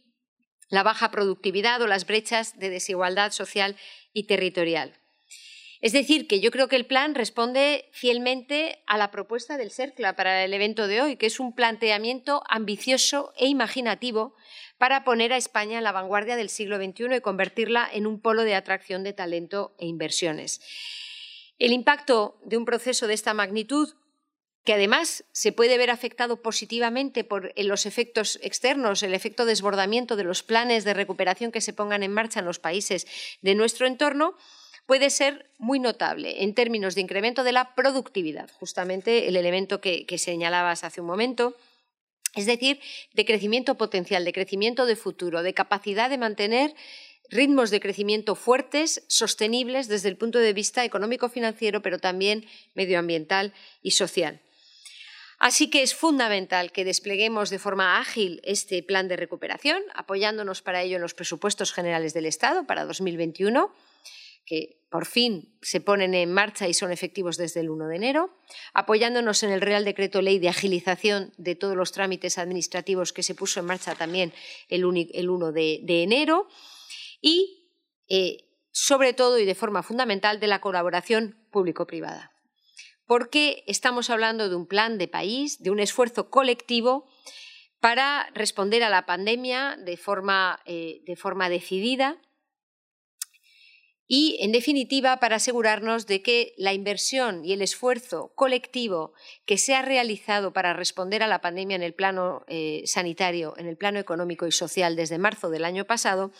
la 0.67 0.83
baja 0.83 1.11
productividad 1.11 1.81
o 1.81 1.87
las 1.87 2.05
brechas 2.05 2.59
de 2.59 2.69
desigualdad 2.69 3.31
social 3.31 3.77
y 4.11 4.27
territorial. 4.27 4.98
Es 5.81 5.93
decir, 5.93 6.27
que 6.27 6.41
yo 6.41 6.51
creo 6.51 6.67
que 6.67 6.75
el 6.75 6.85
plan 6.85 7.15
responde 7.15 7.89
fielmente 7.93 8.83
a 8.85 8.97
la 8.97 9.11
propuesta 9.11 9.55
del 9.55 9.71
CERCLA 9.71 10.15
para 10.15 10.43
el 10.43 10.53
evento 10.53 10.87
de 10.87 11.01
hoy, 11.01 11.15
que 11.15 11.27
es 11.27 11.39
un 11.39 11.55
planteamiento 11.55 12.43
ambicioso 12.49 13.33
e 13.37 13.47
imaginativo 13.47 14.35
para 14.77 15.05
poner 15.05 15.31
a 15.31 15.37
España 15.37 15.77
en 15.77 15.85
la 15.85 15.93
vanguardia 15.93 16.35
del 16.35 16.49
siglo 16.49 16.77
XXI 16.77 17.15
y 17.15 17.21
convertirla 17.21 17.89
en 17.91 18.07
un 18.07 18.21
polo 18.21 18.43
de 18.43 18.55
atracción 18.55 19.03
de 19.03 19.13
talento 19.13 19.73
e 19.77 19.85
inversiones. 19.85 20.59
El 21.59 21.71
impacto 21.71 22.39
de 22.43 22.57
un 22.57 22.65
proceso 22.65 23.07
de 23.07 23.13
esta 23.13 23.33
magnitud 23.33 23.93
que 24.65 24.73
además 24.73 25.23
se 25.31 25.53
puede 25.53 25.77
ver 25.77 25.89
afectado 25.89 26.41
positivamente 26.41 27.23
por 27.23 27.53
los 27.57 27.85
efectos 27.85 28.37
externos, 28.43 29.01
el 29.01 29.13
efecto 29.13 29.45
desbordamiento 29.45 30.17
de 30.17 30.25
los 30.25 30.43
planes 30.43 30.83
de 30.83 30.93
recuperación 30.93 31.53
que 31.53 31.61
se 31.61 31.73
pongan 31.73 32.03
en 32.03 32.13
marcha 32.13 32.41
en 32.41 32.45
los 32.45 32.59
países 32.59 33.07
de 33.41 33.55
nuestro 33.55 33.87
entorno, 33.87 34.35
puede 34.89 35.11
ser 35.11 35.45
muy 35.59 35.77
notable 35.77 36.41
en 36.41 36.55
términos 36.55 36.95
de 36.95 37.01
incremento 37.01 37.43
de 37.43 37.51
la 37.51 37.75
productividad, 37.75 38.49
justamente 38.53 39.27
el 39.27 39.35
elemento 39.35 39.81
que, 39.81 40.07
señalabas 40.17 40.83
hace 40.83 40.99
un 40.99 41.05
momento. 41.05 41.55
Es 42.33 42.47
decir, 42.47 42.79
de 43.13 43.23
crecimiento 43.23 43.75
potencial, 43.75 44.25
de 44.25 44.33
crecimiento 44.33 44.87
de 44.87 44.95
futuro, 44.95 45.43
de 45.43 45.53
capacidad 45.53 46.09
de 46.09 46.17
mantener 46.17 46.73
ritmos 47.29 47.69
de 47.69 47.79
crecimiento 47.79 48.33
fuertes, 48.33 49.05
sostenibles 49.07 49.89
desde 49.89 50.09
el 50.09 50.17
punto 50.17 50.39
de 50.39 50.53
vista 50.53 50.83
económico-financiero, 50.83 51.83
pero 51.83 51.99
también 51.99 52.47
medioambiental 52.73 53.53
y 53.83 53.91
social. 53.91 54.41
Así 55.37 55.69
que 55.69 55.83
es 55.83 55.93
fundamental 55.93 56.71
que 56.71 56.83
despleguemos 56.83 57.51
de 57.51 57.59
forma 57.59 57.99
ágil 57.99 58.41
este 58.43 58.81
plan 58.81 59.07
de 59.07 59.17
recuperación, 59.17 59.83
apoyándonos 59.93 60.63
para 60.63 60.81
ello 60.81 60.95
en 60.95 61.03
los 61.03 61.13
presupuestos 61.13 61.73
generales 61.73 62.15
del 62.15 62.25
Estado 62.25 62.65
para 62.65 62.85
2021 62.85 63.71
que 64.49 64.81
por 64.89 65.05
fin 65.05 65.55
se 65.61 65.79
ponen 65.79 66.15
en 66.15 66.33
marcha 66.33 66.67
y 66.67 66.73
son 66.73 66.91
efectivos 66.91 67.37
desde 67.37 67.59
el 67.59 67.69
1 67.69 67.87
de 67.87 67.95
enero, 67.95 68.35
apoyándonos 68.73 69.43
en 69.43 69.51
el 69.51 69.61
Real 69.61 69.85
Decreto 69.85 70.23
Ley 70.23 70.39
de 70.39 70.49
agilización 70.49 71.31
de 71.37 71.53
todos 71.53 71.75
los 71.75 71.91
trámites 71.91 72.39
administrativos 72.39 73.13
que 73.13 73.21
se 73.21 73.35
puso 73.35 73.59
en 73.59 73.67
marcha 73.67 73.93
también 73.93 74.33
el, 74.67 74.85
1 74.85 75.51
de, 75.51 75.83
enero 75.85 76.47
y, 77.21 77.69
eh, 78.07 78.49
sobre 78.71 79.13
todo 79.13 79.37
y 79.37 79.45
de 79.45 79.53
forma 79.53 79.83
fundamental, 79.83 80.39
de 80.39 80.47
la 80.47 80.61
colaboración 80.61 81.37
público-privada. 81.51 82.31
Porque 83.05 83.63
estamos 83.67 84.09
hablando 84.09 84.49
de 84.49 84.55
un 84.55 84.65
plan 84.65 84.97
de 84.97 85.07
país, 85.07 85.61
de 85.61 85.69
un 85.69 85.79
esfuerzo 85.79 86.31
colectivo 86.31 87.07
para 87.79 88.31
responder 88.33 88.83
a 88.83 88.89
la 88.89 89.05
pandemia 89.05 89.77
de 89.77 89.95
forma, 89.97 90.59
eh, 90.65 91.01
de 91.05 91.15
forma 91.15 91.49
decidida, 91.49 92.17
y, 94.11 94.37
en 94.41 94.51
definitiva, 94.51 95.17
para 95.17 95.35
asegurarnos 95.35 96.07
de 96.07 96.23
que 96.23 96.55
la 96.57 96.73
inversión 96.73 97.45
y 97.45 97.53
el 97.53 97.61
esfuerzo 97.61 98.31
colectivo 98.33 99.13
que 99.45 99.59
se 99.59 99.75
ha 99.75 99.83
realizado 99.83 100.51
para 100.51 100.73
responder 100.73 101.21
a 101.21 101.27
la 101.27 101.41
pandemia 101.41 101.75
en 101.75 101.83
el 101.83 101.93
plano 101.93 102.43
eh, 102.47 102.81
sanitario, 102.85 103.53
en 103.57 103.67
el 103.67 103.77
plano 103.77 103.99
económico 103.99 104.47
y 104.47 104.51
social 104.51 104.95
desde 104.95 105.19
marzo 105.19 105.51
del 105.51 105.63
año 105.63 105.85
pasado, 105.85 106.31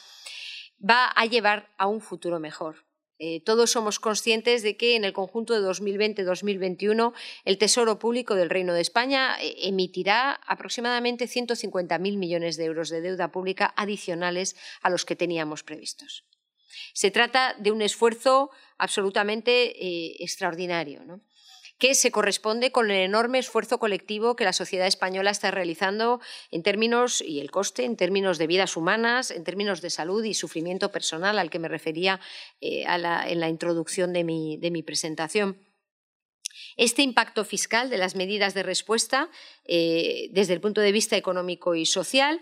va 0.84 1.06
a 1.06 1.28
llevar 1.28 1.70
a 1.78 1.86
un 1.86 2.02
futuro 2.02 2.40
mejor. 2.40 2.88
Eh, 3.20 3.44
todos 3.44 3.70
somos 3.70 4.00
conscientes 4.00 4.64
de 4.64 4.76
que 4.76 4.96
en 4.96 5.04
el 5.04 5.14
conjunto 5.14 5.54
de 5.54 5.68
2020-2021 5.68 7.14
el 7.46 7.58
Tesoro 7.60 8.00
Público 8.00 8.34
del 8.34 8.50
Reino 8.50 8.74
de 8.74 8.82
España 8.82 9.36
eh, 9.40 9.68
emitirá 9.68 10.40
aproximadamente 10.48 11.26
150.000 11.26 12.18
millones 12.18 12.58
de 12.58 12.66
euros 12.66 12.90
de 12.90 13.02
deuda 13.02 13.32
pública 13.32 13.74
adicionales 13.78 14.56
a 14.82 14.90
los 14.90 15.06
que 15.06 15.16
teníamos 15.16 15.62
previstos. 15.62 16.29
Se 16.94 17.12
trata 17.12 17.56
de 17.58 17.72
un 17.72 17.82
esfuerzo 17.82 18.52
absolutamente 18.78 19.86
eh, 19.86 20.16
extraordinario, 20.20 21.02
que 21.78 21.96
se 21.96 22.12
corresponde 22.12 22.72
con 22.72 22.92
el 22.92 22.98
enorme 22.98 23.40
esfuerzo 23.40 23.80
colectivo 23.80 24.36
que 24.36 24.44
la 24.44 24.54
sociedad 24.54 24.86
española 24.86 25.32
está 25.32 25.50
realizando 25.50 26.20
en 26.52 26.62
términos, 26.62 27.22
y 27.22 27.40
el 27.40 27.52
coste, 27.52 27.86
en 27.86 27.96
términos 27.96 28.38
de 28.38 28.48
vidas 28.48 28.76
humanas, 28.76 29.32
en 29.32 29.46
términos 29.46 29.82
de 29.82 29.90
salud 29.90 30.24
y 30.24 30.34
sufrimiento 30.34 30.92
personal 30.92 31.40
al 31.40 31.50
que 31.50 31.60
me 31.60 31.70
refería 31.70 32.20
eh, 32.60 32.84
en 32.86 33.40
la 33.40 33.50
introducción 33.50 34.12
de 34.14 34.24
mi, 34.24 34.84
presentación. 34.84 35.66
Este 36.76 37.02
impacto 37.02 37.46
fiscal 37.46 37.90
de 37.90 37.98
las 37.98 38.16
medidas 38.16 38.54
de 38.54 38.64
respuesta, 38.64 39.30
eh, 39.66 40.30
desde 40.32 40.54
el 40.54 40.62
punto 40.62 40.82
de 40.82 40.92
vista 40.92 41.16
económico 41.16 41.76
y 41.76 41.86
social, 41.86 42.42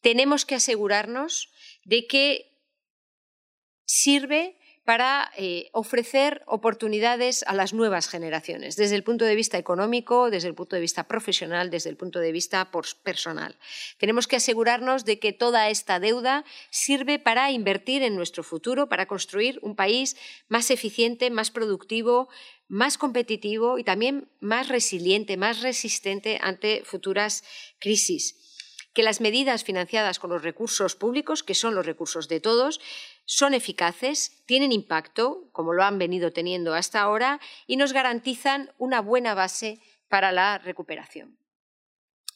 tenemos 0.00 0.44
que 0.44 0.54
asegurarnos 0.54 1.50
de 1.84 2.06
que 2.06 2.51
sirve 3.92 4.56
para 4.84 5.30
eh, 5.36 5.68
ofrecer 5.72 6.42
oportunidades 6.46 7.44
a 7.46 7.52
las 7.52 7.74
nuevas 7.74 8.08
generaciones, 8.08 8.74
desde 8.74 8.96
el 8.96 9.04
punto 9.04 9.26
de 9.26 9.36
vista 9.36 9.58
económico, 9.58 10.30
desde 10.30 10.48
el 10.48 10.54
punto 10.54 10.74
de 10.74 10.80
vista 10.80 11.06
profesional, 11.06 11.68
desde 11.70 11.90
el 11.90 11.98
punto 11.98 12.18
de 12.18 12.32
vista 12.32 12.70
personal. 13.04 13.54
Tenemos 13.98 14.26
que 14.26 14.36
asegurarnos 14.36 15.04
de 15.04 15.18
que 15.18 15.34
toda 15.34 15.68
esta 15.68 16.00
deuda 16.00 16.44
sirve 16.70 17.18
para 17.18 17.52
invertir 17.52 18.02
en 18.02 18.16
nuestro 18.16 18.42
futuro, 18.42 18.88
para 18.88 19.06
construir 19.06 19.58
un 19.62 19.76
país 19.76 20.16
más 20.48 20.70
eficiente, 20.70 21.30
más 21.30 21.50
productivo, 21.50 22.30
más 22.68 22.96
competitivo 22.96 23.78
y 23.78 23.84
también 23.84 24.30
más 24.40 24.68
resiliente, 24.68 25.36
más 25.36 25.60
resistente 25.60 26.38
ante 26.40 26.82
futuras 26.84 27.44
crisis 27.78 28.38
que 28.92 29.02
las 29.02 29.20
medidas 29.20 29.64
financiadas 29.64 30.18
con 30.18 30.30
los 30.30 30.42
recursos 30.42 30.96
públicos, 30.96 31.42
que 31.42 31.54
son 31.54 31.74
los 31.74 31.86
recursos 31.86 32.28
de 32.28 32.40
todos, 32.40 32.80
son 33.24 33.54
eficaces, 33.54 34.42
tienen 34.46 34.72
impacto, 34.72 35.48
como 35.52 35.72
lo 35.72 35.84
han 35.84 35.98
venido 35.98 36.32
teniendo 36.32 36.74
hasta 36.74 37.00
ahora, 37.00 37.40
y 37.66 37.76
nos 37.76 37.92
garantizan 37.92 38.70
una 38.78 39.00
buena 39.00 39.34
base 39.34 39.80
para 40.08 40.32
la 40.32 40.58
recuperación. 40.58 41.41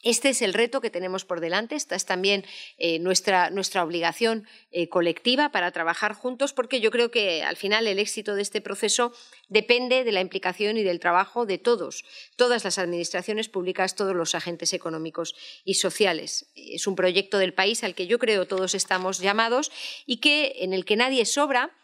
Este 0.07 0.29
es 0.29 0.41
el 0.41 0.55
reto 0.55 0.81
que 0.81 0.89
tenemos 0.89 1.25
por 1.25 1.41
delante, 1.41 1.75
esta 1.75 1.97
es 1.97 2.07
también 2.07 2.45
eh, 2.79 3.01
nuestra, 3.01 3.51
nuestra, 3.51 3.83
obligación 3.83 4.47
eh, 4.71 4.89
colectiva 4.89 5.51
para 5.51 5.73
trabajar 5.73 6.15
juntos, 6.15 6.53
porque 6.53 6.81
yo 6.81 6.93
creo 6.93 7.11
que 7.11 7.43
al 7.43 7.57
final 7.57 7.89
el 7.89 7.99
éxito 7.99 8.37
de 8.37 8.43
este 8.43 8.61
proceso 8.61 9.13
depende 9.49 10.05
de 10.05 10.13
la 10.13 10.21
implicación 10.21 10.77
y 10.77 10.85
del 10.85 11.01
trabajo 11.01 11.45
de 11.45 11.59
todos, 11.59 12.05
todas 12.37 12.63
las 12.63 12.79
administraciones 12.79 13.49
públicas, 13.49 13.97
todos 13.97 14.15
los 14.15 14.37
agentes 14.37 14.73
económicos 14.75 15.35
y 15.65 15.75
sociales. 15.75 16.53
Es 16.55 16.87
un 16.87 16.95
proyecto 16.95 17.39
del 17.39 17.53
país 17.53 17.83
al 17.83 17.97
que 17.97 18.07
yo 18.07 18.21
creo 18.21 18.47
todos 18.47 18.77
estamos 18.77 19.19
llamados 19.19 19.73
y 20.07 20.19
que, 20.19 20.59
en 20.61 20.73
el 20.73 20.85
que 20.85 20.95
nadie 20.95 21.25
sobra 21.25 21.75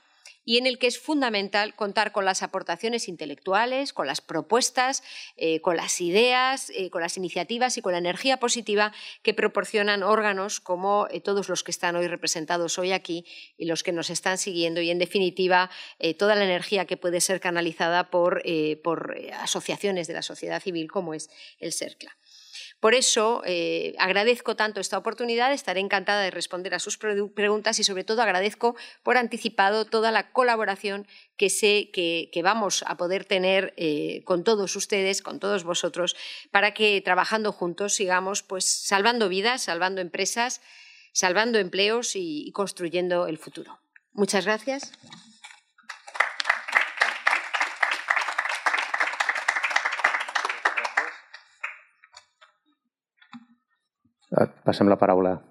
y 0.45 0.59
en 0.59 0.67
el 0.67 0.79
que 0.79 0.87
es 0.87 0.99
fundamental 0.99 1.75
contar 1.75 2.13
con 2.13 2.25
las 2.25 2.43
aportaciones 2.43 3.09
intelectuales, 3.09 3.93
con 3.93 4.07
las 4.07 4.21
propuestas, 4.21 5.03
eh, 5.37 5.61
con 5.61 5.77
las 5.77 6.01
ideas, 6.01 6.71
eh, 6.71 6.91
con 6.91 7.03
las 7.03 7.17
iniciativas 7.17 7.79
y 7.79 7.83
con 7.83 7.93
la 7.93 7.99
energía 7.99 8.39
positiva 8.39 8.93
que 9.23 9.35
proporcionan 9.35 10.03
órganos 10.03 10.61
como 10.61 11.07
eh, 11.11 11.21
todos 11.21 11.49
los 11.49 11.63
que 11.63 11.71
están 11.71 11.97
hoy 11.97 12.09
representados 12.09 12.79
hoy 12.79 12.93
aquí 12.93 13.25
y 13.57 13.67
los 13.67 13.83
que 13.83 13.93
nos 13.93 14.11
están 14.11 14.39
siguiendo 14.39 14.81
y, 14.81 14.91
en 14.91 14.99
definitiva, 14.99 15.71
toda 16.19 16.35
la 16.35 16.45
energía 16.45 16.87
que 16.87 16.97
puede 16.97 17.21
ser 17.21 17.41
canalizada 17.41 18.11
por, 18.11 18.43
por 18.83 19.17
asociaciones 19.41 20.07
de 20.07 20.15
la 20.15 20.23
sociedad 20.23 20.63
civil 20.63 20.91
como 20.91 21.15
es 21.15 21.31
el 21.59 21.73
CERCLA. 21.73 22.17
Por 22.83 22.97
eso 22.97 23.43
eh, 23.47 23.95
agradezco 24.01 24.57
tanto 24.57 24.81
esta 24.81 24.99
oportunidad, 24.99 25.53
estaré 25.53 25.79
encantada 25.79 26.21
de 26.21 26.33
responder 26.33 26.75
a 26.75 26.81
sus 26.81 26.99
preguntas 26.99 27.79
y 27.79 27.85
sobre 27.85 28.03
todo 28.03 28.23
agradezco 28.23 28.75
por 29.05 29.17
anticipado 29.19 29.85
toda 29.85 30.11
la 30.11 30.33
colaboración 30.33 31.07
que 31.37 31.49
sé 31.49 31.93
que, 31.93 32.41
vamos 32.43 32.83
a 32.89 32.97
poder 32.97 33.25
tener 33.25 33.73
eh, 33.77 34.23
con 34.25 34.43
todos 34.43 34.75
ustedes, 34.75 35.23
con 35.23 35.39
todos 35.39 35.63
vosotros, 35.63 36.17
para 36.51 36.75
que 36.75 37.01
trabajando 37.01 37.53
juntos 37.53 37.95
sigamos 37.95 38.43
pues, 38.43 38.65
salvando 38.65 39.29
vidas, 39.29 39.63
salvando 39.63 40.01
empresas, 40.01 40.61
salvando 41.13 41.61
empleos 41.61 42.17
y 42.17 42.51
construyendo 42.51 43.29
el 43.29 43.39
futuro. 43.39 43.79
Muchas 44.13 44.45
gracias. 44.45 44.91
Passem 54.33 54.89
la 54.89 54.97
paraula 54.97 55.43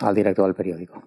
al 0.00 0.16
director 0.16 0.46
del 0.46 0.56
periódico. 0.56 1.02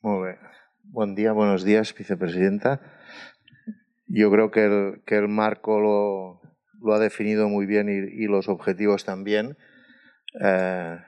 Muy 0.00 0.26
bien. 0.26 0.38
Buen 0.82 1.14
día, 1.14 1.30
buenos 1.30 1.62
días, 1.62 1.94
vicepresidenta. 1.94 2.80
Yo 4.08 4.28
creo 4.32 4.50
que 4.50 4.64
el, 4.64 5.02
que 5.06 5.16
el 5.18 5.28
marco 5.28 5.78
lo, 5.78 6.92
ha 6.92 6.98
definido 6.98 7.48
muy 7.48 7.64
bien 7.64 7.88
y, 7.88 8.26
los 8.26 8.48
objetivos 8.48 9.04
también. 9.04 9.56
Eh, 10.40 10.98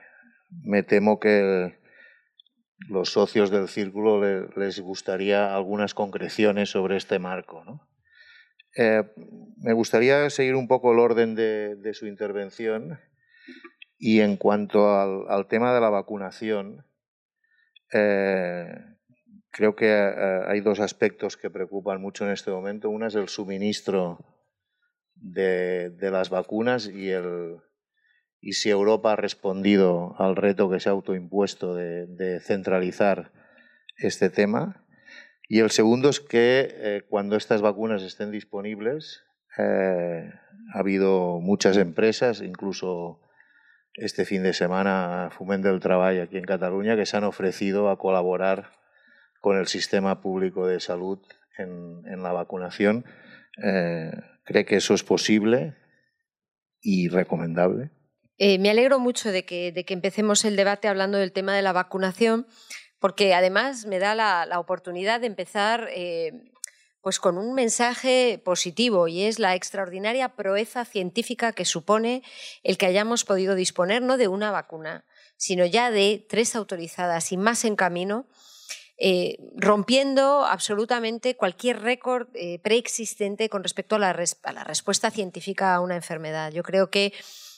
me 0.63 0.83
temo 0.83 1.19
que 1.19 1.77
los 2.87 3.09
socios 3.09 3.51
del 3.51 3.67
círculo 3.67 4.21
le, 4.21 4.47
les 4.55 4.79
gustaría 4.79 5.53
algunas 5.53 5.93
concreciones 5.93 6.69
sobre 6.69 6.95
este 6.95 7.19
marco. 7.19 7.65
¿no? 7.65 7.85
Eh, 8.75 9.03
me 9.57 9.73
gustaría 9.73 10.29
seguir 10.29 10.55
un 10.55 10.67
poco 10.67 10.91
el 10.91 10.99
orden 10.99 11.33
de, 11.35 11.93
su 11.93 12.07
intervención 12.07 12.99
y 13.97 14.19
en 14.19 14.35
cuanto 14.35 14.91
al, 15.29 15.47
tema 15.47 15.73
de 15.73 15.79
la 15.79 15.89
vacunación, 15.89 16.85
eh, 17.93 18.67
creo 19.51 19.75
que 19.75 19.87
eh, 19.87 20.41
hay 20.47 20.59
dos 20.59 20.81
aspectos 20.81 21.37
que 21.37 21.49
preocupan 21.49 22.01
mucho 22.01 22.25
en 22.25 22.31
este 22.31 22.51
momento. 22.51 22.89
Una 22.89 23.07
es 23.07 23.15
el 23.15 23.29
suministro 23.29 24.19
de, 25.15 25.95
las 25.99 26.29
vacunas 26.29 26.87
y, 26.87 27.09
el, 27.09 27.61
y 28.41 28.53
si 28.53 28.69
Europa 28.69 29.13
ha 29.13 29.15
respondido 29.15 30.15
al 30.19 30.35
reto 30.35 30.69
que 30.69 30.81
se 30.81 30.89
ha 30.89 30.91
autoimpuesto 30.91 31.73
de 31.73 32.41
centralizar 32.41 33.31
este 33.97 34.29
tema. 34.29 34.84
Y 35.47 35.59
el 35.59 35.69
segundo 35.69 36.09
es 36.09 36.19
que 36.19 36.67
eh, 36.71 37.01
cuando 37.07 37.35
estas 37.35 37.61
vacunas 37.61 38.01
estén 38.01 38.31
disponibles, 38.31 39.23
eh, 39.57 40.31
ha 40.73 40.79
habido 40.79 41.39
muchas 41.39 41.77
empresas, 41.77 42.41
incluso 42.41 43.21
este 43.93 44.25
fin 44.25 44.43
de 44.43 44.53
semana 44.53 45.29
Fument 45.31 45.63
del 45.63 45.79
Trabajo 45.79 46.21
aquí 46.21 46.37
en 46.37 46.45
Cataluña, 46.45 46.95
que 46.95 47.05
se 47.05 47.15
han 47.15 47.23
ofrecido 47.23 47.89
a 47.89 47.97
colaborar 47.97 48.71
con 49.39 49.57
el 49.57 49.67
sistema 49.67 50.21
público 50.21 50.67
de 50.67 50.79
salud 50.79 51.19
en, 51.57 52.23
la 52.23 52.33
vacunación. 52.33 53.05
Eh, 53.63 54.11
¿Cree 54.43 54.65
que 54.65 54.77
eso 54.77 54.93
es 54.93 55.03
posible 55.03 55.75
y 56.81 57.07
recomendable? 57.07 57.91
me 58.37 58.69
alegro 58.69 58.99
mucho 58.99 59.31
de 59.31 59.45
que, 59.45 59.71
de 59.71 59.85
que 59.85 59.93
empecemos 59.93 60.43
el 60.43 60.57
debate 60.57 60.89
hablando 60.89 61.17
del 61.17 61.31
tema 61.31 61.55
de 61.55 61.61
la 61.61 61.71
vacunación 61.71 62.47
porque 62.99 63.33
además 63.33 63.85
me 63.85 63.99
da 63.99 64.15
la, 64.15 64.59
oportunidad 64.59 65.21
de 65.21 65.27
empezar 65.27 65.89
eh, 65.91 66.31
pues 67.01 67.19
con 67.19 67.37
un 67.37 67.53
mensaje 67.53 68.41
positivo 68.43 69.07
y 69.07 69.23
es 69.23 69.37
la 69.37 69.53
extraordinaria 69.53 70.29
proeza 70.29 70.85
científica 70.85 71.51
que 71.53 71.63
supone 71.63 72.23
el 72.63 72.77
que 72.79 72.87
hayamos 72.87 73.25
podido 73.25 73.53
disponer 73.53 74.01
no 74.01 74.17
de 74.17 74.27
una 74.27 74.49
vacuna, 74.49 75.05
sino 75.37 75.65
ya 75.65 75.91
de 75.91 76.25
tres 76.27 76.55
autorizadas 76.55 77.31
y 77.31 77.37
más 77.37 77.63
en 77.63 77.75
camino, 77.75 78.25
eh, 78.97 79.37
rompiendo 79.55 80.45
absolutamente 80.45 81.35
cualquier 81.35 81.81
récord 81.81 82.29
eh, 82.33 82.59
preexistente 82.59 83.49
con 83.49 83.61
respecto 83.61 83.97
a 83.97 83.99
la, 83.99 84.17
a 84.43 84.53
la 84.53 84.63
respuesta 84.63 85.11
científica 85.11 85.75
a 85.75 85.81
una 85.81 85.97
enfermedad. 85.97 86.53
Yo 86.53 86.63
creo 86.63 86.89
que 86.89 87.13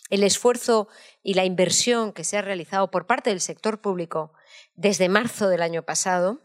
el 0.09 0.23
esfuerzo 0.23 0.87
y 1.23 1.33
la 1.33 1.45
inversión 1.45 2.13
que 2.13 2.23
se 2.23 2.37
ha 2.37 2.41
realizado 2.41 2.91
por 2.91 3.05
parte 3.07 3.29
del 3.29 3.41
sector 3.41 3.81
público 3.81 4.33
desde 4.75 5.09
marzo 5.09 5.49
del 5.49 5.61
año 5.61 5.83
pasado, 5.83 6.41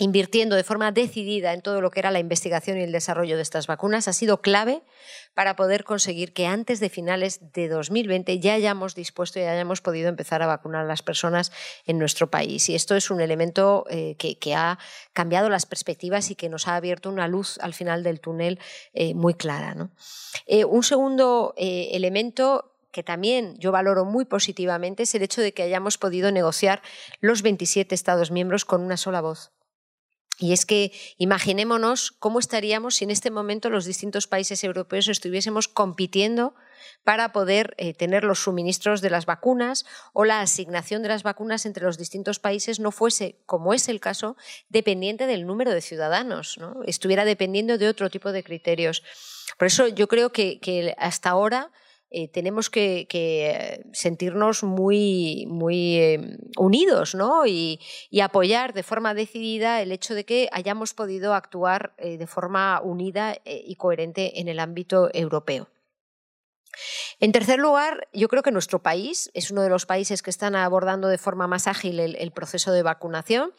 invirtiendo 0.00 0.56
de 0.56 0.64
forma 0.64 0.92
decidida 0.92 1.52
en 1.52 1.60
todo 1.60 1.82
lo 1.82 1.90
que 1.90 2.00
era 2.00 2.10
la 2.10 2.18
investigación 2.18 2.78
y 2.78 2.82
el 2.82 2.90
desarrollo 2.90 3.36
de 3.36 3.42
estas 3.42 3.66
vacunas, 3.66 4.08
ha 4.08 4.14
sido 4.14 4.40
clave 4.40 4.82
para 5.34 5.56
poder 5.56 5.84
conseguir 5.84 6.32
que 6.32 6.46
antes 6.46 6.80
de 6.80 6.88
finales 6.88 7.52
de 7.52 7.68
2020 7.68 8.40
ya 8.40 8.54
hayamos 8.54 8.94
dispuesto 8.94 9.38
y 9.38 9.42
hayamos 9.42 9.82
podido 9.82 10.08
empezar 10.08 10.42
a 10.42 10.46
vacunar 10.46 10.84
a 10.84 10.88
las 10.88 11.02
personas 11.02 11.52
en 11.84 11.98
nuestro 11.98 12.30
país. 12.30 12.70
Y 12.70 12.74
esto 12.74 12.96
es 12.96 13.10
un 13.10 13.20
elemento 13.20 13.84
eh, 13.90 14.16
que, 14.16 14.54
ha 14.54 14.78
cambiado 15.12 15.50
las 15.50 15.66
perspectivas 15.66 16.30
y 16.30 16.34
que 16.34 16.48
nos 16.48 16.66
ha 16.66 16.76
abierto 16.76 17.10
una 17.10 17.28
luz 17.28 17.58
al 17.60 17.74
final 17.74 18.02
del 18.02 18.20
túnel 18.20 18.58
eh, 18.94 19.14
muy 19.14 19.34
clara. 19.34 19.90
Eh, 20.46 20.64
un 20.64 20.82
segundo 20.82 21.54
elemento 21.56 22.69
que 22.92 23.02
también 23.02 23.56
yo 23.58 23.72
valoro 23.72 24.04
muy 24.04 24.24
positivamente 24.24 25.04
es 25.04 25.14
el 25.14 25.22
hecho 25.22 25.40
de 25.40 25.52
que 25.52 25.62
hayamos 25.62 25.98
podido 25.98 26.32
negociar 26.32 26.82
los 27.20 27.42
27 27.42 27.94
Estados 27.94 28.30
miembros 28.30 28.64
con 28.64 28.82
una 28.82 28.96
sola 28.96 29.20
voz. 29.20 29.52
Y 30.40 30.54
es 30.54 30.64
que 30.64 30.92
imaginémonos 31.18 32.12
cómo 32.12 32.38
estaríamos 32.38 32.94
si 32.96 33.04
en 33.04 33.10
este 33.10 33.30
momento 33.30 33.68
los 33.68 33.84
distintos 33.84 34.26
países 34.26 34.64
europeos 34.64 35.06
estuviésemos 35.08 35.68
compitiendo 35.68 36.54
para 37.04 37.32
poder 37.32 37.74
eh, 37.76 37.92
tener 37.92 38.24
los 38.24 38.38
suministros 38.40 39.02
de 39.02 39.10
las 39.10 39.26
vacunas 39.26 39.84
o 40.14 40.24
la 40.24 40.40
asignación 40.40 41.02
de 41.02 41.10
las 41.10 41.24
vacunas 41.24 41.66
entre 41.66 41.84
los 41.84 41.98
distintos 41.98 42.38
países 42.38 42.80
no 42.80 42.90
fuese, 42.90 43.36
como 43.44 43.74
es 43.74 43.90
el 43.90 44.00
caso, 44.00 44.34
dependiente 44.70 45.26
del 45.26 45.46
número 45.46 45.72
de 45.72 45.82
ciudadanos, 45.82 46.56
¿no? 46.58 46.82
estuviera 46.86 47.26
dependiendo 47.26 47.76
de 47.76 47.88
otro 47.88 48.08
tipo 48.08 48.32
de 48.32 48.42
criterios. 48.42 49.02
Por 49.58 49.66
eso 49.66 49.88
yo 49.88 50.08
creo 50.08 50.32
que 50.32 50.94
hasta 50.96 51.28
ahora 51.28 51.70
eh, 52.12 52.26
tenemos 52.26 52.70
que, 52.70 53.84
sentirnos 53.92 54.64
muy, 54.64 55.46
muy 55.48 55.96
eh, 55.96 56.38
unidos 56.58 57.14
¿no? 57.14 57.46
y, 57.46 57.80
apoyar 58.20 58.74
de 58.74 58.82
forma 58.82 59.14
decidida 59.14 59.80
el 59.80 59.92
hecho 59.92 60.14
de 60.14 60.24
que 60.24 60.48
hayamos 60.52 60.92
podido 60.92 61.34
actuar 61.34 61.94
eh, 61.98 62.18
de 62.18 62.26
forma 62.26 62.80
unida 62.82 63.36
y 63.44 63.74
coherente 63.76 64.40
en 64.40 64.48
el 64.48 64.58
ámbito 64.58 65.08
europeo. 65.14 65.68
En 67.20 67.32
tercer 67.32 67.58
lugar, 67.58 68.08
yo 68.12 68.28
creo 68.28 68.42
que 68.42 68.52
nuestro 68.52 68.82
país 68.82 69.30
es 69.34 69.50
uno 69.50 69.62
de 69.62 69.70
los 69.70 69.86
países 69.86 70.22
que 70.22 70.30
están 70.30 70.54
abordando 70.54 71.08
de 71.08 71.18
forma 71.18 71.46
más 71.46 71.66
ágil 71.66 72.00
el, 72.00 72.32
proceso 72.32 72.72
de 72.72 72.82
vacunación. 72.82 73.52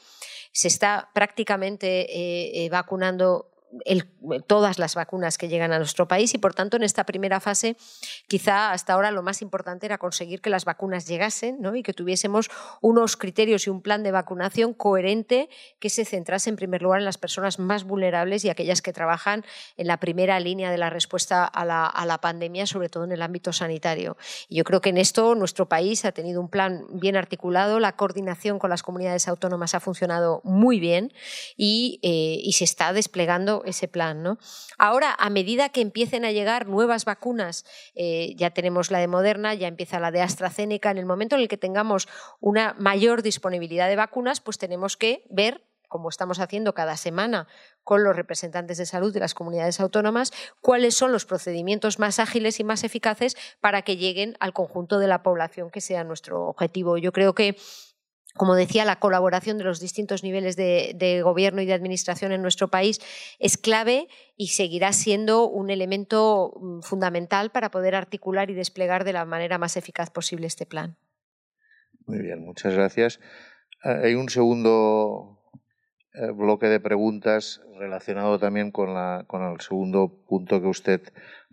Se 0.51 0.67
está 0.67 1.09
prácticamente 1.13 2.69
vacunando 2.71 3.50
todas 4.47 4.79
las 4.79 4.95
vacunas 4.95 5.37
que 5.37 5.47
llegan 5.47 5.71
a 5.73 5.77
nuestro 5.77 6.07
país 6.07 6.33
y, 6.33 6.37
por 6.37 6.53
tanto, 6.53 6.77
en 6.77 6.83
esta 6.83 7.05
primera 7.05 7.39
fase, 7.39 7.77
quizá 8.27 8.71
hasta 8.71 8.93
ahora 8.93 9.11
lo 9.11 9.23
más 9.23 9.41
importante 9.41 9.85
era 9.85 9.97
conseguir 9.97 10.41
que 10.41 10.49
las 10.49 10.65
vacunas 10.65 11.07
llegasen 11.07 11.59
y 11.75 11.83
que 11.83 11.93
tuviésemos 11.93 12.49
unos 12.81 13.17
criterios 13.17 13.67
y 13.67 13.69
un 13.69 13.81
plan 13.81 14.03
de 14.03 14.11
vacunación 14.11 14.73
coherente 14.73 15.49
que 15.79 15.89
se 15.89 16.05
centrase, 16.05 16.49
en 16.49 16.55
primer 16.55 16.81
lugar, 16.81 16.99
en 16.99 17.05
las 17.05 17.17
personas 17.17 17.59
más 17.59 17.83
vulnerables 17.83 18.45
y 18.45 18.49
aquellas 18.49 18.81
que 18.81 18.93
trabajan 18.93 19.45
en 19.77 19.87
la 19.87 19.97
primera 19.97 20.39
línea 20.39 20.71
de 20.71 20.77
la 20.77 20.89
respuesta 20.89 21.45
a 21.45 21.65
la, 21.65 22.17
pandemia, 22.21 22.67
sobre 22.67 22.89
todo 22.89 23.05
en 23.05 23.11
el 23.11 23.21
ámbito 23.21 23.53
sanitario. 23.53 24.17
Y 24.47 24.57
yo 24.57 24.63
creo 24.63 24.81
que 24.81 24.89
en 24.89 24.97
esto 24.97 25.33
nuestro 25.33 25.67
país 25.67 26.05
ha 26.05 26.11
tenido 26.11 26.41
un 26.41 26.49
plan 26.49 26.85
bien 26.91 27.15
articulado, 27.15 27.79
la 27.79 27.95
coordinación 27.95 28.59
con 28.59 28.69
las 28.69 28.83
comunidades 28.83 29.27
autónomas 29.27 29.73
ha 29.73 29.79
funcionado 29.79 30.41
muy 30.43 30.79
bien 30.79 31.13
y, 31.57 31.99
eh, 32.03 32.39
y 32.43 32.53
se 32.53 32.63
está 32.63 32.93
desplegando 32.93 33.60
ese 33.65 33.87
plan. 33.87 34.23
¿no? 34.23 34.37
Ahora, 34.77 35.15
a 35.17 35.29
medida 35.29 35.69
que 35.69 35.81
empiecen 35.81 36.25
a 36.25 36.31
llegar 36.31 36.67
nuevas 36.67 37.05
vacunas, 37.05 37.65
eh, 37.95 38.33
ya 38.35 38.51
tenemos 38.51 38.91
la 38.91 38.99
de 38.99 39.07
Moderna, 39.07 39.53
ya 39.53 39.67
empieza 39.67 39.99
la 39.99 40.11
de 40.11 40.21
AstraZeneca, 40.21 40.91
en 40.91 40.97
el 40.97 41.05
momento 41.05 41.35
en 41.35 41.41
el 41.41 41.47
que 41.47 41.57
tengamos 41.57 42.07
una 42.39 42.75
mayor 42.77 43.21
disponibilidad 43.21 43.87
de 43.87 43.95
vacunas, 43.95 44.41
pues 44.41 44.57
tenemos 44.57 44.97
que 44.97 45.23
ver 45.29 45.63
como 45.91 46.07
estamos 46.07 46.39
haciendo 46.39 46.73
cada 46.73 46.95
semana 46.95 47.49
con 47.83 48.05
los 48.05 48.15
representantes 48.15 48.77
de 48.77 48.85
salud 48.85 49.13
de 49.13 49.19
las 49.19 49.33
comunidades 49.33 49.81
autónomas, 49.81 50.31
cuáles 50.61 50.95
son 50.95 51.11
los 51.11 51.25
procedimientos 51.25 51.99
más 51.99 52.17
ágiles 52.17 52.61
y 52.61 52.63
más 52.63 52.85
eficaces 52.85 53.35
para 53.59 53.81
que 53.81 53.97
lleguen 53.97 54.37
al 54.39 54.53
conjunto 54.53 54.99
de 54.99 55.07
la 55.07 55.21
población 55.21 55.69
que 55.69 55.81
sea 55.81 56.05
nuestro 56.05 56.47
objetivo. 56.47 56.97
Yo 56.97 57.11
creo 57.11 57.35
que 57.35 57.57
como 58.35 58.55
decía, 58.55 58.85
la 58.85 58.97
colaboración 58.97 59.57
de 59.57 59.63
los 59.63 59.79
distintos 59.79 60.23
niveles 60.23 60.55
de, 60.55 61.21
gobierno 61.23 61.61
y 61.61 61.65
de 61.65 61.73
administración 61.73 62.31
en 62.31 62.41
nuestro 62.41 62.69
país 62.69 62.99
es 63.39 63.57
clave 63.57 64.07
y 64.37 64.47
seguirá 64.47 64.93
siendo 64.93 65.47
un 65.47 65.69
elemento 65.69 66.53
mm, 66.59 66.81
fundamental 66.81 67.51
para 67.51 67.71
poder 67.71 67.95
articular 67.95 68.49
y 68.49 68.53
desplegar 68.53 69.03
de 69.03 69.13
la 69.13 69.25
manera 69.25 69.57
más 69.57 69.77
eficaz 69.77 70.09
posible 70.09 70.47
este 70.47 70.65
plan. 70.65 70.97
Muy 72.05 72.19
bien, 72.19 72.43
muchas 72.43 72.73
gracias. 72.73 73.19
Eh, 73.83 74.01
hay 74.03 74.15
un 74.15 74.29
segundo 74.29 75.39
eh, 76.13 76.31
bloque 76.31 76.67
de 76.67 76.79
preguntas 76.79 77.61
relacionado 77.77 78.37
también 78.37 78.71
con, 78.71 78.93
la, 78.93 79.25
con 79.27 79.43
el 79.43 79.59
segundo 79.61 80.23
punto 80.27 80.61
que 80.61 80.67
usted 80.67 81.01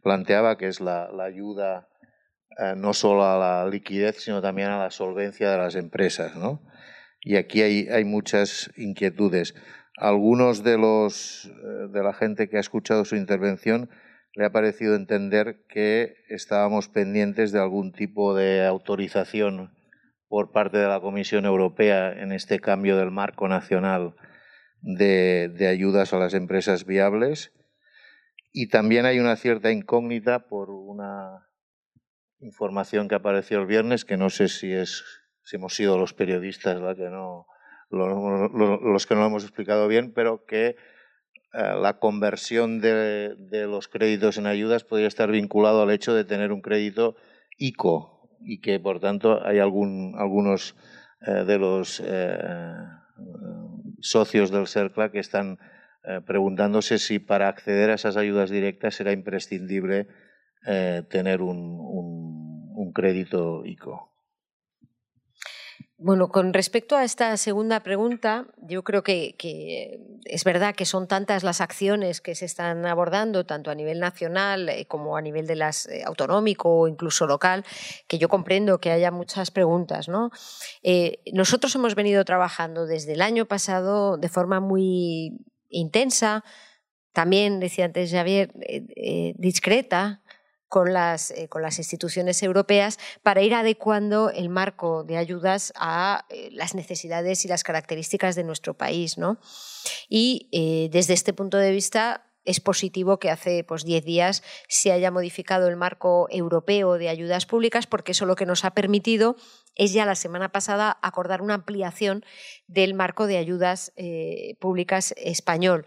planteaba, 0.03 0.57
que 0.59 0.69
es 0.69 0.81
la, 0.81 1.09
ayuda 1.23 1.88
eh, 2.59 2.75
no 2.77 2.93
solo 2.93 3.25
a 3.25 3.39
la 3.39 3.71
liquidez, 3.71 4.17
sino 4.23 4.43
también 4.43 4.69
a 4.69 4.79
la 4.79 4.91
solvencia 4.91 5.51
de 5.51 5.59
las 5.59 5.75
empresas. 5.75 6.37
¿no? 6.37 6.63
Y 7.21 7.37
aquí 7.37 7.63
hay, 7.63 8.05
muchas 8.05 8.71
inquietudes. 8.77 9.55
Algunos 9.97 10.63
de, 10.63 10.79
los, 10.79 11.47
eh, 11.47 11.89
de 11.91 12.03
la 12.03 12.13
gente 12.13 12.49
que 12.49 12.57
ha 12.57 12.61
escuchado 12.61 13.05
su 13.05 13.17
intervención 13.17 13.91
le 14.35 14.45
ha 14.45 14.53
parecido 14.53 14.95
entender 14.95 15.65
que 15.69 16.15
estábamos 16.29 16.89
pendientes 16.89 17.51
de 17.51 17.59
algún 17.59 17.93
tipo 17.93 18.35
de 18.37 18.65
autorización 18.65 19.73
por 20.29 20.53
parte 20.53 20.79
de 20.79 20.87
la 20.87 21.01
Comisión 21.01 21.45
Europea 21.45 22.13
en 22.13 22.33
este 22.33 22.61
cambio 22.61 22.97
del 22.97 23.11
marco 23.11 23.49
nacional 23.49 24.15
de, 24.81 25.67
ayudas 25.69 26.13
a 26.13 26.19
las 26.19 26.35
empresas 26.35 26.85
viables 26.85 27.53
y 28.53 28.69
también 28.69 29.07
hay 29.07 29.19
una 29.19 29.37
cierta 29.37 29.73
incógnita 29.73 30.49
por 30.49 30.71
una 30.71 31.48
información 32.41 33.09
que 33.09 33.15
apareció 33.15 33.59
el 33.59 33.67
viernes 33.67 34.05
que 34.05 34.17
no 34.17 34.31
sé 34.31 34.49
si 34.49 34.73
es 34.73 35.05
si 35.43 35.57
hemos 35.57 35.75
sido 35.75 35.99
los 35.99 36.15
periodistas 36.15 36.79
que 36.97 37.09
no 37.11 37.47
los 37.91 39.07
que 39.07 39.15
no 39.15 39.21
lo 39.21 39.27
hemos 39.27 39.45
explicado 39.45 39.89
bien 39.89 40.13
pero 40.13 40.45
que 40.45 40.77
eh, 41.55 41.75
la 41.81 41.99
conversión 41.99 42.81
de, 42.81 43.35
los 43.51 43.89
créditos 43.89 44.37
en 44.37 44.47
ayudas 44.47 44.85
podría 44.85 45.09
estar 45.09 45.31
vinculado 45.31 45.83
al 45.83 45.91
hecho 45.91 46.13
de 46.13 46.25
tener 46.25 46.53
un 46.53 46.61
crédito 46.61 47.17
ICO 47.57 48.29
y 48.41 48.61
que 48.61 48.79
por 48.79 49.01
tanto 49.01 49.45
hay 49.45 49.59
algún, 49.59 50.15
algunos 50.19 50.77
eh, 51.27 51.45
de 51.45 51.59
los 51.59 52.03
eh, 52.05 52.39
socios 54.01 54.51
del 54.51 54.67
CERCLA 54.67 55.11
que 55.11 55.21
están 55.21 55.59
preguntándose 56.25 56.99
si 56.99 57.19
para 57.19 57.49
acceder 57.49 57.91
a 57.91 57.95
esas 57.95 58.17
ayudas 58.17 58.49
directas 58.49 58.95
será 58.95 59.13
imprescindible 59.13 60.07
tener 61.11 61.43
un, 61.43 61.77
crédito 62.93 63.65
ICO. 63.65 64.09
Bueno, 66.01 66.29
con 66.29 66.55
respecto 66.55 66.95
a 66.95 67.03
esta 67.03 67.37
segunda 67.37 67.81
pregunta, 67.81 68.47
yo 68.59 68.85
creo 68.85 69.03
que, 69.03 69.35
es 70.27 70.45
verdad 70.45 70.77
que 70.77 70.85
son 70.85 71.09
tantas 71.09 71.43
las 71.43 71.61
acciones 71.61 72.21
que 72.21 72.37
se 72.37 72.45
están 72.45 72.87
abordando, 72.87 73.45
tanto 73.47 73.73
a 73.73 73.75
nivel 73.75 73.99
nacional 73.99 74.69
eh, 74.69 74.87
como 74.87 75.17
a 75.17 75.23
nivel 75.23 75.49
de 75.49 75.57
las 75.57 75.89
eh, 75.89 76.05
autonómico 76.07 76.71
o 76.71 76.87
incluso 76.87 77.27
local, 77.27 77.65
que 78.07 78.19
yo 78.19 78.29
comprendo 78.29 78.79
que 78.79 78.93
haya 78.93 79.11
muchas 79.11 79.51
preguntas. 79.51 80.07
Eh, 80.85 81.19
nosotros 81.33 81.75
hemos 81.75 81.97
venido 81.97 82.25
trabajando 82.25 82.87
desde 82.87 83.15
el 83.15 83.21
año 83.21 83.47
pasado 83.47 84.19
de 84.19 84.29
forma 84.29 84.61
muy 84.61 85.41
intensa, 85.69 86.45
también, 87.13 87.59
decía 87.59 87.87
antes 87.87 88.13
Javier, 88.13 88.53
discreta, 89.35 90.23
con 90.69 90.93
las, 90.93 91.31
eh, 91.31 91.49
con 91.49 91.63
las 91.63 91.79
instituciones 91.79 92.43
europeas 92.43 92.99
para 93.23 93.43
ir 93.43 93.55
adecuando 93.55 94.31
el 94.31 94.49
marco 94.49 95.05
de 95.05 95.17
ayudas 95.17 95.73
a 95.77 96.27
eh, 96.29 96.51
las 96.53 96.75
necesidades 96.75 97.45
y 97.45 97.49
las 97.49 97.65
características 97.65 98.37
de 98.37 98.45
nuestro 98.45 98.75
país. 98.75 99.19
¿no? 99.19 99.39
Y 100.09 100.49
eh, 100.53 100.89
desde 100.93 101.15
este 101.15 101.33
punto 101.33 101.57
de 101.57 101.73
vista 101.73 102.25
es 102.45 102.61
positivo 102.61 103.19
que 103.19 103.31
hace 103.31 103.65
pues, 103.65 103.85
10 103.85 104.05
días 104.05 104.43
se 104.69 104.93
haya 104.93 105.11
modificado 105.11 105.69
el 105.69 105.77
marco 105.77 106.29
europeo 106.31 106.97
de 106.97 107.09
ayudas 107.09 107.45
públicas 107.45 107.87
porque 107.87 108.13
eso 108.13 108.25
lo 108.25 108.37
que 108.37 108.47
nos 108.47 108.65
ha 108.65 108.71
permitido 108.71 109.37
es 109.75 109.93
ya 109.93 110.07
la 110.07 110.15
semana 110.15 110.51
pasada 110.51 110.99
acordar 111.03 111.43
una 111.43 111.55
ampliación 111.55 112.25
del 112.67 112.95
marco 112.95 113.27
de 113.27 113.37
ayudas 113.37 113.93
públicas 114.61 115.15
español. 115.19 115.87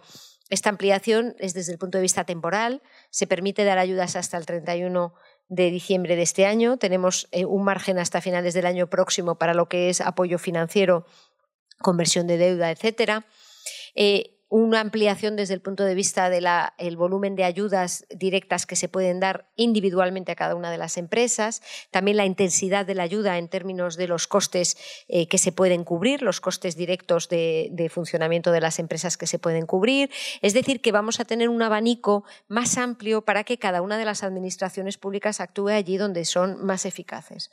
Esta 0.52 0.70
ampliación 0.70 1.34
es 1.40 1.54
desde 1.54 1.72
el 1.72 1.80
punto 1.80 1.98
de 1.98 2.02
vista 2.02 2.26
temporal, 2.26 2.82
se 3.10 3.26
permite 3.26 3.64
dar 3.64 3.78
ayudas 3.78 4.18
hasta 4.18 4.38
el 4.38 4.46
31 4.46 5.14
de 5.48 5.72
diciembre 5.72 6.18
de 6.18 6.24
este 6.24 6.46
año, 6.46 6.76
tenemos 6.76 7.30
eh, 7.32 7.46
un 7.46 7.64
margen 7.64 7.98
hasta 7.98 8.20
finales 8.20 8.54
del 8.54 8.66
año 8.66 8.88
próximo 8.88 9.36
para 9.36 9.54
lo 9.54 9.70
que 9.70 9.90
es 9.90 10.02
apoyo 10.02 10.38
financiero, 10.38 11.06
conversión 11.82 12.28
de 12.28 12.38
deuda, 12.38 12.70
etcétera. 12.70 13.26
Eh, 13.96 14.40
una 14.52 14.82
ampliación 14.82 15.38
desde 15.38 15.54
el 15.54 15.62
punto 15.62 15.86
de 15.86 15.96
vista 15.96 16.30
del 16.30 16.98
volumen 16.98 17.38
de 17.38 17.46
ayudas 17.46 18.06
directas 18.10 18.66
que 18.66 18.76
se 18.76 18.90
pueden 18.90 19.22
dar 19.22 19.50
individualmente 19.56 20.34
a 20.34 20.36
cada 20.36 20.56
una 20.56 20.70
de 20.70 20.78
las 20.78 20.98
empresas, 20.98 21.62
también 21.90 22.18
la 22.18 22.26
intensidad 22.26 22.86
de 22.86 22.94
la 22.94 23.04
ayuda 23.04 23.38
en 23.38 23.48
términos 23.48 23.96
de 23.96 24.10
los 24.10 24.28
costes 24.28 24.76
eh, 25.08 25.30
que 25.30 25.38
se 25.38 25.54
pueden 25.54 25.86
cubrir, 25.86 26.22
los 26.22 26.42
costes 26.42 26.76
directos 26.76 27.30
de, 27.30 27.90
funcionamiento 27.90 28.52
de 28.52 28.60
las 28.60 28.78
empresas 28.80 29.16
que 29.16 29.26
se 29.26 29.40
pueden 29.40 29.66
cubrir. 29.66 30.12
Es 30.42 30.54
decir, 30.54 30.82
que 30.82 30.92
vamos 30.92 31.22
a 31.22 31.26
tener 31.26 31.48
un 31.48 31.62
abanico 31.62 32.26
más 32.50 32.78
amplio 32.78 33.22
para 33.22 33.46
que 33.46 33.58
cada 33.58 33.82
una 33.82 33.98
de 33.98 34.04
las 34.04 34.22
administraciones 34.22 34.98
públicas 34.98 35.40
actúe 35.40 35.70
allí 35.70 35.96
donde 35.96 36.26
son 36.26 36.62
más 36.66 36.86
eficaces. 36.86 37.52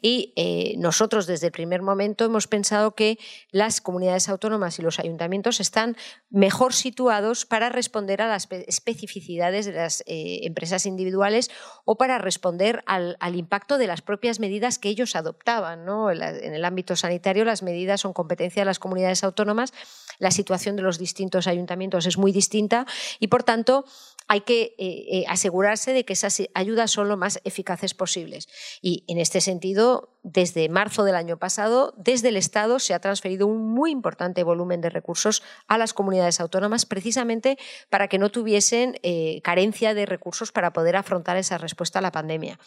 Y 0.00 0.32
eh, 0.34 0.74
nosotros 0.78 1.28
desde 1.28 1.46
el 1.46 1.52
primer 1.52 1.82
momento 1.82 2.24
hemos 2.24 2.48
pensado 2.48 2.96
que 2.96 3.20
las 3.52 3.80
comunidades 3.80 4.28
autónomas 4.28 4.80
y 4.80 4.82
los 4.82 4.98
ayuntamientos 4.98 5.60
están 5.60 5.96
mejor 6.32 6.72
situados 6.72 7.44
para 7.44 7.68
responder 7.68 8.22
a 8.22 8.26
las 8.26 8.48
especificidades 8.50 9.66
de 9.66 9.72
las 9.72 10.02
eh, 10.06 10.40
empresas 10.44 10.86
individuales 10.86 11.50
o 11.84 11.96
para 11.98 12.16
responder 12.16 12.82
al, 12.86 13.16
impacto 13.34 13.76
de 13.76 13.86
las 13.86 14.00
propias 14.00 14.40
medidas 14.40 14.78
que 14.78 14.88
ellos 14.88 15.14
adoptaban. 15.14 15.86
En, 16.10 16.54
el 16.54 16.64
ámbito 16.64 16.96
sanitario 16.96 17.44
las 17.44 17.62
medidas 17.62 18.00
son 18.00 18.14
competencia 18.14 18.62
de 18.62 18.66
las 18.66 18.78
comunidades 18.78 19.22
autónomas, 19.24 19.74
la 20.18 20.30
situación 20.30 20.74
de 20.76 20.82
los 20.82 20.98
distintos 20.98 21.46
ayuntamientos 21.46 22.06
es 22.06 22.16
muy 22.16 22.32
distinta 22.32 22.86
y, 23.20 23.26
por 23.26 23.42
tanto, 23.42 23.84
hay 24.32 24.40
que 24.40 24.62
eh, 24.62 24.74
eh, 24.78 25.24
asegurarse 25.28 25.92
de 25.92 26.06
que 26.06 26.14
esas 26.14 26.40
ayudas 26.54 26.90
son 26.90 27.06
lo 27.06 27.18
más 27.18 27.38
eficaces 27.44 27.92
posibles. 27.92 28.48
Y 28.80 29.04
en 29.06 29.18
este 29.18 29.42
sentido, 29.42 30.16
desde 30.22 30.70
marzo 30.70 31.04
del 31.04 31.16
año 31.16 31.38
pasado, 31.38 31.92
desde 31.98 32.30
el 32.30 32.38
Estado 32.38 32.78
se 32.78 32.94
ha 32.94 32.98
transferido 32.98 33.46
un 33.46 33.74
muy 33.74 33.90
importante 33.90 34.42
volumen 34.42 34.80
de 34.80 34.88
recursos 34.88 35.42
a 35.68 35.76
las 35.76 35.92
comunidades 35.92 36.40
autónomas, 36.40 36.86
precisamente 36.86 37.58
para 37.90 38.08
que 38.08 38.16
no 38.16 38.30
tuviesen 38.30 38.98
eh, 39.02 39.42
carencia 39.42 39.92
de 39.92 40.06
recursos 40.06 40.50
para 40.50 40.72
poder 40.72 40.96
afrontar 40.96 41.36
esa 41.36 41.58
respuesta 41.58 41.98
a 41.98 42.02
la 42.02 42.10
pandemia. 42.10 42.58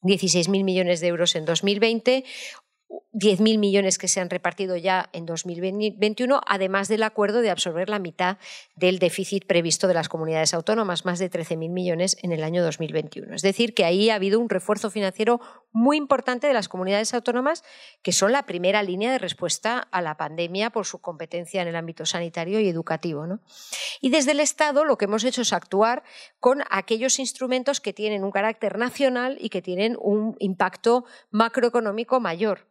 16.000 0.00 0.64
millones 0.64 1.00
de 1.00 1.08
euros 1.08 1.36
en 1.36 1.44
2020, 1.44 2.24
10.000 3.16 3.58
millones 3.58 3.96
que 3.96 4.08
se 4.08 4.20
han 4.20 4.28
repartido 4.28 4.76
ya 4.76 5.08
en 5.14 5.24
2021, 5.24 6.38
además 6.46 6.88
del 6.88 7.02
acuerdo 7.02 7.40
de 7.40 7.48
absorber 7.48 7.88
la 7.88 7.98
mitad 7.98 8.36
del 8.74 8.98
déficit 8.98 9.46
previsto 9.46 9.88
de 9.88 9.94
las 9.94 10.10
comunidades 10.10 10.52
autónomas, 10.52 11.06
más 11.06 11.18
de 11.18 11.30
13.000 11.30 11.70
millones 11.70 12.18
en 12.20 12.32
el 12.32 12.44
año 12.44 12.62
2021. 12.62 13.34
Es 13.34 13.40
decir, 13.40 13.72
que 13.72 13.86
ahí 13.86 14.10
ha 14.10 14.16
habido 14.16 14.38
un 14.38 14.50
refuerzo 14.50 14.90
financiero 14.90 15.40
muy 15.72 15.96
importante 15.96 16.46
de 16.46 16.52
las 16.52 16.68
comunidades 16.68 17.14
autónomas, 17.14 17.64
que 18.02 18.12
son 18.12 18.32
la 18.32 18.44
primera 18.44 18.82
línea 18.82 19.10
de 19.12 19.18
respuesta 19.18 19.78
a 19.78 20.02
la 20.02 20.18
pandemia 20.18 20.68
por 20.68 20.84
su 20.84 21.00
competencia 21.00 21.62
en 21.62 21.68
el 21.68 21.76
ámbito 21.76 22.04
sanitario 22.04 22.60
y 22.60 22.68
educativo. 22.68 23.26
Y 24.02 24.10
desde 24.10 24.32
el 24.32 24.40
Estado 24.40 24.84
lo 24.84 24.98
que 24.98 25.06
hemos 25.06 25.24
hecho 25.24 25.40
es 25.40 25.54
actuar 25.54 26.02
con 26.38 26.62
aquellos 26.68 27.18
instrumentos 27.18 27.80
que 27.80 27.94
tienen 27.94 28.24
un 28.24 28.30
carácter 28.30 28.76
nacional 28.76 29.38
y 29.40 29.48
que 29.48 29.62
tienen 29.62 29.96
un 29.98 30.36
impacto 30.38 31.06
macroeconómico 31.30 32.20
mayor. 32.20 32.66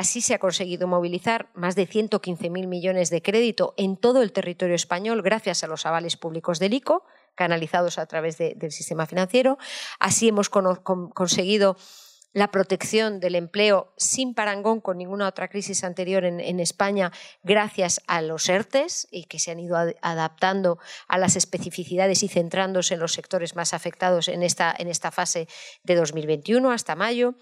Así 0.00 0.22
se 0.22 0.32
ha 0.32 0.38
conseguido 0.38 0.88
movilizar 0.88 1.50
más 1.52 1.74
de 1.74 1.86
115.000 1.86 2.66
millones 2.66 3.10
de 3.10 3.20
crédito 3.20 3.74
en 3.76 3.98
todo 3.98 4.22
el 4.22 4.32
territorio 4.32 4.74
español 4.74 5.20
gracias 5.20 5.62
a 5.62 5.66
los 5.66 5.84
avales 5.84 6.16
públicos 6.16 6.58
del 6.58 6.72
ICO, 6.72 7.04
canalizados 7.34 7.98
a 7.98 8.06
través 8.06 8.38
del 8.38 8.72
sistema 8.72 9.04
financiero. 9.04 9.58
Así 9.98 10.28
hemos 10.28 10.48
conseguido 10.48 11.76
la 12.32 12.50
protección 12.50 13.20
del 13.20 13.34
empleo 13.34 13.92
sin 13.98 14.32
parangón 14.32 14.80
con 14.80 14.96
ninguna 14.96 15.28
otra 15.28 15.48
crisis 15.48 15.84
anterior 15.84 16.24
en, 16.24 16.60
España 16.60 17.12
gracias 17.42 18.00
a 18.06 18.22
los 18.22 18.48
ERTES 18.48 19.06
y 19.10 19.24
que 19.24 19.38
se 19.38 19.50
han 19.50 19.60
ido 19.60 19.76
adaptando 20.00 20.78
a 21.08 21.18
las 21.18 21.36
especificidades 21.36 22.22
y 22.22 22.28
centrándose 22.28 22.94
en 22.94 23.00
los 23.00 23.12
sectores 23.12 23.54
más 23.54 23.74
afectados 23.74 24.28
en 24.28 24.44
esta, 24.44 24.74
en 24.78 24.88
esta 24.88 25.10
fase 25.10 25.46
de 25.82 25.94
2021 25.94 26.70
hasta 26.70 26.96
mayo. 26.96 27.34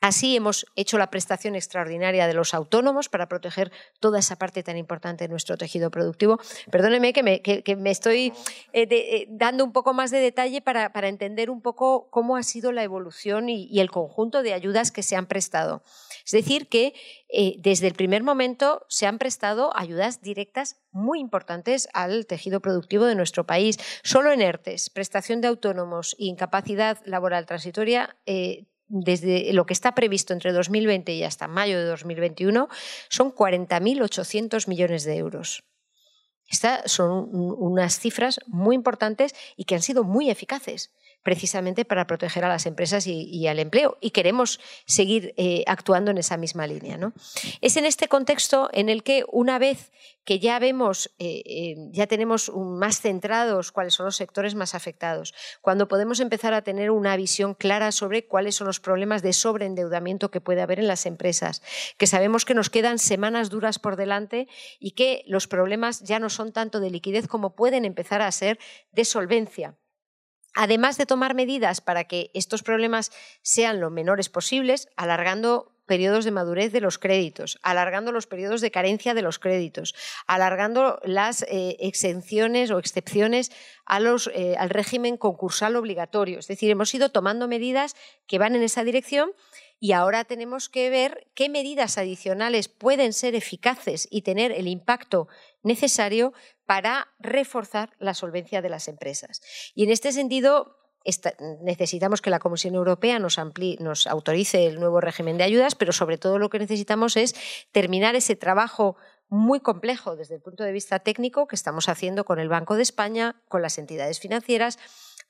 Así 0.00 0.36
hemos 0.36 0.64
hecho 0.76 0.96
la 0.96 1.10
prestación 1.10 1.56
extraordinaria 1.56 2.28
de 2.28 2.34
los 2.34 2.54
autónomos 2.54 3.08
para 3.08 3.28
proteger 3.28 3.72
toda 3.98 4.20
esa 4.20 4.36
parte 4.36 4.62
tan 4.62 4.76
importante 4.76 5.24
de 5.24 5.28
nuestro 5.28 5.56
tejido 5.56 5.90
productivo. 5.90 6.38
Perdóneme 6.70 7.12
que 7.12 7.24
me, 7.24 7.90
estoy 7.90 8.32
eh, 8.72 8.86
eh, 8.90 9.26
dando 9.28 9.64
un 9.64 9.72
poco 9.72 9.94
más 9.94 10.12
de 10.12 10.20
detalle 10.20 10.60
para, 10.60 10.92
entender 11.08 11.50
un 11.50 11.60
poco 11.62 12.08
cómo 12.10 12.36
ha 12.36 12.44
sido 12.44 12.70
la 12.70 12.84
evolución 12.84 13.48
y, 13.48 13.80
el 13.80 13.90
conjunto 13.90 14.42
de 14.42 14.52
ayudas 14.52 14.92
que 14.92 15.02
se 15.02 15.16
han 15.16 15.26
prestado. 15.26 15.82
Es 16.24 16.30
decir, 16.30 16.68
que 16.68 16.94
eh, 17.28 17.56
desde 17.58 17.88
el 17.88 17.94
primer 17.94 18.22
momento 18.22 18.86
se 18.88 19.06
han 19.06 19.18
prestado 19.18 19.76
ayudas 19.76 20.22
directas 20.22 20.80
muy 20.92 21.18
importantes 21.18 21.88
al 21.92 22.26
tejido 22.26 22.60
productivo 22.60 23.06
de 23.06 23.16
nuestro 23.16 23.46
país. 23.46 23.78
Solo 24.04 24.30
en 24.30 24.42
ERTES, 24.42 24.90
prestación 24.90 25.40
de 25.40 25.48
autónomos 25.48 26.14
e 26.20 26.26
incapacidad 26.26 26.98
laboral 27.04 27.46
transitoria, 27.46 28.16
desde 28.88 29.52
lo 29.52 29.66
que 29.66 29.74
está 29.74 29.94
previsto 29.94 30.32
entre 30.32 30.52
2020 30.52 31.12
y 31.12 31.22
hasta 31.22 31.48
mayo 31.48 31.78
de 31.78 31.84
2021 31.84 32.68
son 33.08 33.32
40.800 33.32 34.68
millones 34.68 35.04
de 35.04 35.16
euros. 35.16 35.64
Estas 36.48 36.90
son 36.90 37.28
unas 37.30 37.98
cifras 38.00 38.40
muy 38.46 38.74
importantes 38.74 39.34
y 39.56 39.64
que 39.64 39.74
han 39.74 39.82
sido 39.82 40.02
muy 40.02 40.30
eficaces 40.30 40.94
precisamente 41.22 41.84
para 41.84 42.06
proteger 42.06 42.44
a 42.44 42.48
las 42.48 42.66
empresas 42.66 43.06
y, 43.06 43.46
al 43.46 43.58
empleo. 43.58 43.98
Y 44.00 44.10
queremos 44.10 44.60
seguir 44.86 45.34
eh, 45.36 45.64
actuando 45.66 46.10
en 46.10 46.18
esa 46.18 46.36
misma 46.36 46.66
línea. 46.66 46.96
¿no? 46.96 47.12
Es 47.60 47.76
en 47.76 47.84
este 47.84 48.08
contexto 48.08 48.70
en 48.72 48.88
el 48.88 49.02
que 49.02 49.24
una 49.30 49.58
vez 49.58 49.90
que 50.24 50.38
ya 50.38 50.58
vemos, 50.58 51.10
eh, 51.18 51.42
eh, 51.46 51.74
ya 51.90 52.06
tenemos 52.06 52.52
más 52.54 53.00
centrados 53.00 53.72
cuáles 53.72 53.94
son 53.94 54.04
los 54.04 54.16
sectores 54.16 54.54
más 54.54 54.74
afectados, 54.74 55.34
cuando 55.62 55.88
podemos 55.88 56.20
empezar 56.20 56.52
a 56.52 56.60
tener 56.60 56.90
una 56.90 57.16
visión 57.16 57.54
clara 57.54 57.92
sobre 57.92 58.26
cuáles 58.26 58.54
son 58.54 58.66
los 58.66 58.78
problemas 58.78 59.22
de 59.22 59.32
sobreendeudamiento 59.32 60.30
que 60.30 60.42
puede 60.42 60.60
haber 60.60 60.80
en 60.80 60.86
las 60.86 61.06
empresas, 61.06 61.62
que 61.96 62.06
sabemos 62.06 62.44
que 62.44 62.52
nos 62.52 62.68
quedan 62.68 62.98
semanas 62.98 63.48
duras 63.48 63.78
por 63.78 63.96
delante 63.96 64.48
y 64.78 64.90
que 64.90 65.24
los 65.26 65.48
problemas 65.48 66.00
ya 66.00 66.18
no 66.18 66.28
son 66.28 66.52
tanto 66.52 66.78
de 66.78 66.90
liquidez 66.90 67.26
como 67.26 67.54
pueden 67.56 67.86
empezar 67.86 68.20
a 68.20 68.30
ser 68.30 68.58
de 68.92 69.06
solvencia 69.06 69.78
además 70.54 70.98
de 70.98 71.06
tomar 71.06 71.34
medidas 71.34 71.80
para 71.80 72.04
que 72.04 72.30
estos 72.34 72.62
problemas 72.62 73.12
sean 73.42 73.80
lo 73.80 73.90
menores 73.90 74.28
posibles, 74.28 74.88
alargando 74.96 75.72
periodos 75.88 76.24
de 76.24 76.30
madurez 76.30 76.70
de 76.70 76.80
los 76.80 76.98
créditos, 76.98 77.58
alargando 77.62 78.12
los 78.12 78.28
periodos 78.28 78.60
de 78.60 78.70
carencia 78.70 79.14
de 79.14 79.22
los 79.22 79.40
créditos, 79.40 79.96
alargando 80.28 81.00
las 81.02 81.42
eh, 81.42 81.76
exenciones 81.80 82.70
o 82.70 82.78
excepciones 82.78 83.50
eh, 83.50 84.54
al 84.58 84.70
régimen 84.70 85.16
concursal 85.16 85.74
obligatorio. 85.74 86.38
Es 86.38 86.46
decir, 86.46 86.70
hemos 86.70 86.94
ido 86.94 87.10
tomando 87.10 87.48
medidas 87.48 87.96
que 88.28 88.38
van 88.38 88.54
en 88.54 88.62
esa 88.62 88.84
dirección 88.84 89.32
y 89.80 89.92
ahora 89.92 90.24
tenemos 90.24 90.68
que 90.68 90.90
ver 90.90 91.28
qué 91.34 91.48
medidas 91.48 91.98
adicionales 91.98 92.68
pueden 92.68 93.12
ser 93.12 93.34
eficaces 93.34 94.08
y 94.10 94.22
tener 94.22 94.52
el 94.52 94.66
impacto 94.66 95.28
necesario 95.62 96.32
para 96.66 97.08
reforzar 97.18 97.90
la 97.98 98.14
solvencia 98.14 98.60
de 98.60 98.68
las 98.68 98.88
empresas. 98.88 99.40
Y 99.74 99.84
en 99.84 99.90
este 99.90 100.12
sentido, 100.12 100.76
necesitamos 101.62 102.20
que 102.20 102.30
la 102.30 102.40
Comisión 102.40 102.74
Europea 102.74 103.18
nos, 103.18 103.38
nos 103.78 104.06
autorice 104.06 104.66
el 104.66 104.80
nuevo 104.80 105.00
régimen 105.00 105.38
de 105.38 105.44
ayudas, 105.44 105.74
pero 105.74 105.92
sobre 105.92 106.18
todo 106.18 106.38
lo 106.38 106.50
que 106.50 106.58
necesitamos 106.58 107.16
es 107.16 107.34
terminar 107.72 108.16
ese 108.16 108.36
trabajo 108.36 108.96
muy 109.28 109.60
complejo 109.60 110.16
desde 110.16 110.36
el 110.36 110.40
punto 110.40 110.64
de 110.64 110.72
vista 110.72 110.98
técnico 110.98 111.46
que 111.46 111.56
estamos 111.56 111.88
haciendo 111.88 112.24
con 112.24 112.38
el 112.38 112.48
Banco 112.48 112.76
de 112.76 112.82
España, 112.82 113.42
con 113.48 113.62
las 113.62 113.78
entidades 113.78 114.20
financieras, 114.20 114.78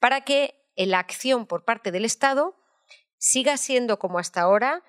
para 0.00 0.22
que 0.22 0.54
la 0.76 1.00
acción 1.00 1.46
por 1.46 1.64
parte 1.64 1.90
del 1.90 2.04
Estado 2.04 2.56
siga 3.18 3.56
siendo 3.56 3.98
como 3.98 4.18
hasta 4.18 4.40
ahora 4.40 4.82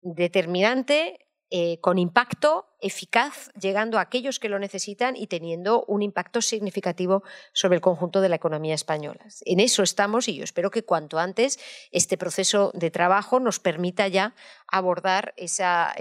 determinante 0.00 1.26
eh, 1.48 1.78
con 1.80 1.96
impacto 1.98 2.66
eficaz, 2.80 3.52
llegando 3.52 3.98
a 3.98 4.00
aquellos 4.00 4.40
que 4.40 4.48
lo 4.48 4.58
necesitan 4.58 5.14
y 5.14 5.28
teniendo 5.28 5.84
un 5.84 6.02
impacto 6.02 6.42
significativo 6.42 7.22
sobre 7.52 7.76
el 7.76 7.80
conjunto 7.80 8.20
de 8.20 8.28
la 8.28 8.34
economía 8.34 8.74
española. 8.74 9.24
En 9.44 9.60
eso 9.60 9.84
estamos 9.84 10.26
y 10.26 10.34
yo 10.34 10.42
espero 10.42 10.72
que 10.72 10.82
cuanto 10.82 11.20
antes 11.20 11.60
este 11.92 12.18
proceso 12.18 12.72
de 12.74 12.90
trabajo 12.90 13.38
nos 13.38 13.60
permita 13.60 14.08
ya 14.08 14.34
abordar 14.66 15.34
esa, 15.36 15.94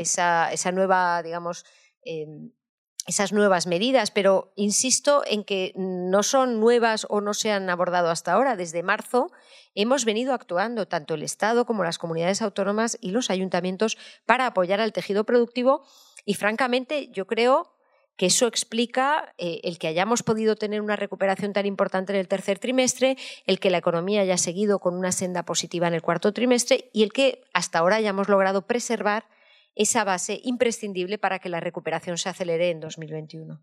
nueva, 0.73 1.21
digamos, 1.21 1.63
em, 2.01 2.49
esas 3.05 3.31
nuevas 3.31 3.67
medidas, 3.67 4.11
pero 4.11 4.51
insisto 4.55 5.23
en 5.27 5.43
que 5.43 5.73
no 5.75 6.23
son 6.23 6.59
nuevas 6.59 7.05
o 7.09 7.21
no 7.21 7.33
se 7.33 7.51
han 7.51 7.69
abordado 7.69 8.09
hasta 8.09 8.33
ahora. 8.33 8.55
Desde 8.55 8.83
marzo 8.83 9.31
hemos 9.75 10.05
venido 10.05 10.33
actuando 10.33 10.87
tanto 10.87 11.13
el 11.13 11.23
Estado 11.23 11.65
como 11.65 11.83
las 11.83 11.99
comunidades 11.99 12.41
autónomas 12.41 12.97
y 13.01 13.11
los 13.11 13.29
ayuntamientos 13.29 13.97
para 14.25 14.47
apoyar 14.47 14.81
al 14.81 14.93
tejido 14.93 15.23
productivo 15.23 15.83
y 16.25 16.33
francamente 16.33 17.09
yo 17.11 17.27
creo 17.27 17.71
que 18.17 18.27
eso 18.27 18.47
explica 18.47 19.33
eh, 19.37 19.59
el 19.63 19.77
que 19.77 19.87
hayamos 19.87 20.23
podido 20.23 20.55
tener 20.55 20.81
una 20.81 20.95
recuperación 20.95 21.53
tan 21.53 21.65
importante 21.65 22.13
en 22.13 22.19
el 22.19 22.27
tercer 22.27 22.59
trimestre, 22.59 23.17
el 23.45 23.59
que 23.59 23.69
la 23.69 23.77
economía 23.77 24.21
haya 24.21 24.37
seguido 24.37 24.79
con 24.79 24.95
una 24.95 25.11
senda 25.11 25.43
positiva 25.43 25.87
en 25.87 25.93
el 25.93 26.01
cuarto 26.01 26.31
trimestre 26.31 26.89
y 26.93 27.03
el 27.03 27.11
que 27.11 27.43
hasta 27.53 27.79
ahora 27.79 27.97
hayamos 27.97 28.29
logrado 28.29 28.65
preservar 28.65 29.25
esa 29.75 30.03
base 30.03 30.39
imprescindible 30.43 31.17
para 31.17 31.39
que 31.39 31.49
la 31.49 31.59
recuperación 31.59 32.17
se 32.17 32.29
acelere 32.29 32.69
en 32.69 32.79
2021. 32.79 33.61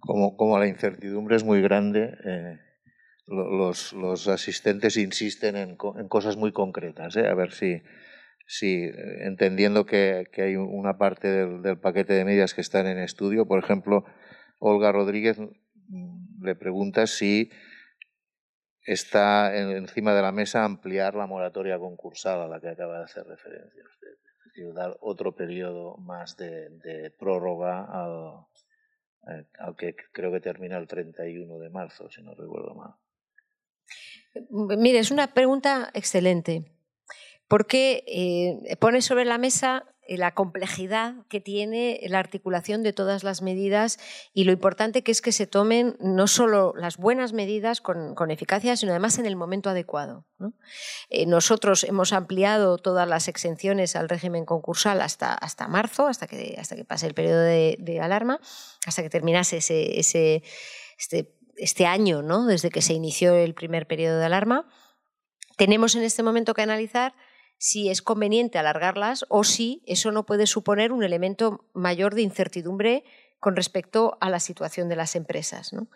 Como, 0.00 0.36
como 0.36 0.58
la 0.58 0.68
incertidumbre 0.68 1.36
es 1.36 1.44
muy 1.44 1.60
grande, 1.60 2.16
eh, 2.24 2.58
los, 3.26 4.28
asistentes 4.28 4.96
insisten 4.96 5.56
en, 5.56 5.76
cosas 5.76 6.36
muy 6.36 6.52
concretas, 6.52 7.16
¿eh? 7.16 7.26
a 7.26 7.34
ver 7.34 7.52
si, 7.52 7.82
si 8.46 8.88
entendiendo 9.20 9.84
que, 9.84 10.28
hay 10.36 10.56
una 10.56 10.96
parte 10.96 11.28
del, 11.28 11.62
del, 11.62 11.78
paquete 11.78 12.12
de 12.12 12.24
medidas 12.24 12.54
que 12.54 12.60
están 12.60 12.86
en 12.86 12.98
estudio, 12.98 13.46
por 13.46 13.58
ejemplo, 13.58 14.04
Olga 14.60 14.92
Rodríguez 14.92 15.38
mm, 15.38 16.44
le 16.44 16.54
pregunta 16.54 17.06
si 17.06 17.50
está 18.86 19.56
encima 19.56 20.14
de 20.14 20.22
la 20.22 20.32
mesa 20.32 20.64
ampliar 20.64 21.14
la 21.14 21.26
moratoria 21.26 21.78
concursal 21.78 22.42
a 22.42 22.48
la 22.48 22.60
que 22.60 22.68
acaba 22.68 22.98
de 22.98 23.04
hacer 23.04 23.24
referencia 23.24 23.82
usted, 23.82 24.16
decir, 24.56 24.74
dar 24.74 24.96
otro 25.00 25.32
periodo 25.32 25.96
más 25.98 26.36
de, 26.36 27.12
prórroga 27.18 27.88
eh, 29.28 29.44
al 29.58 29.76
que 29.76 29.96
creo 30.12 30.32
que 30.32 30.40
termina 30.40 30.78
el 30.78 30.86
31 30.86 31.58
de 31.58 31.70
marzo, 31.70 32.10
si 32.10 32.22
no 32.22 32.34
recuerdo 32.34 32.74
mal. 32.74 32.94
Mire, 34.50 34.98
es 34.98 35.10
una 35.10 35.32
pregunta 35.32 35.90
excelente, 35.94 36.72
porque 37.48 38.04
eh, 38.06 38.76
pone 38.76 39.00
sobre 39.02 39.24
la 39.24 39.38
mesa 39.38 39.95
la 40.08 40.34
complejidad 40.34 41.14
que 41.28 41.40
tiene 41.40 42.00
la 42.08 42.18
articulación 42.18 42.82
de 42.82 42.92
todas 42.92 43.24
las 43.24 43.42
medidas 43.42 43.98
y 44.32 44.44
lo 44.44 44.52
importante 44.52 45.02
que 45.02 45.12
es 45.12 45.22
que 45.22 45.32
se 45.32 45.46
tomen 45.46 45.96
no 46.00 46.26
solo 46.26 46.74
las 46.76 46.96
buenas 46.96 47.32
medidas 47.32 47.80
con, 47.80 48.14
eficacia, 48.30 48.76
sino 48.76 48.92
además 48.92 49.18
en 49.18 49.26
el 49.26 49.36
momento 49.36 49.70
adecuado. 49.70 50.24
Eh, 51.08 51.26
nosotros 51.26 51.84
hemos 51.84 52.12
ampliado 52.12 52.78
todas 52.78 53.08
las 53.08 53.28
exenciones 53.28 53.96
al 53.96 54.08
régimen 54.08 54.44
concursal 54.44 55.00
hasta, 55.00 55.34
hasta 55.34 55.68
marzo, 55.68 56.06
hasta 56.06 56.26
que, 56.26 56.56
hasta 56.58 56.76
que 56.76 56.84
pase 56.84 57.06
el 57.06 57.14
periodo 57.14 57.40
de, 57.40 58.00
alarma, 58.02 58.40
hasta 58.84 59.02
que 59.02 59.10
terminase 59.10 59.58
ese, 59.58 59.98
ese 59.98 60.42
este 60.98 61.36
este 61.56 61.86
año, 61.86 62.22
¿no? 62.22 62.46
desde 62.46 62.70
que 62.70 62.82
se 62.82 62.92
inició 62.92 63.34
el 63.34 63.54
primer 63.54 63.86
periodo 63.86 64.18
de 64.18 64.26
alarma, 64.26 64.68
tenemos 65.56 65.94
en 65.94 66.02
este 66.02 66.22
momento 66.22 66.54
que 66.54 66.62
analizar 66.62 67.14
si 67.58 67.88
es 67.88 68.02
conveniente 68.02 68.58
alargarlas 68.58 69.24
o 69.28 69.44
si 69.44 69.82
eso 69.86 70.12
no 70.12 70.26
puede 70.26 70.46
suponer 70.46 70.92
un 70.92 71.02
elemento 71.02 71.64
mayor 71.72 72.14
de 72.14 72.22
incertidumbre 72.22 73.04
con 73.38 73.56
respecto 73.56 74.18
a 74.20 74.30
la 74.30 74.40
situación 74.40 74.88
de 74.88 74.96
las 74.96 75.16
empresas. 75.16 75.72
En 75.72 75.88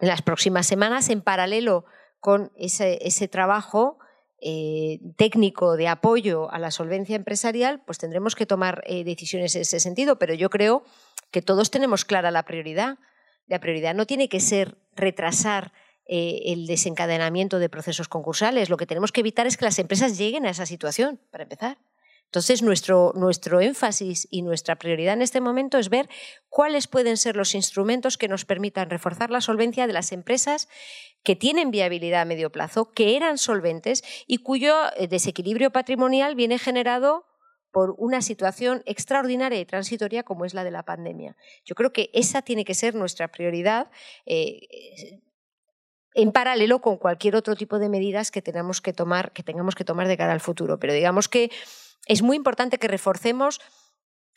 las 0.00 0.22
próximas 0.22 0.66
semanas, 0.66 1.08
en 1.08 1.22
paralelo 1.22 1.84
con 2.20 2.52
ese, 2.56 3.28
trabajo 3.28 3.98
eh, 4.40 5.00
técnico 5.16 5.76
de 5.76 5.88
apoyo 5.88 6.50
a 6.50 6.58
la 6.58 6.70
solvencia 6.70 7.16
empresarial, 7.16 7.82
pues 7.84 7.98
tendremos 7.98 8.34
que 8.34 8.46
tomar 8.46 8.82
eh, 8.86 9.04
decisiones 9.04 9.54
en 9.56 9.62
ese 9.62 9.80
sentido, 9.80 10.18
pero 10.18 10.34
yo 10.34 10.50
creo 10.50 10.84
que 11.30 11.42
todos 11.42 11.70
tenemos 11.70 12.04
clara 12.04 12.30
la 12.30 12.44
prioridad 12.44 12.98
la 13.46 13.60
prioridad 13.60 13.94
no 13.94 14.06
tiene 14.06 14.28
que 14.28 14.40
ser 14.40 14.78
retrasar 14.94 15.72
eh, 16.06 16.42
el 16.46 16.66
desencadenamiento 16.66 17.58
de 17.58 17.68
procesos 17.68 18.08
concursales. 18.08 18.68
Lo 18.70 18.76
que 18.76 18.86
tenemos 18.86 19.12
que 19.12 19.20
evitar 19.20 19.46
es 19.46 19.56
que 19.56 19.64
las 19.64 19.78
empresas 19.78 20.18
lleguen 20.18 20.46
a 20.46 20.50
esa 20.50 20.66
situación, 20.66 21.20
para 21.30 21.44
empezar. 21.44 21.78
Entonces, 22.26 22.62
nuestro, 22.62 23.12
nuestro 23.14 23.60
énfasis 23.60 24.26
y 24.28 24.42
nuestra 24.42 24.74
prioridad 24.74 25.14
en 25.14 25.22
este 25.22 25.40
momento 25.40 25.78
es 25.78 25.88
ver 25.88 26.08
cuáles 26.48 26.88
pueden 26.88 27.16
ser 27.16 27.36
los 27.36 27.54
instrumentos 27.54 28.18
que 28.18 28.26
nos 28.26 28.44
permitan 28.44 28.90
reforzar 28.90 29.30
la 29.30 29.40
solvencia 29.40 29.86
de 29.86 29.92
las 29.92 30.10
empresas 30.10 30.68
que 31.22 31.36
tienen 31.36 31.70
viabilidad 31.70 32.22
a 32.22 32.24
medio 32.24 32.50
plazo, 32.50 32.90
que 32.90 33.16
eran 33.16 33.38
solventes 33.38 34.02
y 34.26 34.38
cuyo 34.38 34.74
eh, 34.96 35.06
desequilibrio 35.06 35.70
patrimonial 35.70 36.34
viene 36.34 36.58
generado 36.58 37.24
por 37.70 37.94
una 37.98 38.20
situación 38.20 38.82
extraordinaria 38.84 39.60
y 39.60 39.64
transitoria 39.64 40.24
como 40.24 40.44
es 40.44 40.54
la 40.54 40.64
de 40.64 40.70
la 40.72 40.84
pandemia. 40.84 41.36
Yo 41.64 41.74
creo 41.74 41.92
que 41.92 42.10
esa 42.14 42.42
tiene 42.42 42.64
que 42.64 42.74
ser 42.74 42.94
nuestra 42.94 43.28
prioridad. 43.28 43.90
Eh, 44.26 45.20
en 46.14 46.32
paralelo 46.32 46.80
con 46.80 46.96
cualquier 46.96 47.36
otro 47.36 47.56
tipo 47.56 47.78
de 47.78 47.88
medidas 47.88 48.30
que 48.30 48.40
tengamos 48.40 48.80
que 48.80 48.92
tomar, 48.92 49.32
que 49.32 49.42
tengamos 49.42 49.74
que 49.74 49.84
tomar 49.84 50.08
de 50.08 50.16
cara 50.16 50.32
al 50.32 50.40
futuro. 50.40 50.78
Pero 50.78 50.92
digamos 50.92 51.28
que 51.28 51.50
es 52.06 52.22
muy 52.22 52.36
importante 52.36 52.78
que 52.78 52.88
reforcemos 52.88 53.60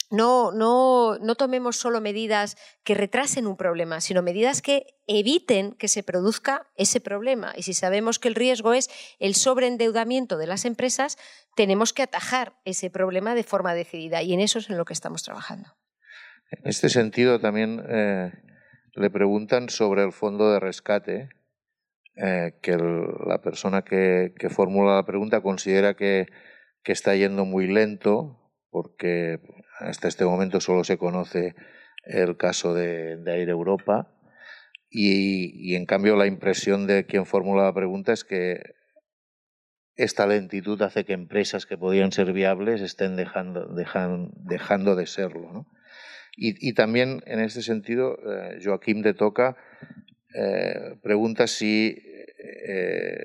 no, 0.10 0.54
no, 0.54 1.18
no, 1.20 1.36
tomemos 1.36 1.76
solo 1.76 2.00
medidas 2.00 2.56
que 2.86 2.94
retrasen 2.94 3.46
un 3.46 3.58
problema, 3.58 4.00
sino 4.00 4.22
medidas 4.22 4.62
que 4.62 4.96
eviten 5.06 5.74
que 5.74 5.90
se 5.90 6.02
produzca 6.02 6.68
ese 6.76 7.02
problema. 7.02 7.54
Y 7.58 7.64
si 7.64 7.74
sabemos 7.74 8.18
que 8.18 8.30
el 8.30 8.36
riesgo 8.36 8.74
es 8.74 8.90
el 9.20 9.36
sobreendeudamiento 9.36 10.38
de 10.38 10.48
las 10.48 10.64
empresas, 10.64 11.18
tenemos 11.56 11.92
que 11.92 12.04
atajar 12.04 12.54
ese 12.64 12.90
problema 12.90 13.36
de 13.36 13.44
forma 13.44 13.74
decidida. 13.74 14.22
Y 14.22 14.34
en 14.34 14.40
eso 14.40 14.60
es 14.60 14.70
en 14.70 14.78
lo 14.78 14.86
que 14.86 14.94
estamos 14.94 15.24
trabajando. 15.24 15.76
En 16.52 16.70
este 16.70 16.88
sentido, 16.88 17.42
también 17.42 17.84
eh, 17.90 18.32
le 18.94 19.10
preguntan 19.10 19.68
sobre 19.68 20.06
el 20.06 20.14
fondo 20.14 20.54
de 20.54 20.62
rescate 20.62 21.30
eh, 22.20 22.54
que 22.64 22.76
la 22.76 23.42
persona 23.42 23.84
que, 23.84 24.34
formula 24.50 24.96
la 24.96 25.06
pregunta 25.06 25.42
considera 25.42 25.94
que, 25.96 26.26
está 26.84 27.16
yendo 27.16 27.44
muy 27.44 27.68
lento, 27.68 28.40
porque 28.70 29.40
hasta 29.80 30.08
este 30.08 30.24
momento 30.24 30.62
solo 30.62 30.86
se 30.86 30.98
conoce 30.98 31.54
el 32.06 32.38
caso 32.38 32.74
de, 32.74 33.22
Air 33.26 33.50
Europa, 33.50 34.12
y, 34.90 35.76
en 35.76 35.86
cambio 35.86 36.16
la 36.16 36.28
impresión 36.28 36.88
de 36.88 37.06
quien 37.06 37.26
formula 37.26 37.66
la 37.66 37.74
pregunta 37.74 38.14
es 38.14 38.24
que 38.24 38.62
esta 39.96 40.26
lentitud 40.26 40.82
hace 40.82 41.04
que 41.04 41.14
empresas 41.14 41.66
que 41.66 41.78
podían 41.78 42.12
ser 42.12 42.32
viables 42.32 42.82
estén 42.82 43.16
dejando, 43.16 43.68
dejando 43.68 44.96
de 44.96 45.06
serlo. 45.08 45.68
Y, 46.36 46.74
también 46.74 47.22
en 47.26 47.40
este 47.40 47.62
sentido, 47.64 48.18
eh, 48.26 48.60
Joaquín 48.64 49.02
de 49.02 49.14
Toca 49.14 49.58
eh, 50.40 50.98
pregunta 51.02 51.48
si 51.48 51.98
eh, 52.38 53.18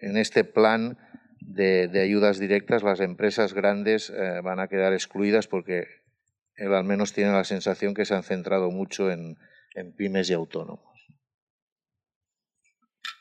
en 0.00 0.16
este 0.16 0.42
plan 0.42 0.98
de, 1.40 1.88
ayudas 2.00 2.40
directas 2.40 2.82
las 2.82 2.98
empresas 2.98 3.54
grandes 3.54 4.10
eh, 4.10 4.40
van 4.42 4.58
a 4.58 4.66
quedar 4.66 4.92
excluidas 4.92 5.46
porque 5.46 5.86
él 6.56 6.74
al 6.74 6.82
menos 6.82 7.12
tiene 7.12 7.30
la 7.30 7.44
sensación 7.44 7.94
que 7.94 8.04
se 8.04 8.14
han 8.14 8.24
centrado 8.24 8.72
mucho 8.72 9.12
en 9.12 9.36
pymes 9.96 10.28
y 10.30 10.32
autónomos. 10.32 10.95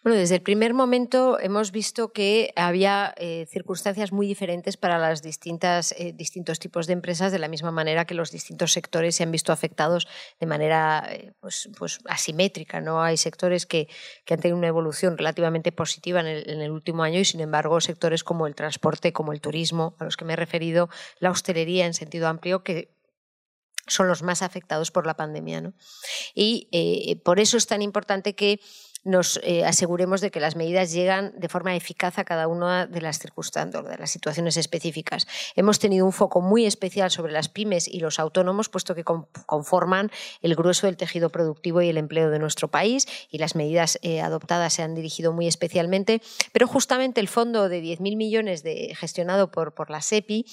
Bueno, 0.06 0.20
desde 0.20 0.36
el 0.36 0.44
primer 0.44 0.76
momento 0.76 1.40
hemos 1.40 1.72
visto 1.72 2.14
que 2.14 2.54
había 2.56 3.16
eh, 3.18 3.48
circunstancias 3.50 4.12
muy 4.12 4.28
diferentes 4.28 4.78
para 4.78 5.00
los 5.10 5.22
eh, 5.26 6.14
distintos 6.14 6.60
tipos 6.60 6.86
de 6.86 6.94
empresas, 6.94 7.32
de 7.32 7.40
la 7.40 7.48
misma 7.48 7.72
manera 7.72 8.06
que 8.06 8.14
los 8.14 8.30
distintos 8.30 8.72
sectores 8.72 9.16
se 9.16 9.24
han 9.24 9.32
visto 9.32 9.52
afectados 9.52 10.08
de 10.40 10.46
manera 10.46 11.08
eh, 11.10 11.34
pues, 11.40 11.70
pues, 11.76 12.02
asimétrica. 12.06 12.82
¿no? 12.82 13.02
Hay 13.02 13.18
sectores 13.18 13.66
que, 13.66 13.88
han 14.30 14.40
tenido 14.40 14.60
una 14.60 14.68
evolución 14.68 15.18
relativamente 15.18 15.72
positiva 15.72 16.20
en 16.20 16.28
el, 16.28 16.50
en 16.52 16.62
el, 16.62 16.70
último 16.70 17.02
año 17.02 17.20
y, 17.20 17.26
sin 17.26 17.40
embargo, 17.40 17.82
sectores 17.82 18.24
como 18.24 18.46
el 18.46 18.54
transporte, 18.54 19.12
como 19.12 19.34
el 19.34 19.42
turismo, 19.42 19.96
a 19.98 20.04
los 20.04 20.18
que 20.18 20.26
me 20.26 20.34
he 20.34 20.36
referido, 20.36 20.88
la 21.18 21.32
hostelería 21.32 21.88
en 21.88 21.96
sentido 21.96 22.28
amplio, 22.28 22.64
que 22.64 22.94
son 23.88 24.08
los 24.08 24.22
más 24.22 24.44
afectados 24.44 24.92
por 24.92 25.08
la 25.08 25.16
pandemia. 25.16 25.62
¿no? 25.62 25.74
Y 26.36 27.20
por 27.26 27.40
eso 27.40 27.58
es 27.58 27.66
tan 27.66 27.82
importante 27.82 28.36
que 28.36 28.60
nos 29.06 29.40
eh, 29.44 29.64
aseguremos 29.64 30.20
de 30.20 30.32
que 30.32 30.40
las 30.40 30.56
medidas 30.56 30.92
llegan 30.92 31.34
de 31.38 31.48
forma 31.48 31.76
eficaz 31.76 32.18
a 32.18 32.26
cada 32.26 32.48
una 32.48 32.88
de 32.88 33.02
las 33.02 33.20
circunstancias, 33.20 33.86
de 33.86 33.98
las 33.98 34.10
situaciones 34.10 34.58
específicas. 34.58 35.28
Hemos 35.56 35.78
tenido 35.78 36.06
un 36.06 36.12
foco 36.12 36.42
muy 36.42 36.66
especial 36.66 37.12
sobre 37.12 37.32
las 37.32 37.48
pymes 37.48 37.88
y 37.88 38.00
los 38.00 38.20
autónomos, 38.20 38.68
puesto 38.68 38.96
que 38.96 39.04
conforman 39.04 40.12
el 40.42 40.56
grueso 40.56 40.88
del 40.88 40.98
tejido 40.98 41.30
productivo 41.30 41.84
y 41.84 41.90
el 41.90 41.98
empleo 41.98 42.32
de 42.32 42.40
nuestro 42.40 42.68
país 42.70 43.08
y 43.30 43.38
las 43.38 43.56
medidas 43.56 44.00
eh, 44.02 44.22
adoptadas 44.22 44.74
se 44.74 44.82
han 44.82 44.96
dirigido 44.96 45.32
muy 45.32 45.48
especialmente. 45.48 46.22
Pero 46.52 46.68
justamente 46.68 47.22
el 47.22 47.28
fondo 47.28 47.70
de 47.70 47.84
10.000 47.84 48.18
millones 48.18 48.64
gestionado 48.98 49.52
por, 49.52 49.76
por 49.76 49.92
la 49.92 50.02
SEPI 50.02 50.46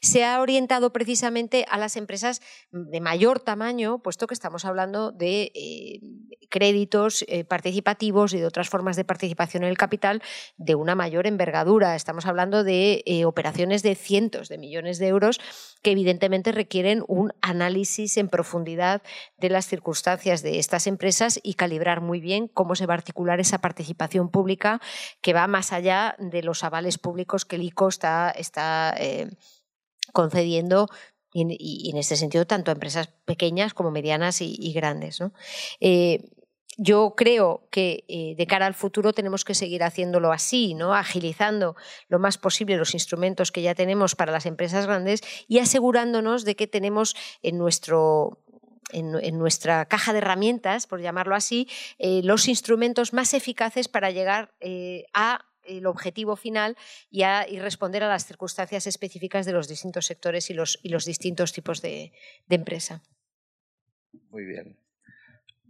se 0.00 0.24
ha 0.24 0.40
orientado 0.40 0.92
precisamente 0.92 1.66
a 1.68 1.76
las 1.76 1.96
empresas 1.96 2.40
de 2.70 3.00
mayor 3.00 3.40
tamaño, 3.40 4.00
puesto 4.00 4.28
que 4.28 4.34
estamos 4.34 4.64
hablando 4.64 5.10
de 5.10 5.50
eh, 5.54 6.00
créditos 6.48 7.26
participativos 7.48 7.95
y 8.00 8.38
de 8.38 8.46
otras 8.46 8.68
formas 8.68 8.96
de 8.96 9.04
participación 9.04 9.62
en 9.62 9.70
el 9.70 9.78
capital 9.78 10.22
de 10.56 10.74
una 10.74 10.94
mayor 10.94 11.26
envergadura. 11.26 11.96
Estamos 11.96 12.26
hablando 12.26 12.64
de 12.64 13.02
eh, 13.06 13.24
operaciones 13.24 13.82
de 13.82 13.94
cientos 13.94 14.48
de 14.48 14.58
millones 14.58 14.98
de 14.98 15.08
euros 15.08 15.40
que 15.82 15.92
evidentemente 15.92 16.52
requieren 16.52 17.04
un 17.08 17.32
análisis 17.40 18.16
en 18.16 18.28
profundidad 18.28 19.02
de 19.38 19.50
las 19.50 19.66
circunstancias 19.66 20.42
de 20.42 20.58
estas 20.58 20.86
empresas 20.86 21.40
y 21.42 21.54
calibrar 21.54 22.00
muy 22.00 22.20
bien 22.20 22.48
cómo 22.48 22.74
se 22.74 22.86
va 22.86 22.94
a 22.94 22.98
articular 22.98 23.40
esa 23.40 23.58
participación 23.58 24.30
pública 24.30 24.80
que 25.20 25.32
va 25.32 25.46
más 25.46 25.72
allá 25.72 26.16
de 26.18 26.42
los 26.42 26.64
avales 26.64 26.98
públicos 26.98 27.44
que 27.44 27.56
el 27.56 27.62
ICO 27.62 27.88
está, 27.88 28.30
está 28.30 28.94
eh, 28.98 29.30
concediendo 30.12 30.88
y, 31.32 31.90
en 31.90 31.96
este 31.98 32.16
sentido 32.16 32.46
tanto 32.46 32.70
a 32.70 32.74
empresas 32.74 33.08
pequeñas 33.24 33.74
como 33.74 33.90
medianas 33.90 34.40
y, 34.40 34.72
grandes. 34.72 35.20
¿no? 35.20 35.32
Eh, 35.80 36.30
yo 36.76 37.14
creo 37.16 37.66
que 37.70 38.04
eh, 38.08 38.34
de 38.36 38.46
cara 38.46 38.66
al 38.66 38.74
futuro 38.74 39.12
tenemos 39.12 39.44
que 39.44 39.54
seguir 39.54 39.82
haciéndolo 39.82 40.32
así, 40.32 40.74
¿no? 40.74 40.94
agilizando 40.94 41.76
lo 42.08 42.18
más 42.18 42.38
posible 42.38 42.76
los 42.76 42.94
instrumentos 42.94 43.50
que 43.50 43.62
ya 43.62 43.74
tenemos 43.74 44.14
para 44.14 44.32
las 44.32 44.46
empresas 44.46 44.86
grandes 44.86 45.22
y 45.48 45.58
asegurándonos 45.58 46.44
de 46.44 46.54
que 46.56 46.66
tenemos 46.66 47.16
en 47.42 47.58
nuestro 47.58 48.42
en, 48.92 49.38
nuestra 49.38 49.86
caja 49.86 50.12
de 50.12 50.18
herramientas, 50.18 50.86
por 50.86 51.00
llamarlo 51.00 51.34
así, 51.34 51.68
eh, 51.98 52.20
los 52.22 52.46
instrumentos 52.46 53.12
más 53.12 53.34
eficaces 53.34 53.88
para 53.88 54.12
llegar 54.12 54.54
eh, 54.60 55.06
a 55.12 55.44
el 55.64 55.86
objetivo 55.86 56.36
final 56.36 56.76
y, 57.10 57.22
a, 57.22 57.48
y, 57.48 57.58
responder 57.58 58.04
a 58.04 58.08
las 58.08 58.26
circunstancias 58.26 58.86
específicas 58.86 59.44
de 59.44 59.52
los 59.52 59.66
distintos 59.66 60.06
sectores 60.06 60.50
y 60.50 60.54
los, 60.54 60.78
y 60.84 60.90
los 60.90 61.04
distintos 61.04 61.52
tipos 61.52 61.82
de, 61.82 62.12
de 62.46 62.54
empresa. 62.54 63.02
Muy 64.30 64.44
bien. 64.44 64.78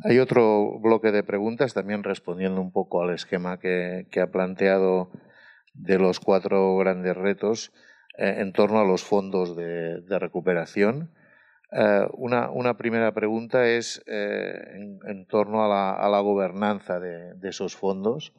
Hay 0.05 0.19
otro 0.19 0.79
bloque 0.79 1.11
de 1.11 1.23
preguntas, 1.23 1.73
también 1.73 2.03
respondiendo 2.03 2.61
un 2.61 2.71
poco 2.71 3.03
al 3.03 3.15
esquema 3.15 3.59
que, 3.59 4.07
ha 4.21 4.27
planteado 4.27 5.11
de 5.73 5.99
los 5.99 6.21
cuatro 6.21 6.77
grandes 6.77 7.17
retos 7.17 7.73
eh, 8.19 8.37
en 8.39 8.53
torno 8.53 8.79
a 8.79 8.85
los 8.85 9.03
fondos 9.05 9.57
de, 9.57 10.03
recuperación. 10.19 11.13
Eh, 11.73 12.07
una, 12.13 12.77
primera 12.77 13.13
pregunta 13.15 13.67
es 13.67 14.03
eh, 14.07 14.99
en, 15.07 15.27
torno 15.27 15.65
a 15.65 16.09
la, 16.09 16.21
gobernanza 16.21 17.01
de, 17.01 17.35
esos 17.49 17.75
fondos. 17.75 18.35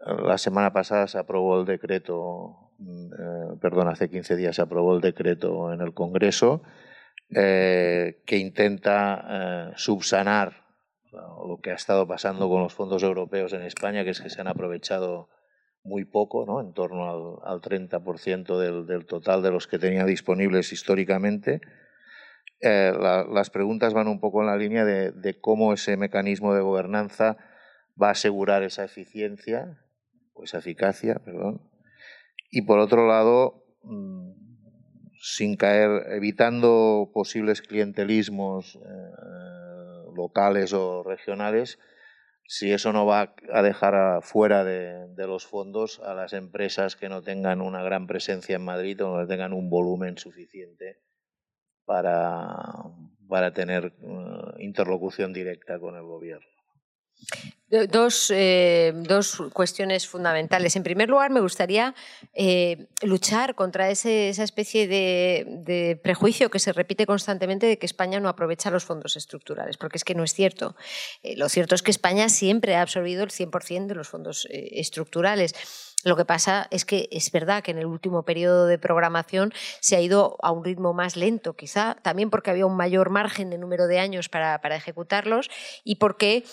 la 0.00 0.38
semana 0.38 0.72
pasada 0.72 1.06
se 1.06 1.18
aprobó 1.18 1.60
el 1.60 1.66
decreto, 1.66 2.72
mm, 2.78 3.58
perdón, 3.60 3.86
hace 3.86 4.10
15 4.10 4.34
días 4.34 4.56
se 4.56 4.62
aprobó 4.62 4.96
el 4.96 5.00
decreto 5.00 5.72
en 5.72 5.80
el 5.80 5.94
Congreso 5.94 6.64
eh, 7.30 8.22
que 8.24 8.36
intenta 8.36 9.24
eh, 9.28 9.72
subsanar 9.76 10.64
lo 11.12 11.60
que 11.62 11.70
ha 11.70 11.74
estado 11.74 12.06
pasando 12.06 12.48
con 12.48 12.62
los 12.62 12.74
fondos 12.74 13.02
europeos 13.02 13.52
en 13.52 13.62
España, 13.62 14.04
que 14.04 14.10
es 14.10 14.20
que 14.20 14.30
se 14.30 14.40
han 14.40 14.48
aprovechado 14.48 15.28
muy 15.82 16.04
poco, 16.04 16.44
¿no? 16.44 16.60
en 16.60 16.72
torno 16.72 17.40
al, 17.42 17.60
30% 17.60 18.58
del, 18.58 18.86
del, 18.86 19.06
total 19.06 19.42
de 19.42 19.50
los 19.50 19.66
que 19.66 19.78
tenía 19.78 20.04
disponibles 20.04 20.72
históricamente. 20.72 21.60
Eh, 22.60 22.92
las 22.98 23.50
preguntas 23.50 23.94
van 23.94 24.08
un 24.08 24.20
poco 24.20 24.40
en 24.40 24.48
la 24.48 24.56
línea 24.56 24.84
de, 24.84 25.12
de, 25.12 25.40
cómo 25.40 25.72
ese 25.72 25.96
mecanismo 25.96 26.54
de 26.54 26.62
gobernanza 26.62 27.36
va 28.00 28.08
a 28.08 28.12
asegurar 28.12 28.62
esa 28.62 28.84
eficiencia, 28.84 29.78
o 30.32 30.44
esa 30.44 30.58
eficacia, 30.58 31.20
perdón. 31.24 31.70
Y 32.50 32.62
por 32.62 32.78
otro 32.78 33.06
lado, 33.06 33.64
mm, 33.82 34.45
sin 35.28 35.56
caer, 35.56 36.06
evitando 36.10 37.10
posibles 37.12 37.60
clientelismos 37.60 38.76
eh, 38.76 40.12
locales 40.14 40.72
o 40.72 41.02
regionales, 41.02 41.80
si 42.44 42.70
eso 42.70 42.92
no 42.92 43.06
va 43.06 43.34
a 43.52 43.62
dejar 43.62 44.22
fuera 44.22 44.62
de, 44.62 45.08
los 45.16 45.44
fondos 45.44 45.98
a 45.98 46.14
las 46.14 46.32
empresas 46.32 46.94
que 46.94 47.08
no 47.08 47.22
tengan 47.22 47.60
una 47.60 47.82
gran 47.82 48.06
presencia 48.06 48.54
en 48.54 48.64
Madrid 48.64 49.04
o 49.04 49.16
no 49.16 49.26
tengan 49.26 49.52
un 49.52 49.68
volumen 49.68 50.16
suficiente 50.16 51.02
para, 51.84 52.54
para 53.28 53.52
tener 53.52 53.94
eh, 54.00 54.62
interlocución 54.62 55.32
directa 55.32 55.80
con 55.80 55.96
el 55.96 56.04
gobierno. 56.04 56.55
Dos, 57.68 58.30
eh, 58.32 58.92
dos, 58.94 59.42
cuestiones 59.52 60.06
fundamentales. 60.06 60.76
En 60.76 60.84
primer 60.84 61.08
lugar, 61.08 61.32
me 61.32 61.40
gustaría 61.40 61.96
eh, 62.32 62.86
luchar 63.02 63.56
contra 63.56 63.90
esa 63.90 64.44
especie 64.44 64.86
de, 64.86 65.98
prejuicio 66.00 66.48
que 66.48 66.60
se 66.60 66.72
repite 66.72 67.06
constantemente 67.06 67.66
de 67.66 67.76
que 67.76 67.86
España 67.86 68.20
no 68.20 68.28
aprovecha 68.28 68.70
los 68.70 68.84
fondos 68.84 69.16
estructurales, 69.16 69.78
porque 69.78 69.96
es 69.98 70.04
que 70.04 70.14
no 70.14 70.22
es 70.22 70.32
cierto. 70.32 70.76
Eh, 71.24 71.34
lo 71.36 71.48
cierto 71.48 71.74
es 71.74 71.82
que 71.82 71.90
España 71.90 72.28
siempre 72.28 72.76
ha 72.76 72.82
absorbido 72.82 73.24
el 73.24 73.30
100% 73.30 73.86
de 73.88 73.94
los 73.96 74.08
fondos 74.08 74.46
estructurales. 74.48 75.52
Lo 76.04 76.16
que 76.16 76.24
pasa 76.24 76.68
es 76.70 76.84
que 76.84 77.08
es 77.10 77.32
verdad 77.32 77.64
que 77.64 77.72
en 77.72 77.78
el 77.78 77.86
último 77.86 78.22
periodo 78.22 78.66
de 78.66 78.78
programación 78.78 79.52
se 79.80 79.96
ha 79.96 80.00
ido 80.00 80.36
a 80.40 80.52
un 80.52 80.64
ritmo 80.64 80.92
más 80.92 81.16
lento, 81.16 81.56
quizá 81.56 81.96
también 82.02 82.30
porque 82.30 82.50
había 82.50 82.66
un 82.66 82.76
mayor 82.76 83.10
margen 83.10 83.50
de 83.50 83.58
número 83.58 83.88
de 83.88 83.98
años 83.98 84.28
para 84.28 84.76
ejecutarlos 84.76 85.50
y 85.82 85.96
porque 85.96 86.44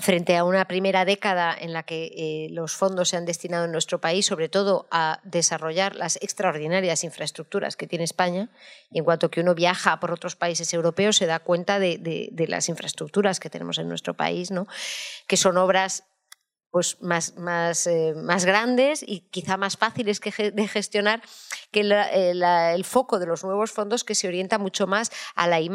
frente 0.00 0.36
a 0.36 0.44
una 0.44 0.66
primera 0.66 1.04
década 1.04 1.56
en 1.58 1.72
la 1.72 1.82
que 1.82 2.12
eh, 2.16 2.48
los 2.50 2.74
fondos 2.74 3.10
se 3.10 3.16
han 3.16 3.26
destinado 3.26 3.64
en 3.64 3.72
nuestro 3.72 4.00
país 4.00 4.26
sobre 4.26 4.48
todo 4.48 4.86
a 4.90 5.20
desarrollar 5.24 5.96
las 5.96 6.16
extraordinarias 6.16 7.04
infraestructuras 7.04 7.76
que 7.76 7.86
tiene 7.86 8.04
España, 8.04 8.48
y 8.90 8.98
en 8.98 9.04
cuanto 9.04 9.30
que 9.30 9.40
uno 9.40 9.54
viaja 9.54 10.00
por 10.00 10.12
otros 10.12 10.36
países 10.36 10.72
europeos 10.72 11.16
se 11.16 11.26
da 11.26 11.40
cuenta 11.40 11.78
de, 11.78 12.30
las 12.48 12.68
infraestructuras 12.68 13.40
que 13.40 13.50
tenemos 13.50 13.78
en 13.78 13.88
nuestro 13.88 14.14
país, 14.14 14.50
¿no? 14.50 14.66
que 15.26 15.36
son 15.36 15.56
obras 15.56 16.04
pues 16.70 17.00
más, 17.00 17.36
más, 17.36 17.86
eh, 17.86 18.14
más 18.16 18.44
grandes 18.44 19.02
y 19.06 19.20
quizá 19.30 19.56
más 19.56 19.76
fáciles 19.76 20.20
que 20.20 20.52
de 20.52 20.68
gestionar 20.68 21.20
que 21.72 21.80
eh, 21.80 22.30
el 22.74 22.84
foco 22.84 23.18
de 23.18 23.26
los 23.26 23.44
nuevos 23.44 23.72
fondos 23.72 24.04
que 24.04 24.14
se 24.14 24.28
orienta 24.28 24.58
mucho 24.58 24.86
más 24.86 25.10
a 25.34 25.48
la 25.48 25.60
I 25.60 25.70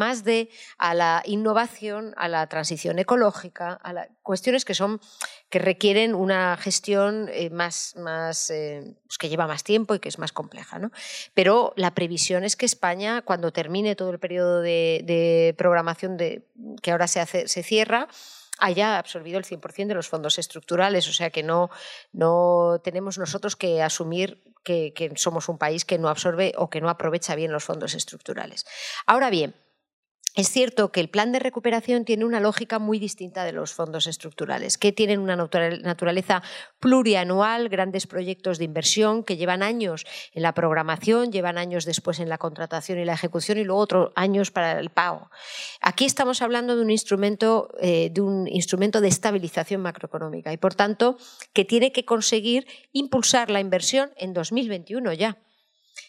a 0.78 0.94
la 0.94 1.22
innovación, 1.26 2.14
a 2.18 2.28
la 2.28 2.48
transición 2.48 3.00
ecológica, 3.00 3.74
a 3.74 3.94
las 3.94 4.08
cuestiones 4.22 4.66
que 4.66 4.74
son 4.74 5.00
que 5.50 5.60
requieren 5.60 6.16
una 6.16 6.58
gestión 6.58 7.30
eh, 7.32 7.50
más, 7.50 7.96
más 7.98 8.48
pues 8.48 9.18
que 9.18 9.30
lleva 9.30 9.48
más 9.48 9.64
tiempo 9.64 9.96
y 9.96 10.00
que 10.00 10.10
es 10.10 10.20
más 10.20 10.32
compleja. 10.32 10.80
¿no? 10.80 10.92
Pero 11.34 11.74
la 11.76 11.94
previsión 11.94 12.44
es 12.44 12.56
que 12.56 12.66
España, 12.66 13.22
cuando 13.22 13.52
termine 13.52 13.96
todo 13.96 14.12
el 14.12 14.20
periodo 14.20 14.62
de, 14.62 15.02
de 15.06 15.56
programación 15.58 16.18
de, 16.18 16.48
que 16.82 16.92
ahora 16.92 17.08
se, 17.08 17.20
hace, 17.20 17.48
se 17.48 17.64
cierra, 17.64 18.08
haya 18.60 18.98
absorbido 18.98 19.38
el 19.38 19.46
100% 19.46 19.88
de 19.88 19.96
los 19.96 20.08
fondos 20.08 20.40
estructurales, 20.40 21.08
o 21.08 21.14
sea 21.14 21.30
que 21.30 21.44
no, 21.44 21.70
no 22.12 22.80
tenemos 22.84 23.18
nosotros 23.18 23.56
que 23.56 23.82
asumir 23.82 24.44
que, 24.64 24.94
que, 24.94 25.12
somos 25.16 25.50
un 25.50 25.58
país 25.58 25.86
que 25.86 25.98
no 25.98 26.10
absorbe 26.10 26.54
o 26.58 26.70
que 26.70 26.82
no 26.82 26.90
aprovecha 26.90 27.36
bien 27.36 27.52
los 27.52 27.64
fondos 27.64 27.94
estructurales. 27.94 28.66
Ahora 29.06 29.30
bien, 29.30 29.56
es 30.36 30.50
cierto 30.50 30.92
que 30.92 31.00
el 31.00 31.08
plan 31.08 31.32
de 31.32 31.40
recuperación 31.40 32.04
tiene 32.04 32.26
una 32.26 32.42
lógica 32.42 32.78
muy 32.78 33.00
distinta 33.00 33.46
de 33.46 33.54
los 33.54 33.74
fondos 33.74 34.06
estructurales, 34.06 34.78
que 34.78 34.92
tienen 34.92 35.20
una 35.20 35.38
naturaleza 35.38 36.44
plurianual, 36.82 37.70
grandes 37.70 38.06
proyectos 38.06 38.58
de 38.58 38.66
inversión 38.66 39.24
que 39.24 39.38
llevan 39.38 39.64
años 39.64 40.06
en 40.34 40.44
la 40.44 40.54
programación, 40.54 41.32
llevan 41.32 41.58
años 41.58 41.86
después 41.86 42.20
en 42.20 42.28
la 42.28 42.38
contratación 42.38 43.00
y 43.00 43.06
la 43.06 43.14
ejecución 43.14 43.58
y 43.60 43.64
luego 43.64 43.80
otros 43.80 44.12
años 44.16 44.52
para 44.52 44.78
el 44.78 44.90
pago. 44.90 45.32
Aquí 45.80 46.04
estamos 46.04 46.42
hablando 46.42 46.76
de 46.76 46.82
un 46.82 46.92
instrumento, 46.92 47.70
eh, 47.80 48.10
de 48.12 48.20
un 48.20 48.48
instrumento 48.50 49.00
de 49.00 49.08
estabilización 49.08 49.82
macroeconómica 49.82 50.52
y, 50.52 50.58
por 50.58 50.76
tanto, 50.76 51.18
que 51.54 51.64
tiene 51.64 51.94
que 51.94 52.04
conseguir 52.04 52.68
impulsar 52.92 53.50
la 53.50 53.62
inversión 53.62 54.12
en 54.18 54.34
2021 54.34 55.14
ya. 55.14 55.38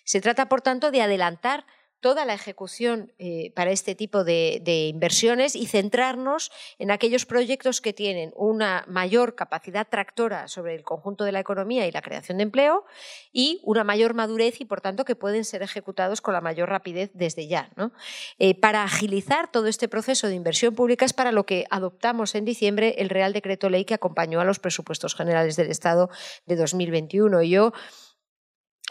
Se 0.03 0.21
trata, 0.21 0.49
por 0.49 0.63
tanto, 0.63 0.91
de 0.91 1.03
adelantar 1.03 1.65
toda 2.01 2.25
la 2.25 2.35
ejecución 2.35 3.13
eh, 3.19 3.53
para 3.55 3.71
este 3.71 3.95
tipo 3.95 4.25
de, 4.25 4.63
inversiones 4.89 5.57
y 5.57 5.67
centrarnos 5.67 6.51
en 6.79 6.91
aquellos 6.91 7.27
proyectos 7.27 7.81
que 7.81 7.93
tienen 7.93 8.33
una 8.37 8.85
mayor 8.87 9.35
capacidad 9.35 9.87
tractora 9.89 10.49
sobre 10.49 10.75
el 10.75 10.85
conjunto 10.85 11.25
de 11.25 11.33
la 11.33 11.41
economía 11.41 11.87
y 11.87 11.93
la 11.93 12.03
creación 12.03 12.39
de 12.39 12.45
empleo 12.45 12.85
y 13.33 13.61
una 13.65 13.85
mayor 13.85 14.15
madurez 14.15 14.61
y, 14.61 14.65
por 14.65 14.81
tanto, 14.81 15.05
que 15.05 15.17
pueden 15.17 15.45
ser 15.45 15.63
ejecutados 15.63 16.21
con 16.21 16.35
la 16.35 16.41
mayor 16.41 16.69
rapidez 16.69 17.11
desde 17.15 17.49
ya. 17.49 17.71
Eh, 18.39 18.59
para 18.59 18.83
agilizar 18.83 19.51
todo 19.51 19.67
este 19.67 19.89
proceso 19.89 20.29
de 20.29 20.35
inversión 20.35 20.75
pública 20.75 21.05
es 21.05 21.13
para 21.13 21.33
lo 21.33 21.47
que 21.47 21.67
adoptamos 21.71 22.35
en 22.35 22.45
diciembre 22.45 22.97
el 22.99 23.09
Real 23.09 23.33
Decreto 23.33 23.71
Ley 23.71 23.85
que 23.85 23.95
acompañó 23.95 24.41
a 24.41 24.45
los 24.45 24.59
presupuestos 24.59 25.15
generales 25.15 25.57
del 25.57 25.71
Estado 25.71 26.11
de 26.47 26.57
2021. 26.57 27.43
Yo 27.43 27.73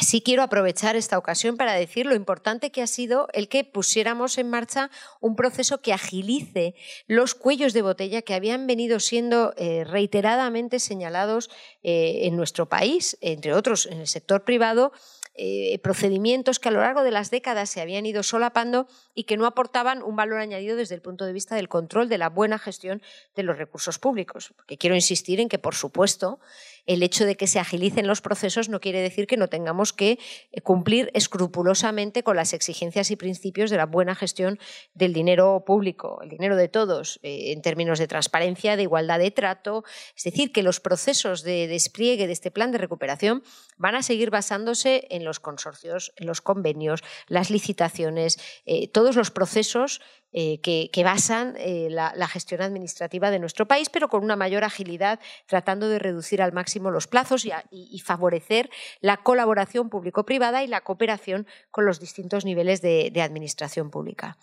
sí 0.02 0.22
quiero 0.22 0.43
aprovechar 0.43 0.96
esta 0.96 1.18
ocasión 1.18 1.58
para 1.58 1.74
decir 1.74 2.06
lo 2.06 2.16
importante 2.16 2.72
que 2.72 2.82
ha 2.82 2.88
sido 2.88 3.28
el 3.34 3.48
que 3.48 3.64
pusiéramos 3.64 4.38
en 4.38 4.50
marcha 4.50 4.91
un 5.22 5.36
proceso 5.36 5.82
que 5.82 5.93
agilice 5.93 6.76
los 7.08 7.34
cuellos 7.34 7.74
de 7.74 7.82
botella 7.82 8.22
que 8.22 8.34
habían 8.34 8.68
venido 8.68 9.00
siendo 9.00 9.54
eh, 9.58 9.86
reiteradamente 9.86 10.80
señalados 10.80 11.50
eh, 11.84 12.22
en 12.24 12.36
nuestro 12.36 12.68
país, 12.68 13.18
entre 13.22 13.54
otros 13.54 13.86
en 13.86 14.00
el 14.00 14.08
sector 14.08 14.43
privado, 14.43 14.91
eh, 15.38 15.80
procedimientos 15.80 16.60
que 16.60 16.70
a 16.70 16.72
lo 16.72 16.80
largo 16.80 17.04
de 17.04 17.12
las 17.12 17.30
décadas 17.30 17.70
se 17.70 17.82
habían 17.82 18.06
ido 18.06 18.24
solapando 18.24 18.88
y 19.14 19.26
que 19.26 19.36
no 19.36 19.46
aportaban 19.46 20.02
un 20.02 20.16
valor 20.16 20.39
añadido 20.39 20.78
desde 20.78 20.96
el 20.96 21.02
punto 21.02 21.26
de 21.26 21.34
vista 21.34 21.56
del 21.56 21.68
control 21.68 22.08
de 22.08 22.18
la 22.18 22.30
buena 22.30 22.58
gestión 22.58 23.02
de 23.36 23.43
los 23.43 23.58
recursos 23.58 24.00
públicos. 24.00 24.54
Quiero 24.80 24.96
insistir 24.96 25.41
en 25.41 25.50
que, 25.50 25.60
por 25.60 25.76
supuesto, 25.76 26.39
el 26.86 27.04
hecho 27.04 27.26
de 27.26 27.36
que 27.36 27.48
se 27.48 27.60
agilicen 27.60 28.08
los 28.08 28.22
procesos 28.22 28.70
no 28.70 28.80
quiere 28.80 29.02
decir 29.02 29.28
que 29.28 29.38
no 29.38 29.48
tengamos 29.48 29.94
que 29.94 30.20
eh, 30.52 30.62
cumplir 30.62 31.10
escrupulosamente 31.14 32.24
con 32.24 32.36
las 32.36 32.54
exigencias 32.54 33.12
y 33.12 33.16
principios 33.16 33.70
de 33.70 33.78
la 33.78 33.86
buena 33.86 34.16
gestión 34.16 34.60
del 34.94 35.14
dinero 35.14 35.64
público, 35.66 36.20
el 36.22 36.30
dinero 36.30 36.56
de 36.56 36.68
todos, 36.68 37.20
eh, 37.24 37.52
en 37.52 37.62
términos 37.62 38.00
de 38.00 38.08
transparencia, 38.08 38.76
de 38.76 38.84
igualdad 38.84 39.20
de 39.20 39.32
trato. 39.32 39.84
Es 40.16 40.24
decir, 40.24 40.52
que 40.52 40.64
los 40.64 40.80
procesos 40.80 41.44
de 41.44 41.68
despliegue 41.68 42.28
de 42.28 42.34
este 42.34 42.52
plan 42.52 42.72
de 42.72 42.78
recuperación 42.78 43.44
van 43.78 43.96
a 43.96 44.04
seguir 44.04 44.30
basándose 44.30 45.08
en 45.10 45.26
los 45.26 45.40
consorcios, 45.40 46.14
en 46.18 46.28
los 46.28 46.42
convenios, 46.42 47.04
las 47.28 47.50
licitaciones, 47.50 48.40
eh, 48.66 48.88
todos 48.88 49.16
los 49.16 49.32
procesos 49.32 50.02
que, 50.36 51.02
basan 51.06 51.56
la, 51.90 52.28
gestión 52.28 52.62
administrativa 52.62 53.32
de 53.32 53.40
nuestro 53.40 53.70
país, 53.70 53.88
pero 53.88 54.10
con 54.10 54.22
una 54.22 54.36
mayor 54.36 54.66
agilidad, 54.66 55.22
tratando 55.46 55.88
de 55.88 55.98
reducir 55.98 56.42
al 56.42 56.52
máximo 56.52 56.75
los 56.80 57.08
plazos 57.08 57.46
y, 57.72 58.00
favorecer 58.00 58.70
la 59.00 59.18
colaboración 59.18 59.90
público-privada 59.90 60.64
y 60.64 60.68
la 60.68 60.82
cooperación 60.82 61.48
con 61.72 61.86
los 61.86 62.00
distintos 62.00 62.46
niveles 62.46 62.82
de, 62.82 63.12
administración 63.22 63.90
pública. 63.90 64.38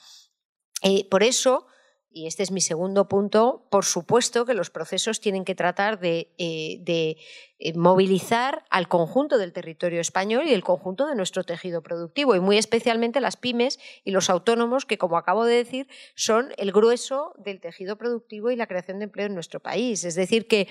por 1.11 1.23
eso, 1.23 1.67
y 2.15 2.27
este 2.27 2.43
es 2.43 2.51
mi 2.51 2.61
segundo 2.61 3.09
punto, 3.09 3.67
por 3.71 3.85
supuesto 3.85 4.45
que 4.45 4.55
los 4.55 4.71
procesos 4.71 5.21
tienen 5.21 5.45
que 5.45 5.55
tratar 5.55 5.99
de, 5.99 6.35
eh, 6.37 7.17
eh, 7.59 7.73
movilizar 7.75 8.65
al 8.71 8.89
conjunto 8.89 9.39
del 9.39 9.53
territorio 9.53 10.01
español 10.01 10.47
y 10.47 10.53
el 10.53 10.63
conjunto 10.63 11.07
de 11.07 11.15
nuestro 11.15 11.45
tejido 11.45 11.83
productivo, 11.83 12.35
y 12.35 12.41
muy 12.41 12.59
especialmente 12.59 13.21
las 13.21 13.37
pymes 13.37 13.79
y 14.05 14.11
los 14.11 14.29
autónomos, 14.29 14.85
que, 14.85 14.99
como 14.99 15.17
acabo 15.17 15.45
de 15.45 15.57
decir, 15.57 15.89
son 16.15 16.53
el 16.59 16.73
grueso 16.73 17.33
del 17.39 17.61
tejido 17.61 17.97
productivo 17.97 18.51
y 18.51 18.57
la 18.57 18.67
creación 18.67 18.99
de 18.99 19.05
empleo 19.05 19.27
en 19.27 19.35
nuestro 19.35 19.61
país. 19.61 20.05
Es 20.05 20.15
decir, 20.15 20.47
que 20.47 20.69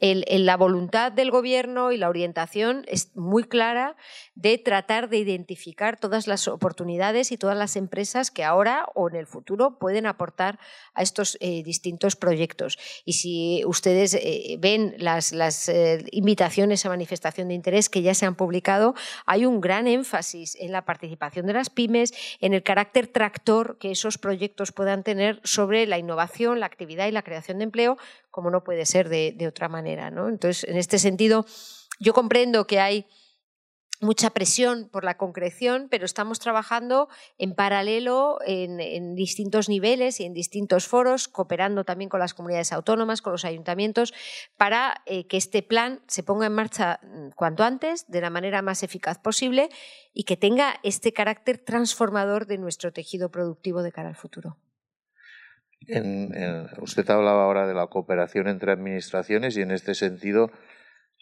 la 0.00 0.56
voluntad 0.56 1.12
del 1.12 1.30
Gobierno 1.30 1.92
y 1.92 1.98
la 1.98 2.08
orientación 2.08 2.84
es 2.88 3.14
muy 3.16 3.44
clara 3.44 3.96
de 4.34 4.56
tratar 4.56 5.10
de 5.10 5.18
identificar 5.18 5.98
todas 5.98 6.26
las 6.26 6.48
oportunidades 6.48 7.32
y 7.32 7.36
todas 7.36 7.56
las 7.56 7.76
empresas 7.76 8.30
que 8.30 8.44
ahora 8.44 8.86
o 8.94 9.08
en 9.08 9.16
el 9.16 9.26
futuro 9.26 9.78
pueden 9.78 10.06
aportar 10.06 10.58
a 10.94 11.02
estos 11.02 11.36
eh, 11.40 11.62
distintos 11.62 12.16
proyectos. 12.16 12.78
Y 13.04 13.14
si 13.14 13.62
ustedes 13.66 14.14
eh, 14.14 14.56
ven 14.58 14.94
las, 14.98 15.32
eh, 15.68 16.04
invitaciones 16.12 16.86
a 16.86 16.88
manifestación 16.88 17.48
de 17.48 17.54
interés 17.54 17.88
que 17.88 18.02
ya 18.02 18.14
se 18.14 18.26
han 18.26 18.34
publicado, 18.34 18.94
hay 19.26 19.44
un 19.44 19.60
gran 19.60 19.86
énfasis 19.86 20.56
en 20.58 20.72
la 20.72 20.84
participación 20.84 21.46
de 21.46 21.52
las 21.52 21.70
pymes, 21.70 22.12
en 22.40 22.54
el 22.54 22.62
carácter 22.62 23.06
tractor 23.06 23.78
que 23.78 23.90
esos 23.90 24.18
proyectos 24.18 24.72
puedan 24.72 25.02
tener 25.02 25.40
sobre 25.44 25.86
la 25.86 25.98
innovación, 25.98 26.60
la 26.60 26.66
actividad 26.66 27.06
y 27.06 27.12
la 27.12 27.22
creación 27.22 27.58
de 27.58 27.64
empleo, 27.64 27.98
como 28.30 28.50
no 28.50 28.62
puede 28.62 28.86
ser 28.86 29.08
de, 29.08 29.46
otra 29.46 29.68
manera. 29.68 29.89
Entonces, 29.98 30.64
en 30.64 30.76
este 30.76 30.98
sentido, 30.98 31.44
yo 31.98 32.12
comprendo 32.12 32.66
que 32.66 32.80
hay 32.80 33.06
mucha 34.00 34.30
presión 34.30 34.88
por 34.88 35.04
la 35.04 35.16
concreción, 35.16 35.88
pero 35.90 36.06
estamos 36.06 36.38
trabajando 36.38 37.08
en 37.38 37.54
paralelo 37.54 38.38
en, 38.46 39.14
distintos 39.14 39.68
niveles 39.68 40.20
y 40.20 40.24
en 40.24 40.32
distintos 40.32 40.86
foros, 40.86 41.28
cooperando 41.28 41.84
también 41.84 42.08
con 42.08 42.20
las 42.20 42.32
comunidades 42.32 42.72
autónomas, 42.72 43.20
con 43.20 43.32
los 43.32 43.44
ayuntamientos, 43.44 44.14
para 44.56 45.02
eh, 45.04 45.26
que 45.26 45.36
este 45.36 45.62
plan 45.62 46.02
se 46.08 46.22
ponga 46.22 46.46
en 46.46 46.54
marcha 46.54 47.00
mm, 47.02 47.30
cuanto 47.36 47.62
antes, 47.62 48.06
de 48.08 48.20
la 48.22 48.30
manera 48.30 48.62
más 48.62 48.82
eficaz 48.82 49.18
posible 49.18 49.68
y 50.14 50.24
que 50.24 50.36
tenga 50.36 50.80
este 50.82 51.12
carácter 51.12 51.58
transformador 51.58 52.46
de 52.46 52.58
nuestro 52.58 52.92
tejido 52.92 53.30
productivo 53.30 53.82
de 53.82 53.92
cara 53.92 54.08
al 54.08 54.16
futuro 54.16 54.56
usted 56.80 57.08
hablaba 57.10 57.44
ahora 57.44 57.66
de 57.66 57.74
la 57.74 57.86
cooperación 57.86 58.48
entre 58.48 58.72
administraciones 58.72 59.56
y 59.56 59.62
en 59.62 59.70
este 59.70 59.94
sentido 59.94 60.50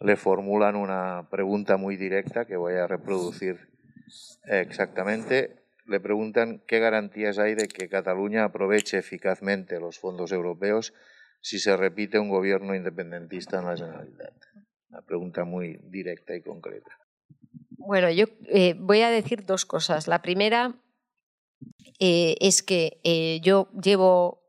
le 0.00 0.16
formulan 0.16 0.76
una 0.76 1.28
pregunta 1.30 1.76
muy 1.76 1.96
directa 1.96 2.44
que 2.44 2.56
voy 2.56 2.74
a 2.74 2.86
reproducir 2.86 3.68
exactamente. 4.44 5.64
le 5.86 6.00
preguntan 6.00 6.62
qué 6.66 6.80
garantías 6.80 7.38
hay 7.38 7.54
de 7.54 7.66
que 7.68 7.88
Cataluña 7.88 8.44
aproveche 8.44 8.98
eficazmente 8.98 9.80
los 9.80 9.98
fondos 9.98 10.32
europeos 10.32 10.92
si 11.40 11.59
se 11.59 11.76
repite 11.76 12.18
un 12.18 12.28
gobierno 12.28 12.74
independentista 12.74 13.59
en 13.59 13.66
la 13.66 13.76
Generalitat. 13.76 14.34
Una 14.90 15.02
pregunta 15.02 15.44
muy 15.44 15.78
directa 15.84 16.34
y 16.34 16.42
concreta. 16.42 16.98
Bueno, 17.70 18.11
yo 18.11 18.26
eh, 18.48 18.74
voy 18.78 19.02
a 19.02 19.11
decir 19.11 19.44
dos 19.44 19.64
cosas. 19.64 20.09
La 20.09 20.20
primera 20.20 20.74
eh, 22.00 22.36
es 22.40 22.62
que 22.62 23.00
eh, 23.04 23.40
yo 23.40 23.70
llevo 23.72 24.47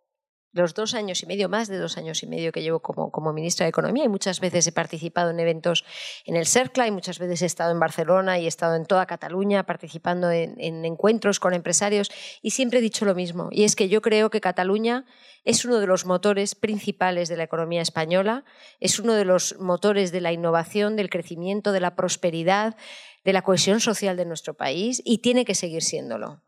los 0.51 0.73
dos 0.73 0.93
años 0.95 1.21
y 1.21 1.25
medio, 1.25 1.49
más 1.49 1.67
de 1.67 1.77
dos 1.77 1.97
años 1.97 2.23
y 2.23 2.27
medio 2.27 2.51
que 2.51 2.61
llevo 2.61 2.79
como, 2.79 3.11
como, 3.11 3.33
ministra 3.33 3.65
de 3.65 3.69
Economía 3.69 4.05
y 4.05 4.09
muchas 4.09 4.39
veces 4.39 4.65
he 4.65 4.71
participado 4.71 5.29
en 5.29 5.39
eventos 5.39 5.85
en 6.25 6.35
el 6.35 6.47
CERCLA 6.47 6.87
y 6.87 6.91
muchas 6.91 7.19
veces 7.19 7.41
he 7.41 7.45
estado 7.45 7.71
en 7.71 7.79
Barcelona 7.79 8.39
y 8.39 8.45
he 8.45 8.47
estado 8.47 8.75
en 8.75 8.85
toda 8.85 9.05
Cataluña 9.05 9.65
participando 9.65 10.31
en, 10.31 10.55
en, 10.59 10.85
encuentros 10.85 11.39
con 11.39 11.53
empresarios 11.53 12.09
y 12.41 12.51
siempre 12.51 12.79
he 12.79 12.81
dicho 12.81 13.05
lo 13.05 13.13
mismo 13.13 13.49
y 13.51 13.63
es 13.63 13.75
que 13.75 13.89
yo 13.89 14.01
creo 14.01 14.29
que 14.29 14.41
Cataluña 14.41 15.05
es 15.43 15.65
uno 15.65 15.79
de 15.79 15.87
los 15.87 16.05
motores 16.05 16.55
principales 16.55 17.29
de 17.29 17.37
la 17.37 17.43
economía 17.43 17.81
española, 17.81 18.43
es 18.79 18.99
uno 18.99 19.13
de 19.13 19.25
los 19.25 19.57
motores 19.59 20.11
de 20.11 20.21
la 20.21 20.31
innovación, 20.31 20.95
del 20.95 21.09
crecimiento, 21.09 21.71
de 21.71 21.79
la 21.79 21.95
prosperidad, 21.95 22.75
de 23.23 23.33
la 23.33 23.41
cohesión 23.41 23.79
social 23.79 24.17
de 24.17 24.25
nuestro 24.25 24.55
país 24.55 25.01
y 25.05 25.19
tiene 25.19 25.45
que 25.45 25.55
seguir 25.55 25.83
siéndolo. 25.83 26.41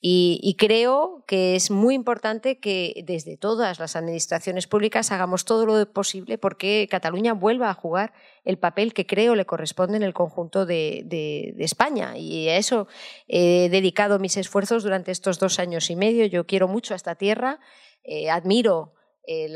Y, 0.00 0.56
creo 0.58 1.24
que 1.26 1.56
es 1.56 1.70
muy 1.70 1.94
importante 1.94 2.58
que 2.58 3.02
desde 3.06 3.36
todas 3.36 3.78
las 3.78 3.96
administraciones 3.96 4.66
públicas 4.66 5.12
hagamos 5.12 5.44
todo 5.44 5.66
lo 5.66 5.92
posible 5.92 6.38
porque 6.38 6.88
Cataluña 6.90 7.32
vuelva 7.32 7.70
a 7.70 7.74
jugar 7.74 8.12
el 8.44 8.58
papel 8.58 8.94
que 8.94 9.06
creo 9.06 9.34
le 9.34 9.44
corresponde 9.44 9.96
en 9.96 10.02
el 10.02 10.14
conjunto 10.14 10.66
de, 10.66 11.54
España. 11.58 12.16
Y 12.16 12.48
a 12.48 12.56
eso 12.56 12.88
he 13.26 13.68
dedicado 13.70 14.18
mis 14.18 14.36
esfuerzos 14.36 14.82
durante 14.82 15.10
estos 15.10 15.38
dos 15.38 15.58
años 15.58 15.90
y 15.90 15.96
medio. 15.96 16.26
Yo 16.26 16.46
quiero 16.46 16.68
mucho 16.68 16.94
a 16.94 16.96
esta 16.96 17.14
tierra, 17.14 17.60
eh, 18.04 18.30
admiro 18.30 18.94
eh, 19.30 19.52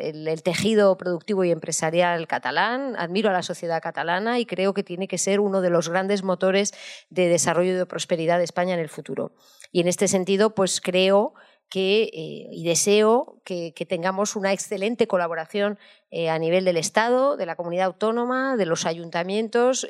el, 0.00 0.42
tejido 0.42 0.96
productivo 0.98 1.44
y 1.44 1.52
empresarial 1.52 2.26
catalán, 2.26 2.96
admiro 2.98 3.30
a 3.30 3.32
la 3.32 3.44
sociedad 3.44 3.80
catalana 3.80 4.40
y 4.40 4.44
creo 4.44 4.74
que 4.74 4.82
tiene 4.82 5.06
que 5.06 5.18
ser 5.18 5.38
uno 5.38 5.60
de 5.60 5.70
los 5.70 5.88
grandes 5.88 6.24
motores 6.24 6.74
de 7.10 7.28
desarrollo 7.28 7.74
y 7.74 7.76
de 7.76 7.86
prosperidad 7.86 8.38
de 8.38 8.44
España 8.44 8.74
en 8.74 8.80
el 8.80 8.88
futuro. 8.88 9.30
Y 9.70 9.80
en 9.80 9.86
este 9.86 10.08
sentido, 10.08 10.56
pues 10.56 10.80
creo 10.80 11.34
que, 11.68 12.10
eh, 12.12 12.48
y 12.50 12.64
deseo 12.64 13.40
que, 13.44 13.72
tengamos 13.88 14.34
una 14.34 14.52
excelente 14.52 15.06
colaboración 15.06 15.78
eh, 16.10 16.28
a 16.28 16.38
nivel 16.40 16.64
del 16.64 16.76
Estado, 16.76 17.36
de 17.36 17.46
la 17.46 17.54
comunidad 17.54 17.86
autónoma, 17.86 18.56
de 18.56 18.66
los 18.66 18.84
ayuntamientos, 18.84 19.86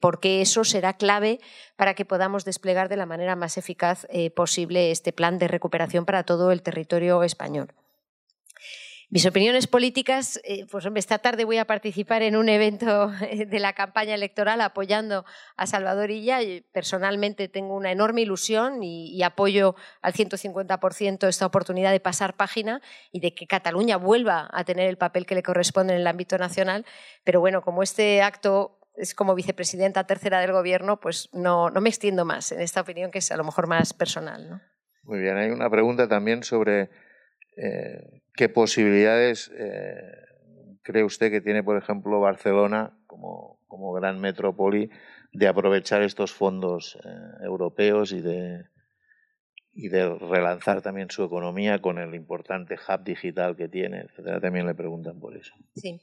porque 0.00 0.40
eso 0.40 0.64
será 0.64 0.94
clave 0.94 1.38
para 1.76 1.94
que 1.94 2.04
podamos 2.04 2.44
desplegar 2.44 2.88
de 2.88 2.96
la 2.96 3.06
manera 3.06 3.36
más 3.36 3.58
eficaz 3.58 4.08
posible 4.34 4.90
este 4.90 5.12
plan 5.12 5.38
de 5.38 5.46
recuperación 5.46 6.04
para 6.04 6.24
todo 6.24 6.50
el 6.50 6.62
territorio 6.62 7.22
español. 7.22 7.72
Mis 9.08 9.24
opiniones 9.24 9.68
políticas, 9.68 10.40
eh, 10.42 10.66
pues 10.68 10.84
esta 10.96 11.18
tarde 11.18 11.44
voy 11.44 11.58
a 11.58 11.64
participar 11.64 12.22
en 12.22 12.34
un 12.34 12.48
evento 12.48 13.12
eh, 13.30 13.46
de 13.46 13.60
la 13.60 13.72
campaña 13.72 14.14
electoral 14.14 14.60
apoyando 14.60 15.24
a 15.56 15.66
Salvador 15.68 16.10
Illa. 16.10 16.40
Personalmente 16.72 17.46
tengo 17.46 17.76
una 17.76 17.92
enorme 17.92 18.22
ilusión 18.22 18.82
y, 18.82 19.22
apoyo 19.22 19.76
al 20.02 20.12
150% 20.12 21.28
esta 21.28 21.46
oportunidad 21.46 21.92
de 21.92 22.00
pasar 22.00 22.34
página 22.34 22.80
y 23.12 23.20
de 23.20 23.32
que 23.32 23.46
Cataluña 23.46 23.96
vuelva 23.96 24.48
a 24.52 24.64
tener 24.64 24.88
el 24.88 24.98
papel 24.98 25.24
que 25.24 25.36
le 25.36 25.42
corresponde 25.44 25.94
en 25.94 26.00
el 26.00 26.06
ámbito 26.08 26.36
nacional. 26.36 26.84
Pero 27.22 27.38
bueno, 27.38 27.62
como 27.62 27.84
este 27.84 28.22
acto 28.22 28.80
es 28.96 29.14
como 29.14 29.36
vicepresidenta 29.36 30.04
tercera 30.04 30.40
del 30.40 30.50
Gobierno, 30.50 30.98
pues 30.98 31.28
no, 31.32 31.70
no 31.70 31.80
me 31.80 31.90
extiendo 31.90 32.24
más 32.24 32.50
en 32.50 32.60
esta 32.60 32.80
opinión 32.80 33.12
que 33.12 33.18
es 33.18 33.30
a 33.30 33.36
lo 33.36 33.44
mejor 33.44 33.68
más 33.68 33.92
personal. 33.92 34.50
¿no? 34.50 34.60
Muy 35.04 35.20
bien, 35.20 35.36
hay 35.36 35.50
una 35.50 35.70
pregunta 35.70 36.08
también 36.08 36.42
sobre 36.42 36.90
eh, 37.56 38.20
¿Qué 38.34 38.50
posibilidades 38.50 39.50
eh, 39.56 40.12
cree 40.82 41.04
usted 41.04 41.30
que 41.30 41.40
tiene, 41.40 41.62
por 41.62 41.78
ejemplo, 41.78 42.20
Barcelona 42.20 42.98
como, 43.06 43.56
gran 43.94 44.20
metrópoli 44.20 44.90
de 45.32 45.48
aprovechar 45.48 46.02
estos 46.02 46.32
fondos 46.32 46.98
eh, 47.02 47.08
europeos 47.44 48.12
y 48.12 48.20
de, 48.20 48.64
y 49.72 49.88
de 49.88 50.14
relanzar 50.18 50.82
también 50.82 51.10
su 51.10 51.24
economía 51.24 51.80
con 51.80 51.98
el 51.98 52.14
importante 52.14 52.74
hub 52.74 53.04
digital 53.04 53.56
que 53.56 53.68
tiene, 53.68 54.00
etcétera. 54.00 54.40
También 54.40 54.66
le 54.66 54.74
preguntan 54.74 55.18
por 55.18 55.36
eso. 55.36 55.54
Sí, 55.74 56.00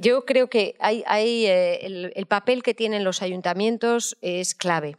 yo 0.00 0.24
creo 0.24 0.48
que 0.48 0.76
hay, 0.78 1.02
hay 1.06 1.46
el, 1.46 2.26
papel 2.26 2.62
que 2.62 2.74
tienen 2.74 3.02
los 3.02 3.22
ayuntamientos 3.22 4.16
es 4.20 4.54
clave 4.54 4.96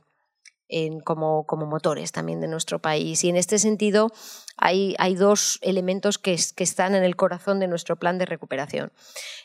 como, 1.04 1.46
como, 1.46 1.66
motores 1.66 2.12
también 2.12 2.42
de 2.42 2.48
nuestro 2.48 2.80
país. 2.80 3.24
Y 3.24 3.30
en 3.30 3.36
este 3.36 3.60
sentido 3.60 4.12
hay, 4.58 4.96
dos 5.16 5.60
elementos 5.62 6.18
que, 6.18 6.34
están 6.34 6.96
en 6.96 7.04
el 7.04 7.16
corazón 7.16 7.60
de 7.60 7.68
nuestro 7.68 7.96
plan 7.96 8.18
de 8.18 8.26
recuperación. 8.26 8.92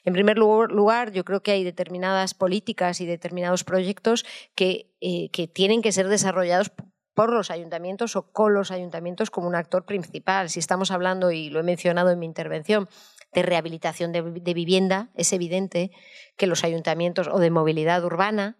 En 0.04 0.12
primer 0.12 0.38
lugar, 0.38 1.12
yo 1.12 1.24
creo 1.24 1.42
que 1.42 1.52
hay 1.52 1.64
determinadas 1.64 2.34
políticas 2.34 3.00
y 3.00 3.06
determinados 3.06 3.64
proyectos 3.64 4.24
que, 4.54 4.90
eh, 5.00 5.28
tienen 5.48 5.82
que 5.82 5.92
ser 5.92 6.08
desarrollados 6.08 6.72
por 7.14 7.30
los 7.32 7.50
ayuntamientos 7.50 8.16
o 8.16 8.32
con 8.32 8.54
los 8.54 8.70
ayuntamientos 8.70 9.30
como 9.30 9.46
un 9.46 9.54
actor 9.54 9.84
principal. 9.84 10.48
Si 10.48 10.58
estamos 10.58 10.90
hablando, 10.90 11.30
y 11.30 11.50
lo 11.50 11.60
he 11.60 11.62
mencionado 11.62 12.10
en 12.10 12.18
mi 12.18 12.26
intervención, 12.26 12.88
de 13.32 13.42
rehabilitación 13.42 14.12
de 14.12 14.54
vivienda, 14.54 15.08
es 15.14 15.32
evidente 15.32 15.90
que 16.36 16.46
los 16.46 16.64
ayuntamientos 16.64 17.28
o 17.28 17.38
de 17.38 17.50
movilidad 17.50 18.04
urbana, 18.04 18.58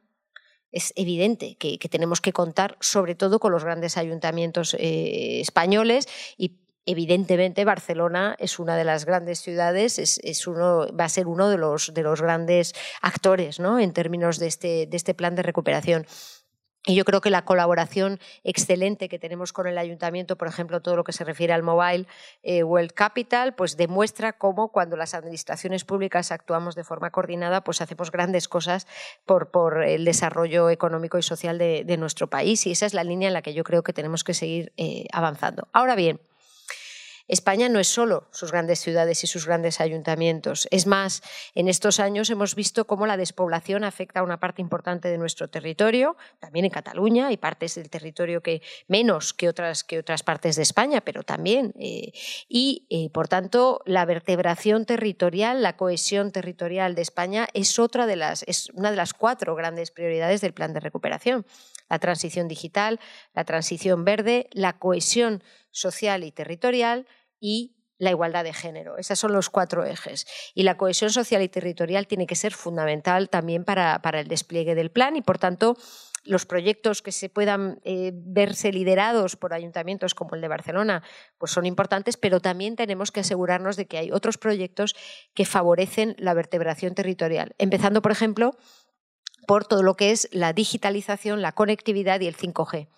es 0.73 0.93
evidente 0.97 1.57
que, 1.57 1.79
tenemos 1.89 2.21
que 2.21 2.33
contar 2.33 2.77
sobre 2.81 3.15
todo 3.15 3.39
con 3.39 3.53
los 3.53 3.65
grandes 3.65 3.97
ayuntamientos 3.97 4.75
eh, 4.75 5.41
españoles 5.41 6.09
y 6.37 6.59
evidentemente 6.87 7.65
Barcelona 7.65 8.35
es 8.39 8.59
una 8.59 8.77
de 8.77 8.85
las 8.85 9.05
grandes 9.05 9.41
ciudades, 9.41 9.99
es, 9.99 10.47
uno, 10.47 10.87
va 10.99 11.05
a 11.05 11.09
ser 11.09 11.27
uno 11.27 11.49
de 11.49 11.59
los, 11.59 11.95
de 11.95 12.03
los 12.03 12.21
grandes 12.21 12.75
actores 13.01 13.61
¿no? 13.61 13.79
en 13.79 13.93
términos 13.93 14.39
de 14.39 14.49
este, 14.49 14.87
de 14.87 14.97
este 14.97 15.15
plan 15.15 15.35
de 15.35 15.43
recuperación. 15.43 16.07
Y 16.85 16.97
yo 16.97 17.05
creo 17.05 17.21
que 17.21 17.31
la 17.31 17.45
colaboración 17.45 18.19
excelente 18.43 19.09
que 19.09 19.21
tenemos 19.21 19.53
con 19.53 19.69
el 19.69 19.79
ayuntamiento, 19.79 20.37
por 20.37 20.49
ejemplo, 20.49 20.83
todo 20.83 20.97
lo 20.97 21.05
que 21.05 21.13
se 21.13 21.23
refiere 21.23 21.53
al 21.53 21.63
Mobile 21.63 22.07
eh, 22.43 22.65
World 22.65 22.93
Capital, 22.93 23.55
pues 23.55 23.77
demuestra 23.77 24.33
cómo 24.33 24.73
cuando 24.73 24.97
las 24.97 25.15
administraciones 25.15 25.85
públicas 25.85 26.33
actuamos 26.33 26.75
de 26.75 26.83
forma 26.83 27.11
coordinada, 27.11 27.63
pues 27.63 27.81
hacemos 27.81 28.11
grandes 28.11 28.49
cosas 28.49 28.89
por, 29.27 29.83
el 29.85 30.05
desarrollo 30.05 30.71
económico 30.71 31.19
y 31.19 31.23
social 31.23 31.57
de, 31.59 31.97
nuestro 31.99 32.29
país. 32.29 32.67
Y 32.67 32.73
esa 32.73 32.87
es 32.87 32.95
la 32.95 33.05
línea 33.05 33.29
en 33.29 33.35
la 33.35 33.43
que 33.43 33.55
yo 33.55 33.63
creo 33.63 33.83
que 33.83 33.93
tenemos 33.93 34.25
que 34.25 34.35
seguir 34.35 34.73
eh, 34.77 35.07
avanzando. 35.13 35.69
Ahora 35.73 35.95
bien, 35.95 36.21
España 37.33 37.71
no 37.71 37.81
es 37.81 37.89
solo 37.89 38.29
sus 38.31 38.53
grandes 38.53 38.79
ciudades 38.81 39.25
y 39.25 39.27
sus 39.27 39.47
grandes 39.47 39.81
ayuntamientos. 39.81 40.69
Es 40.71 40.87
más, 40.87 41.23
en 41.55 41.67
estos 41.67 41.99
años 41.99 42.29
hemos 42.29 42.55
visto 42.55 42.87
cómo 42.87 43.07
la 43.07 43.17
despoblación 43.17 43.85
afecta 43.85 44.21
a 44.21 44.23
una 44.23 44.39
parte 44.39 44.61
importante 44.61 45.09
de 45.09 45.17
nuestro 45.17 45.49
territorio, 45.49 46.19
también 46.41 46.67
en 46.67 46.71
Cataluña, 46.71 47.29
hay 47.29 47.39
partes 47.39 47.77
del 47.77 47.89
territorio 47.89 48.43
que 48.43 48.61
menos 48.87 49.33
que 49.33 49.49
otras, 49.49 49.83
que 49.83 49.99
otras 49.99 50.23
partes 50.23 50.57
de 50.57 50.63
España, 50.63 51.01
pero 51.01 51.23
también. 51.23 51.73
Eh, 51.81 52.13
y, 52.51 52.87
eh, 52.91 53.09
por 53.09 53.29
tanto, 53.29 53.81
la 53.87 54.05
vertebración 54.05 54.85
territorial, 54.85 55.63
la 55.63 55.79
cohesión 55.79 56.33
territorial 56.33 56.95
de 56.95 57.01
España 57.01 57.49
es, 57.55 57.79
otra 57.79 58.07
de 58.07 58.17
las, 58.17 58.43
es 58.47 58.69
una 58.75 58.91
de 58.91 58.97
las 58.99 59.15
cuatro 59.15 59.55
grandes 59.55 59.91
prioridades 59.91 60.43
del 60.43 60.53
plan 60.53 60.75
de 60.75 60.81
recuperación. 60.81 61.47
La 61.89 61.99
transición 61.99 62.47
digital, 62.47 63.01
la 63.33 63.45
transición 63.45 64.05
verde, 64.05 64.51
la 64.53 64.79
cohesión 64.79 65.43
social 65.71 66.25
y 66.25 66.31
territorial, 66.31 67.07
y 67.43 67.75
la 67.99 68.11
igualdad 68.11 68.45
de 68.45 68.53
género. 68.53 68.97
Esos 68.97 69.19
son 69.19 69.33
los 69.33 69.51
cuatro 69.51 69.85
ejes. 69.85 70.27
Y 70.55 70.63
la 70.63 70.77
cohesión 70.77 71.11
social 71.11 71.43
y 71.43 71.49
territorial 71.49 72.07
tiene 72.07 72.27
que 72.27 72.37
ser 72.37 72.53
fundamental 72.53 73.29
también 73.29 73.65
para, 73.65 74.01
el 74.15 74.29
despliegue 74.29 74.75
del 74.75 74.91
plan 74.91 75.17
y, 75.17 75.23
por 75.23 75.39
tanto, 75.39 75.77
los 76.25 76.47
proyectos 76.47 77.03
que 77.03 77.11
se 77.11 77.29
puedan 77.29 77.81
eh, 77.85 78.13
verse 78.15 78.73
liderados 78.73 79.37
por 79.37 79.55
ayuntamientos 79.55 80.15
como 80.15 80.37
el 80.37 80.41
de 80.41 80.49
Barcelona 80.49 81.03
pues 81.37 81.51
son 81.51 81.67
importantes, 81.67 82.17
pero 82.17 82.41
también 82.41 82.77
tenemos 82.77 83.11
que 83.11 83.21
asegurarnos 83.21 83.77
de 83.77 83.87
que 83.87 83.99
hay 83.99 84.13
otros 84.13 84.39
proyectos 84.39 84.95
que 85.35 85.45
favorecen 85.45 86.15
la 86.19 86.35
vertebración 86.35 86.95
territorial. 86.95 87.55
Empezando, 87.59 88.03
por 88.03 88.13
ejemplo, 88.13 88.57
por 89.47 89.65
todo 89.65 89.83
lo 89.83 89.95
que 89.95 90.11
es 90.11 90.29
la 90.33 90.53
digitalización, 90.53 91.43
la 91.43 91.53
conectividad 91.53 92.21
y 92.21 92.27
el 92.27 92.37
5G. 92.37 92.89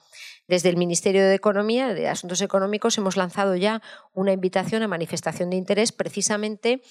Desde 0.47 0.69
el 0.69 0.77
Ministerio 0.77 1.25
de 1.25 1.35
Economía, 1.35 1.95
de 1.95 2.09
Asuntos 2.09 2.43
Económicos, 2.43 2.99
hemos 2.99 3.17
lanzado 3.17 3.57
ya 3.57 3.81
una 4.13 4.33
invitación 4.33 4.83
a 4.83 4.89
manifestación 4.89 5.49
de 5.51 5.57
interés 5.57 5.91
precisamente 5.93 6.83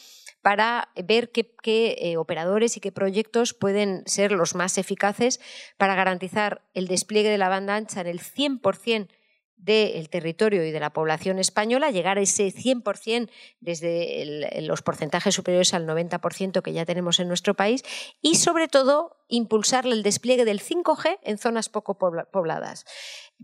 para 0.41 0.89
ver 0.95 1.32
qué, 1.32 1.56
eh, 1.99 2.18
operadores 2.18 2.76
y 2.76 2.80
qué 2.80 2.91
proyectos 2.91 3.54
pueden 3.54 4.04
ser 4.08 4.32
los 4.32 4.56
más 4.56 4.78
eficaces 4.78 5.39
para 5.78 5.95
garantizar 5.95 6.64
el 6.74 6.88
despliegue 6.88 7.30
de 7.30 7.38
la 7.38 7.47
banda 7.47 7.76
ancha 7.76 8.01
en 8.01 8.08
el 8.08 8.20
100% 8.20 9.08
del 9.64 10.09
territorio 10.09 10.66
y 10.66 10.72
de 10.72 10.80
la 10.80 10.91
población 10.91 11.39
española, 11.39 11.89
llegar 11.89 12.18
a 12.18 12.22
ese 12.22 12.47
100% 12.47 13.30
desde 13.61 14.61
los 14.61 14.82
porcentajes 14.82 15.34
superiores 15.34 15.74
al 15.74 15.88
90% 15.88 16.61
que 16.61 16.74
ya 16.74 16.86
tenemos 16.86 17.20
en 17.20 17.30
nuestro 17.30 17.53
país 17.53 17.84
y, 18.22 18.36
sobre 18.36 18.68
todo, 18.68 19.16
impulsar 19.30 19.86
el 19.86 20.03
despliegue 20.03 20.43
del 20.43 20.59
5G 20.59 21.20
en 21.24 21.38
zonas 21.38 21.70
poco 21.70 21.97
pobladas. 21.97 22.86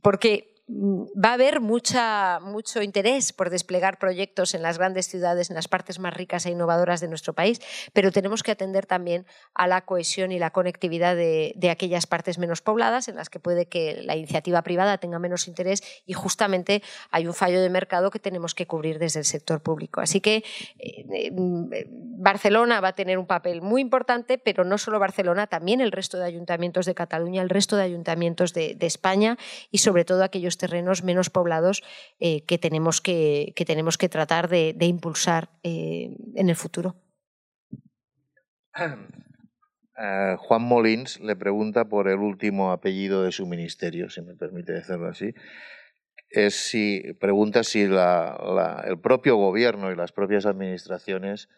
Porque 0.01 0.58
va 0.69 1.29
a 1.29 1.33
haber 1.33 1.61
mucho 1.61 2.81
interés 2.83 3.33
por 3.33 3.49
desplegar 3.49 3.97
proyectos 3.97 4.53
en 4.53 4.61
las 4.61 4.77
grandes 4.77 5.07
ciudades, 5.07 5.49
en 5.49 5.55
las 5.55 5.67
partes 5.67 5.97
más 5.99 6.13
ricas 6.13 6.45
e 6.45 6.51
innovadoras 6.51 7.01
de 7.01 7.07
nuestro 7.07 7.33
país, 7.33 7.59
pero 7.91 8.11
tenemos 8.11 8.43
que 8.43 8.51
atender 8.51 8.85
también 8.85 9.25
a 9.55 9.67
la 9.67 9.81
cohesión 9.81 10.31
y 10.31 10.37
la 10.37 10.51
conectividad 10.51 11.15
de, 11.15 11.55
aquellas 11.69 12.07
partes 12.07 12.37
menos 12.37 12.61
pobladas 12.61 13.07
en 13.07 13.15
las 13.15 13.29
que 13.29 13.39
puede 13.39 13.67
que 13.67 14.01
la 14.03 14.15
iniciativa 14.15 14.61
privada 14.61 14.97
tenga 14.97 15.19
menos 15.19 15.47
interés 15.47 15.83
y 16.05 16.13
justamente 16.13 16.83
hay 17.11 17.27
un 17.27 17.33
fallo 17.33 17.61
de 17.61 17.69
mercado 17.69 18.11
que 18.11 18.19
tenemos 18.19 18.53
que 18.55 18.67
cubrir 18.67 18.99
desde 18.99 19.19
el 19.19 19.25
sector 19.25 19.61
público. 19.61 20.01
Así 20.01 20.21
que 20.21 20.43
eh, 20.77 21.31
mm, 21.31 21.69
Barcelona 22.21 22.81
va 22.81 22.89
a 22.89 22.95
tener 22.95 23.17
un 23.17 23.25
papel 23.25 23.61
muy 23.61 23.81
importante, 23.81 24.37
pero 24.37 24.63
no 24.63 24.77
solo 24.77 24.99
Barcelona, 24.99 25.47
también 25.47 25.81
el 25.81 25.91
resto 25.91 26.17
de 26.17 26.25
ayuntamientos 26.25 26.85
de 26.85 26.95
Cataluña, 26.95 27.41
el 27.41 27.49
resto 27.49 27.75
de 27.75 27.83
ayuntamientos 27.83 28.53
de, 28.53 28.77
España 28.79 29.37
y 29.69 29.79
sobre 29.79 30.03
todo 30.03 30.23
aquellos 30.23 30.57
terrenos 30.59 31.03
menos 31.03 31.31
poblados 31.31 31.81
eh, 32.19 32.45
que, 32.45 32.59
tenemos 32.59 33.01
que, 33.01 33.53
tenemos 33.65 33.97
que 33.97 34.09
tratar 34.09 34.47
de, 34.47 34.75
impulsar 34.81 35.49
eh, 35.63 36.15
en 36.35 36.49
el 36.49 36.55
futuro. 36.55 36.95
Eh, 40.01 40.37
Juan 40.39 40.61
Molins 40.61 41.19
le 41.19 41.35
pregunta 41.35 41.89
por 41.89 42.07
el 42.07 42.19
último 42.19 42.71
apellido 42.71 43.23
de 43.23 43.33
su 43.33 43.45
ministerio, 43.45 44.09
si 44.09 44.21
me 44.21 44.33
permite 44.33 44.71
decirlo 44.71 45.09
así. 45.09 45.33
Es 46.29 46.55
si 46.69 47.03
pregunta 47.19 47.65
si 47.65 47.81
el 47.81 48.99
propio 49.03 49.35
gobierno 49.35 49.91
y 49.91 49.97
las 49.97 50.13
propias 50.13 50.45
administraciones 50.45 51.49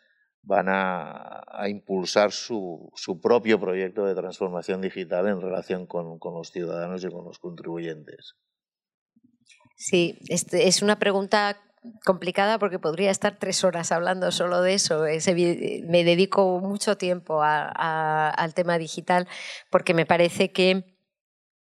van 0.43 0.67
a, 0.69 1.43
impulsar 1.67 2.31
su, 2.31 2.91
propio 3.21 3.59
proyecto 3.59 4.05
de 4.05 4.15
transformación 4.15 4.81
digital 4.81 5.27
en 5.27 5.41
relación 5.41 5.85
con, 5.85 6.17
los 6.19 6.51
ciudadanos 6.51 7.03
y 7.03 7.09
con 7.09 7.25
los 7.25 7.39
contribuyentes. 7.39 8.35
Sí, 9.81 10.19
este, 10.27 10.67
es 10.67 10.83
una 10.83 10.99
pregunta 10.99 11.57
complicada 12.05 12.59
porque 12.59 12.77
podría 12.77 13.09
estar 13.09 13.39
tres 13.39 13.63
horas 13.63 13.91
hablando 13.91 14.31
solo 14.31 14.61
de 14.61 14.75
eso. 14.75 15.01
me 15.01 16.03
dedico 16.03 16.59
mucho 16.59 16.97
tiempo 16.97 17.41
al 17.41 18.53
tema 18.53 18.77
digital 18.77 19.27
porque 19.71 19.95
me 19.95 20.05
parece 20.05 20.51
que 20.51 20.85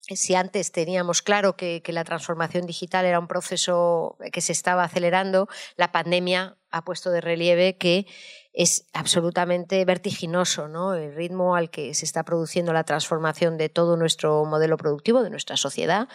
si 0.08 0.34
antes 0.34 0.72
teníamos 0.72 1.22
claro 1.22 1.56
que, 1.56 1.84
la 1.86 2.02
transformación 2.02 2.66
digital 2.66 3.04
era 3.04 3.20
un 3.20 3.28
proceso 3.28 4.16
que 4.32 4.40
se 4.40 4.50
estaba 4.50 4.82
acelerando, 4.82 5.46
la 5.76 5.92
pandemia 5.92 6.56
ha 6.72 6.84
puesto 6.84 7.12
de 7.12 7.20
relieve 7.20 7.76
que 7.78 8.08
es 8.52 8.88
absolutamente 8.92 9.84
vertiginoso 9.84 10.66
¿no? 10.66 10.94
el 10.94 11.14
ritmo 11.14 11.54
al 11.54 11.70
que 11.70 11.94
se 11.94 12.06
está 12.06 12.24
produciendo 12.24 12.72
la 12.72 12.82
transformación 12.82 13.56
de 13.56 13.68
todo 13.68 13.96
nuestro 13.96 14.44
modelo 14.46 14.76
productivo, 14.76 15.22
de 15.22 15.30
nuestra 15.30 15.56
sociedad, 15.56 16.08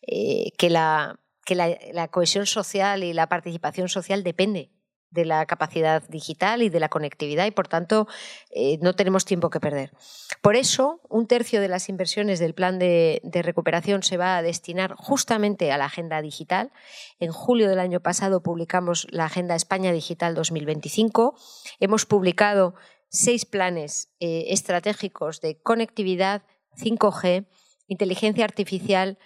eh, 0.00 0.52
que, 0.56 0.70
la, 0.70 1.20
que 1.44 1.54
la 1.54 2.08
cohesión 2.08 2.46
social 2.46 3.04
y 3.04 3.12
la 3.12 3.28
participación 3.28 3.88
social 3.88 4.22
depende 4.22 4.70
de 5.12 5.26
la 5.26 5.44
capacidad 5.46 6.02
digital 6.08 6.62
y 6.62 6.70
de 6.70 6.80
la 6.80 6.88
conectividad 6.88 7.46
y, 7.46 7.50
por 7.50 7.68
tanto, 7.68 8.08
eh, 8.50 8.78
no 8.80 8.94
tenemos 8.94 9.24
tiempo 9.24 9.50
que 9.50 9.60
perder. 9.60 9.92
Por 10.40 10.56
eso, 10.56 11.00
un 11.08 11.26
tercio 11.26 11.60
de 11.60 11.68
las 11.68 11.88
inversiones 11.88 12.38
del 12.38 12.54
plan 12.54 12.78
de, 12.78 13.20
recuperación 13.42 14.02
se 14.02 14.16
va 14.16 14.38
a 14.38 14.42
destinar 14.42 14.94
justamente 14.96 15.70
a 15.70 15.78
la 15.78 15.84
agenda 15.84 16.22
digital. 16.22 16.72
En 17.20 17.30
julio 17.30 17.68
del 17.68 17.78
año 17.78 18.00
pasado 18.00 18.42
publicamos 18.42 19.06
la 19.10 19.26
Agenda 19.26 19.54
España 19.54 19.92
Digital 19.92 20.34
2025. 20.34 21.36
Hemos 21.78 22.06
publicado 22.06 22.74
seis 23.10 23.44
planes 23.44 24.14
eh, 24.18 24.46
estratégicos 24.48 25.42
de 25.42 25.60
conectividad, 25.60 26.42
5G, 26.78 27.46
inteligencia 27.86 28.44
artificial, 28.44 29.18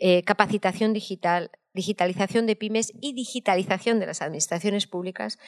eh, 0.00 0.22
capacitación 0.24 0.92
digital, 0.92 1.50
digitalización 1.74 2.46
de 2.46 2.56
pymes 2.56 2.92
y 3.00 3.14
digitalización 3.14 4.00
de 4.00 4.06
las 4.06 4.22
administraciones 4.22 4.86
públicas 4.86 5.38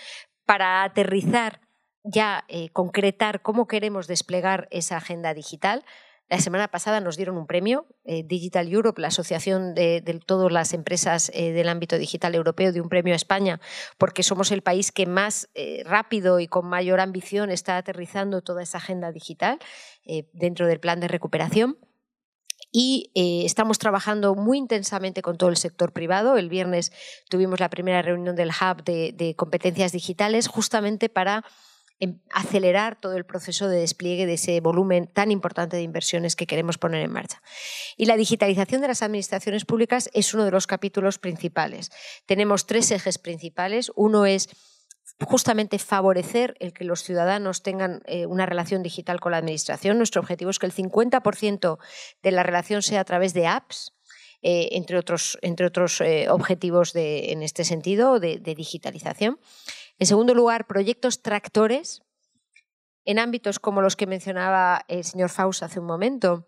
para 0.44 0.84
aterrizar 0.84 1.60
ya, 2.04 2.44
eh, 2.48 2.68
concretar 2.70 3.42
cómo 3.42 3.66
queremos 3.66 4.06
desplegar 4.06 4.68
esa 4.70 4.96
agenda 4.96 5.34
digital. 5.34 5.84
La 6.28 6.38
semana 6.38 6.68
pasada 6.68 7.00
nos 7.00 7.16
dieron 7.16 7.36
un 7.36 7.46
premio, 7.46 7.86
eh, 8.04 8.22
Digital 8.24 8.72
Europe, 8.72 9.00
la 9.00 9.08
asociación 9.08 9.74
de, 9.74 10.00
todas 10.24 10.50
las 10.50 10.72
empresas 10.72 11.30
eh, 11.34 11.52
del 11.52 11.68
ámbito 11.68 11.98
digital 11.98 12.34
europeo, 12.34 12.72
de 12.72 12.80
un 12.80 12.88
premio 12.88 13.12
a 13.12 13.16
España, 13.16 13.60
porque 13.98 14.22
somos 14.22 14.50
el 14.50 14.62
país 14.62 14.92
que 14.92 15.06
más 15.06 15.50
rápido 15.84 16.40
y 16.40 16.46
con 16.46 16.66
mayor 16.66 17.00
ambición 17.00 17.50
está 17.50 17.76
aterrizando 17.76 18.40
toda 18.40 18.62
esa 18.62 18.78
agenda 18.78 19.12
digital 19.12 19.58
dentro 20.32 20.66
del 20.66 20.80
plan 20.80 21.00
de 21.00 21.08
recuperación 21.08 21.76
y 22.72 23.10
eh, 23.14 23.42
estamos 23.44 23.78
trabajando 23.78 24.34
muy 24.34 24.56
intensamente 24.56 25.20
con 25.20 25.36
todo 25.36 25.50
el 25.50 25.58
sector 25.58 25.92
privado. 25.92 26.38
El 26.38 26.48
viernes 26.48 26.90
tuvimos 27.28 27.60
la 27.60 27.68
primera 27.68 28.00
reunión 28.00 28.34
del 28.34 28.48
Hub 28.48 28.82
de, 28.82 29.34
competencias 29.36 29.92
digitales 29.92 30.48
justamente 30.48 31.10
para 31.10 31.44
em, 32.00 32.18
acelerar 32.32 32.98
todo 32.98 33.16
el 33.16 33.26
proceso 33.26 33.68
de 33.68 33.80
despliegue 33.80 34.24
de 34.24 34.34
ese 34.34 34.58
volumen 34.60 35.06
tan 35.06 35.30
importante 35.30 35.76
de 35.76 35.82
inversiones 35.82 36.34
que 36.34 36.46
queremos 36.46 36.78
poner 36.78 37.02
en 37.02 37.12
marcha. 37.12 37.42
Y 37.98 38.06
la 38.06 38.16
digitalización 38.16 38.80
de 38.80 38.88
las 38.88 39.02
administraciones 39.02 39.66
públicas 39.66 40.08
es 40.14 40.32
uno 40.32 40.46
de 40.46 40.50
los 40.50 40.66
capítulos 40.66 41.18
principales. 41.18 41.90
Tenemos 42.24 42.66
tres 42.66 42.90
ejes 42.90 43.18
principales. 43.18 43.92
Uno 43.94 44.24
es 44.24 44.48
justamente 45.20 45.78
favorecer 45.78 46.56
el 46.60 46.72
que 46.72 46.84
los 46.84 47.02
ciudadanos 47.02 47.62
tengan 47.62 48.02
eh, 48.06 48.26
una 48.26 48.46
relación 48.46 48.82
digital 48.82 49.20
con 49.20 49.32
la 49.32 49.38
Administración. 49.38 49.98
Nuestro 49.98 50.20
objetivo 50.20 50.50
es 50.50 50.58
que 50.58 50.66
el 50.66 50.72
50% 50.72 51.78
de 52.22 52.30
la 52.30 52.42
relación 52.42 52.82
sea 52.82 53.00
a 53.00 53.04
través 53.04 53.34
de 53.34 53.46
apps, 53.46 53.92
eh, 54.42 54.70
entre 54.72 54.98
otros, 54.98 55.38
entre 55.42 55.66
otros 55.66 56.00
eh, 56.00 56.28
objetivos 56.28 56.92
en 56.94 57.42
este 57.42 57.64
sentido 57.64 58.18
de, 58.18 58.38
de 58.38 58.54
digitalización. 58.54 59.38
En 59.98 60.06
segundo 60.06 60.34
lugar, 60.34 60.66
proyectos 60.66 61.22
tractores 61.22 62.02
en 63.04 63.18
ámbitos 63.18 63.58
como 63.58 63.82
los 63.82 63.96
que 63.96 64.06
mencionaba 64.06 64.84
el 64.88 65.04
señor 65.04 65.30
Faust 65.30 65.62
hace 65.62 65.80
un 65.80 65.86
momento, 65.86 66.46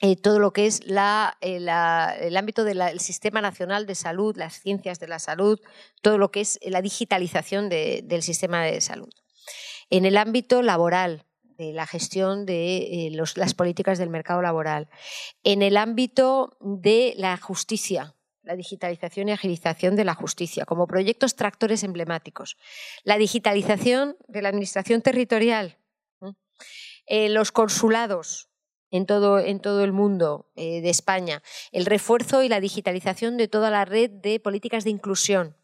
eh, 0.00 0.16
todo 0.16 0.38
lo 0.38 0.52
que 0.52 0.66
es 0.66 0.80
eh, 0.80 1.32
el 1.40 2.36
ámbito 2.36 2.64
del 2.64 3.00
Sistema 3.00 3.40
Nacional 3.40 3.86
de 3.86 3.94
Salud, 3.94 4.36
las 4.36 4.60
ciencias 4.60 5.00
de 5.00 5.08
la 5.08 5.18
salud, 5.18 5.58
todo 6.02 6.18
lo 6.18 6.30
que 6.30 6.42
es 6.42 6.58
la 6.62 6.82
digitalización 6.82 7.70
del 7.70 8.22
sistema 8.22 8.62
de 8.62 8.80
salud. 8.82 9.08
En 9.88 10.04
el 10.04 10.18
ámbito 10.18 10.62
laboral, 10.62 11.24
de 11.56 11.72
la 11.72 11.86
gestión 11.86 12.44
de 12.44 13.06
eh, 13.06 13.22
las 13.36 13.54
políticas 13.54 13.96
del 13.96 14.10
mercado 14.10 14.42
laboral. 14.42 14.90
En 15.42 15.62
el 15.62 15.78
ámbito 15.78 16.58
de 16.60 17.14
la 17.16 17.38
justicia, 17.38 18.14
la 18.42 18.56
digitalización 18.56 19.30
y 19.30 19.32
agilización 19.32 19.96
de 19.96 20.04
la 20.04 20.14
justicia, 20.14 20.66
como 20.66 20.86
proyectos 20.86 21.34
tractores 21.34 21.82
emblemáticos. 21.82 22.58
La 23.04 23.16
digitalización 23.16 24.18
de 24.28 24.42
la 24.42 24.50
administración 24.50 25.00
territorial, 25.00 25.78
los 27.08 27.52
consulados, 27.52 28.50
en 28.90 29.06
todo, 29.06 29.38
en 29.38 29.60
todo 29.60 29.84
el 29.84 29.92
mundo 29.92 30.50
eh, 30.56 30.80
de 30.80 30.90
España, 30.90 31.42
el 31.72 31.86
refuerzo 31.86 32.42
y 32.42 32.48
la 32.48 32.60
digitalización 32.60 33.36
de 33.36 33.48
toda 33.48 33.70
la 33.70 33.84
red 33.84 34.10
de 34.10 34.40
políticas 34.40 34.84
de 34.84 34.90
inclusión, 34.90 35.56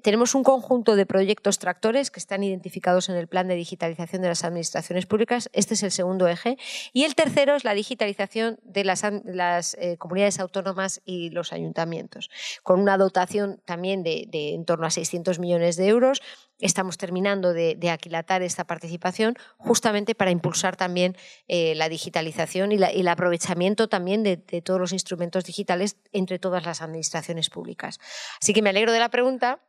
tenemos 0.00 0.34
un 0.34 0.42
conjunto 0.42 0.96
de 0.96 1.06
proyectos 1.06 1.58
tractores 1.58 2.10
que 2.10 2.20
están 2.20 2.42
identificados 2.42 3.08
en 3.08 3.16
el 3.16 3.28
plan 3.28 3.48
de 3.48 3.54
digitalización 3.54 4.22
de 4.22 4.28
las 4.28 4.44
administraciones 4.44 5.06
públicas. 5.06 5.50
Este 5.52 5.74
es 5.74 5.82
el 5.82 5.90
segundo 5.90 6.28
eje. 6.28 6.56
Y 6.92 7.04
el 7.04 7.14
tercero 7.14 7.56
es 7.56 7.64
la 7.64 7.74
digitalización 7.74 8.58
de 8.62 8.84
las, 8.84 9.74
eh, 9.74 9.96
comunidades 9.98 10.40
autónomas 10.40 11.02
y 11.04 11.30
los 11.30 11.52
ayuntamientos, 11.52 12.30
con 12.62 12.80
una 12.80 12.96
dotación 12.96 13.60
también 13.64 14.02
de, 14.02 14.28
en 14.32 14.64
torno 14.64 14.86
a 14.86 14.90
600 14.90 15.38
millones 15.38 15.76
de 15.76 15.88
euros. 15.88 16.22
Estamos 16.58 16.96
terminando 16.96 17.52
de, 17.52 17.90
aquilatar 17.90 18.42
esta 18.42 18.64
participación 18.64 19.36
justamente 19.58 20.14
para 20.14 20.30
impulsar 20.30 20.76
también 20.76 21.16
eh, 21.48 21.74
la 21.74 21.88
digitalización 21.88 22.72
y, 22.72 22.76
el 22.76 23.08
aprovechamiento 23.08 23.88
también 23.88 24.22
de 24.22 24.62
todos 24.62 24.80
los 24.80 24.92
instrumentos 24.92 25.44
digitales 25.44 25.96
entre 26.12 26.38
todas 26.38 26.64
las 26.64 26.80
administraciones 26.80 27.50
públicas. 27.50 27.98
Así 28.40 28.54
que 28.54 28.62
me 28.62 28.70
alegro 28.70 28.92
de 28.92 29.00
la 29.00 29.10
pregunta 29.10 29.60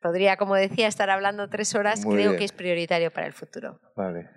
podría, 0.00 0.36
como 0.36 0.54
decía, 0.54 0.88
estar 0.88 1.10
hablando 1.10 1.48
tres 1.48 1.74
horas, 1.74 2.04
creo 2.04 2.36
que 2.36 2.44
es 2.44 2.52
prioritario 2.52 3.10
para 3.10 3.26
el 3.26 3.32
futuro. 3.32 3.80
Vale. 3.96 4.28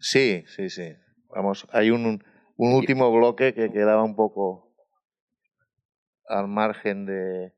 Sí, 0.00 0.44
sí, 0.46 0.70
sí. 0.70 0.94
Vamos, 1.28 1.66
hay 1.72 1.90
un, 1.90 2.24
un 2.56 2.72
último 2.74 3.12
bloque 3.12 3.54
que 3.54 3.70
quedaba 3.70 4.02
un 4.02 4.16
poco 4.16 4.74
al 6.26 6.48
margen 6.48 7.06
de, 7.06 7.52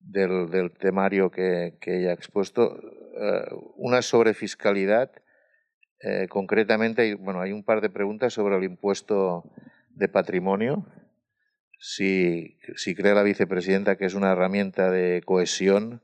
del, 0.00 0.50
del 0.50 0.72
temario 0.72 1.30
que, 1.30 1.76
que 1.80 2.00
ella 2.00 2.10
ha 2.10 2.14
expuesto. 2.14 2.78
Eh, 3.16 3.44
una 3.76 4.02
sobre 4.02 4.34
fiscalidad. 4.34 5.10
Eh, 6.00 6.26
concretamente, 6.28 7.02
hay, 7.02 7.14
bueno, 7.14 7.40
hay 7.40 7.52
un 7.52 7.64
par 7.64 7.80
de 7.80 7.90
preguntas 7.90 8.32
sobre 8.32 8.56
el 8.56 8.64
impuesto 8.64 9.44
de 9.90 10.08
patrimonio. 10.08 10.86
Si, 11.78 12.58
si 12.76 12.94
cree 12.94 13.14
la 13.14 13.22
vicepresidenta 13.22 13.96
que 13.96 14.06
es 14.06 14.14
una 14.14 14.32
herramienta 14.32 14.90
de 14.90 15.22
cohesión 15.24 16.02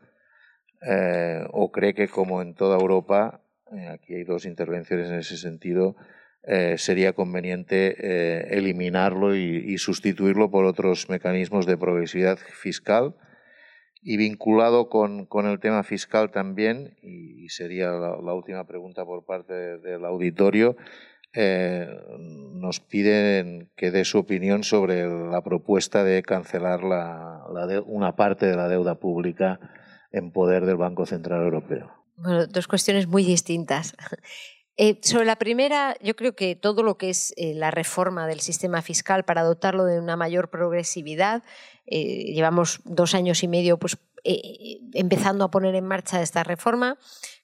eh, 0.82 1.44
o 1.52 1.70
cree 1.70 1.94
que 1.94 2.08
como 2.08 2.40
en 2.40 2.54
toda 2.54 2.78
Europa, 2.78 3.42
eh, 3.72 3.88
aquí 3.88 4.14
hay 4.14 4.24
dos 4.24 4.46
intervenciones 4.46 5.10
en 5.10 5.16
ese 5.16 5.36
sentido, 5.36 5.96
eh, 6.42 6.76
sería 6.78 7.12
conveniente 7.12 8.56
eliminarlo 8.56 9.36
y, 9.36 9.76
sustituirlo 9.76 10.50
por 10.50 10.64
otros 10.64 11.10
mecanismos 11.10 11.66
de 11.66 11.76
progresividad 11.76 12.38
fiscal. 12.38 13.14
Y 14.02 14.16
vinculado 14.16 14.88
con, 14.88 15.28
el 15.46 15.60
tema 15.60 15.82
fiscal 15.82 16.30
también, 16.30 16.96
y, 17.02 17.50
sería 17.50 17.90
la, 17.90 18.32
última 18.32 18.66
pregunta 18.66 19.04
por 19.04 19.26
parte 19.26 19.52
del 19.52 20.06
auditorio, 20.06 20.78
nos 21.34 22.80
piden 22.80 23.70
que 23.76 23.90
dé 23.90 24.06
su 24.06 24.18
opinión 24.18 24.64
sobre 24.64 25.06
la 25.06 25.42
propuesta 25.42 26.02
de 26.02 26.22
cancelar 26.22 26.80
una 27.84 28.16
parte 28.16 28.46
de 28.46 28.56
la 28.56 28.68
deuda 28.68 28.94
pública 28.94 29.60
en 30.12 30.32
poder 30.32 30.66
del 30.66 30.76
Banco 30.76 31.06
Central 31.06 31.42
Europeo. 31.42 31.90
Bueno, 32.16 32.46
dos 32.46 32.66
cuestiones 32.66 33.06
muy 33.06 33.24
distintas. 33.24 33.94
Eh, 34.82 34.98
sobre 35.02 35.26
la 35.26 35.36
primera, 35.36 35.94
yo 36.00 36.16
creo 36.16 36.34
que 36.34 36.56
todo 36.56 36.82
lo 36.82 36.96
que 36.96 37.10
es 37.10 37.34
eh, 37.36 37.52
la 37.54 37.70
reforma 37.70 38.26
del 38.26 38.40
sistema 38.40 38.80
fiscal 38.80 39.24
para 39.24 39.42
dotarlo 39.42 39.84
de 39.84 39.98
una 39.98 40.16
mayor 40.16 40.48
progresividad, 40.48 41.42
eh, 41.84 42.32
llevamos 42.32 42.80
dos 42.84 43.14
años 43.14 43.42
y 43.42 43.48
medio 43.48 43.78
pues, 43.78 43.98
empezando 44.94 45.44
a 45.44 45.50
poner 45.50 45.74
en 45.74 45.84
marcha 45.84 46.22
esta 46.22 46.44
reforma 46.44 46.96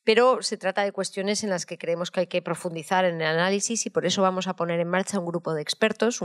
pero 0.06 0.40
se 0.40 0.56
trata 0.56 0.84
de 0.84 0.92
cuestiones 0.92 1.42
en 1.42 1.50
las 1.50 1.66
que 1.66 1.78
creemos 1.78 2.12
que 2.12 2.20
hay 2.20 2.26
que 2.28 2.40
profundizar 2.40 3.04
en 3.04 3.16
el 3.16 3.26
análisis 3.26 3.86
y 3.86 3.90
por 3.90 4.06
eso 4.06 4.22
vamos 4.22 4.46
a 4.46 4.54
poner 4.54 4.78
en 4.78 4.86
marcha 4.86 5.18
un 5.18 5.26
grupo 5.26 5.52
de 5.52 5.62
expertos. 5.62 6.20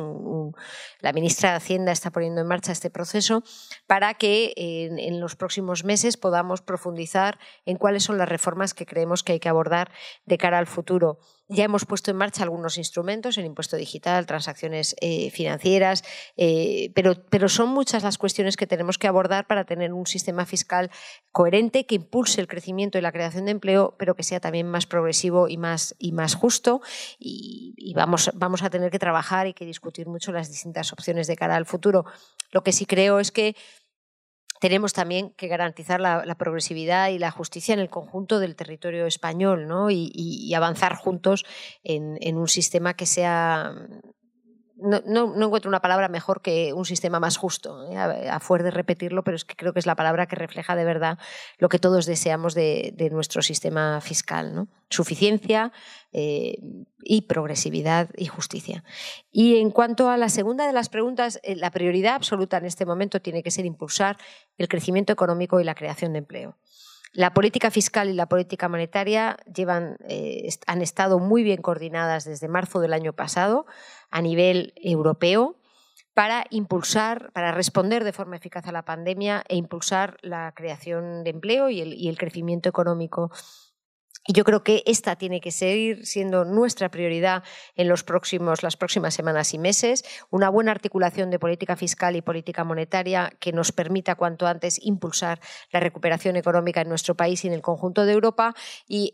la 1.00 1.14
ministra 1.14 1.50
de 1.50 1.56
Hacienda 1.56 1.92
está 1.92 2.12
poniendo 2.12 2.42
en 2.42 2.48
marcha 2.48 2.74
este 2.74 2.92
proceso 2.92 3.44
para 3.88 4.14
que 4.14 4.54
en, 4.56 5.20
los 5.20 5.36
próximos 5.36 5.84
meses 5.84 6.16
podamos 6.16 6.62
profundizar 6.62 7.40
en 7.66 7.78
cuáles 7.78 8.04
son 8.04 8.20
las 8.20 8.30
reformas 8.30 8.76
que 8.76 8.86
creemos 8.86 9.24
que 9.24 9.34
hay 9.34 9.40
que 9.40 9.50
abordar 9.50 9.92
de 10.26 10.38
cara 10.38 10.60
al 10.60 10.68
futuro. 10.68 11.18
Ya 11.54 11.66
hemos 11.66 11.84
puesto 11.86 12.12
en 12.12 12.18
marcha 12.18 12.43
algunos 12.43 12.78
instrumentos, 12.78 13.38
el 13.38 13.43
impuesto 13.43 13.76
digital, 13.76 14.26
transacciones 14.26 14.95
eh, 15.02 15.32
financieras, 15.32 16.02
eh, 16.38 16.93
pero, 16.95 17.26
pero 17.30 17.49
son 17.49 17.68
muchas 17.68 18.04
las 18.04 18.18
cuestiones 18.18 18.56
que 18.56 18.68
tenemos 18.68 18.97
que 18.97 19.08
abordar 19.08 19.47
para 19.47 19.66
tener 19.66 19.91
un 19.91 20.08
sistema 20.08 20.45
fiscal 20.45 20.89
coherente 21.34 21.86
que 21.86 21.95
impulse 21.95 22.39
el 22.39 22.47
crecimiento 22.47 22.97
y 22.97 23.02
la 23.02 23.12
creación 23.12 23.43
de 23.45 23.52
empleo 23.52 23.95
pero 23.97 24.16
que 24.16 24.24
sea 24.24 24.39
también 24.39 24.70
más 24.70 24.86
progresivo 24.86 25.49
y 25.49 25.58
más, 25.58 25.93
y 25.99 26.14
más 26.14 26.36
justo. 26.36 26.82
Y, 27.20 27.93
vamos, 27.97 28.32
vamos 28.34 28.64
a 28.64 28.70
tener 28.70 28.89
que 28.89 28.99
trabajar 28.99 29.47
y 29.47 29.54
que 29.54 29.66
discutir 29.66 30.08
mucho 30.08 30.32
las 30.32 30.49
distintas 30.49 30.93
opciones 30.93 31.28
de 31.28 31.36
cara 31.36 31.58
al 31.58 31.66
futuro. 31.66 32.06
Lo 32.52 32.64
que 32.64 32.72
sí 32.72 32.86
creo 32.86 33.20
es 33.20 33.34
que 33.34 33.58
tenemos 34.62 34.93
también 34.93 35.32
que 35.32 35.47
garantizar 35.47 35.99
la, 35.99 36.36
progresividad 36.36 37.09
y 37.09 37.18
la 37.18 37.32
justicia 37.32 37.74
en 37.74 37.80
el 37.80 37.89
conjunto 37.89 38.39
del 38.39 38.55
territorio 38.55 39.07
español 39.07 39.68
¿no? 39.68 39.89
y, 39.89 40.53
avanzar 40.53 40.95
juntos 40.95 41.45
en, 41.84 42.20
en, 42.22 42.38
un 42.38 42.47
sistema 42.47 42.93
que 42.93 43.07
sea 43.07 43.74
no, 44.82 45.46
encuentro 45.46 45.70
una 45.70 45.82
palabra 45.82 46.10
mejor 46.10 46.42
que 46.42 46.74
un 46.74 46.86
sistema 46.86 47.20
más 47.20 47.38
justo, 47.38 47.90
¿eh? 47.90 47.98
a, 47.98 48.40
fuer 48.40 48.64
de 48.64 48.72
repetirlo, 48.72 49.24
pero 49.24 49.36
es 49.36 49.46
que 49.46 49.56
creo 49.56 49.74
que 49.74 49.80
es 49.80 49.86
la 49.86 49.96
palabra 49.96 50.28
que 50.28 50.36
refleja 50.36 50.76
de 50.76 50.86
verdad 50.86 51.20
lo 51.58 51.70
que 51.70 51.80
todos 51.80 52.06
deseamos 52.06 52.54
de, 52.54 53.10
nuestro 53.12 53.42
sistema 53.42 54.02
fiscal. 54.02 54.56
¿no? 54.56 54.68
Suficiencia 54.90 55.72
eh, 56.12 56.58
y 57.04 57.22
progresividad 57.24 58.10
y 58.16 58.28
justicia. 58.28 58.84
Y 59.32 59.58
en 59.58 59.72
cuanto 59.72 60.10
a 60.10 60.18
la 60.18 60.30
segunda 60.30 60.66
de 60.66 60.74
las 60.74 60.90
preguntas, 60.90 61.40
eh, 61.44 61.56
la 61.56 61.72
prioridad 61.72 62.16
absoluta 62.16 62.58
en 62.58 62.66
este 62.66 62.86
momento 62.86 63.22
tiene 63.22 63.44
que 63.44 63.52
ser 63.52 63.66
impulsar 63.66 64.18
el 64.58 64.68
crecimiento 64.68 65.14
económico 65.14 65.60
y 65.60 65.64
la 65.64 65.76
creación 65.76 66.14
de 66.14 66.20
empleo. 66.20 66.58
La 67.14 67.34
política 67.34 67.72
fiscal 67.72 68.10
y 68.10 68.14
la 68.14 68.28
política 68.28 68.70
monetaria 68.70 69.36
llevan, 69.54 69.98
han 70.66 70.82
estado 70.82 71.20
muy 71.20 71.44
bien 71.44 71.62
coordinadas 71.62 72.24
desde 72.24 72.48
marzo 72.48 72.80
del 72.80 72.94
año 72.94 73.12
pasado 73.12 73.66
a 74.12 74.22
nivel 74.22 74.74
europeo 74.76 75.55
para 76.14 76.45
impulsar, 76.49 77.32
para 77.32 77.51
responder 77.51 78.03
de 78.03 78.12
forma 78.12 78.36
eficaz 78.36 78.68
a 78.68 78.72
la 78.72 78.84
pandemia 78.84 79.43
e 79.47 79.55
impulsar 79.55 80.18
la 80.22 80.51
creación 80.53 81.24
de 81.24 81.30
empleo 81.30 81.70
y 81.70 81.82
el, 81.82 82.18
crecimiento 82.18 82.68
económico 82.70 83.32
yo 84.28 84.44
creo 84.44 84.64
que 84.64 84.84
esta 84.86 85.16
tiene 85.16 85.42
que 85.42 85.52
seguir 85.52 86.06
siendo 86.06 86.46
nuestra 86.46 86.90
prioridad 86.90 87.44
en 87.76 87.88
los 87.88 88.04
próximos, 88.04 88.62
las 88.62 88.78
próximas 88.78 89.14
semanas 89.14 89.54
y 89.54 89.58
meses, 89.58 90.04
una 90.30 90.50
buena 90.50 90.72
articulación 90.72 91.32
de 91.32 91.40
política 91.40 91.76
fiscal 91.76 92.16
y 92.16 92.22
política 92.22 92.64
monetaria 92.64 93.34
que 93.40 93.52
nos 93.52 93.72
permita 93.72 94.16
cuanto 94.16 94.46
antes 94.46 94.80
impulsar 94.84 95.40
la 95.72 95.80
recuperación 95.80 96.36
económica 96.36 96.82
en 96.82 96.90
nuestro 96.90 97.16
país 97.16 97.44
y 97.44 97.48
en 97.48 97.54
el 97.54 97.62
conjunto 97.62 98.06
de 98.06 98.14
Europa. 98.14 98.54
Y, 98.88 99.14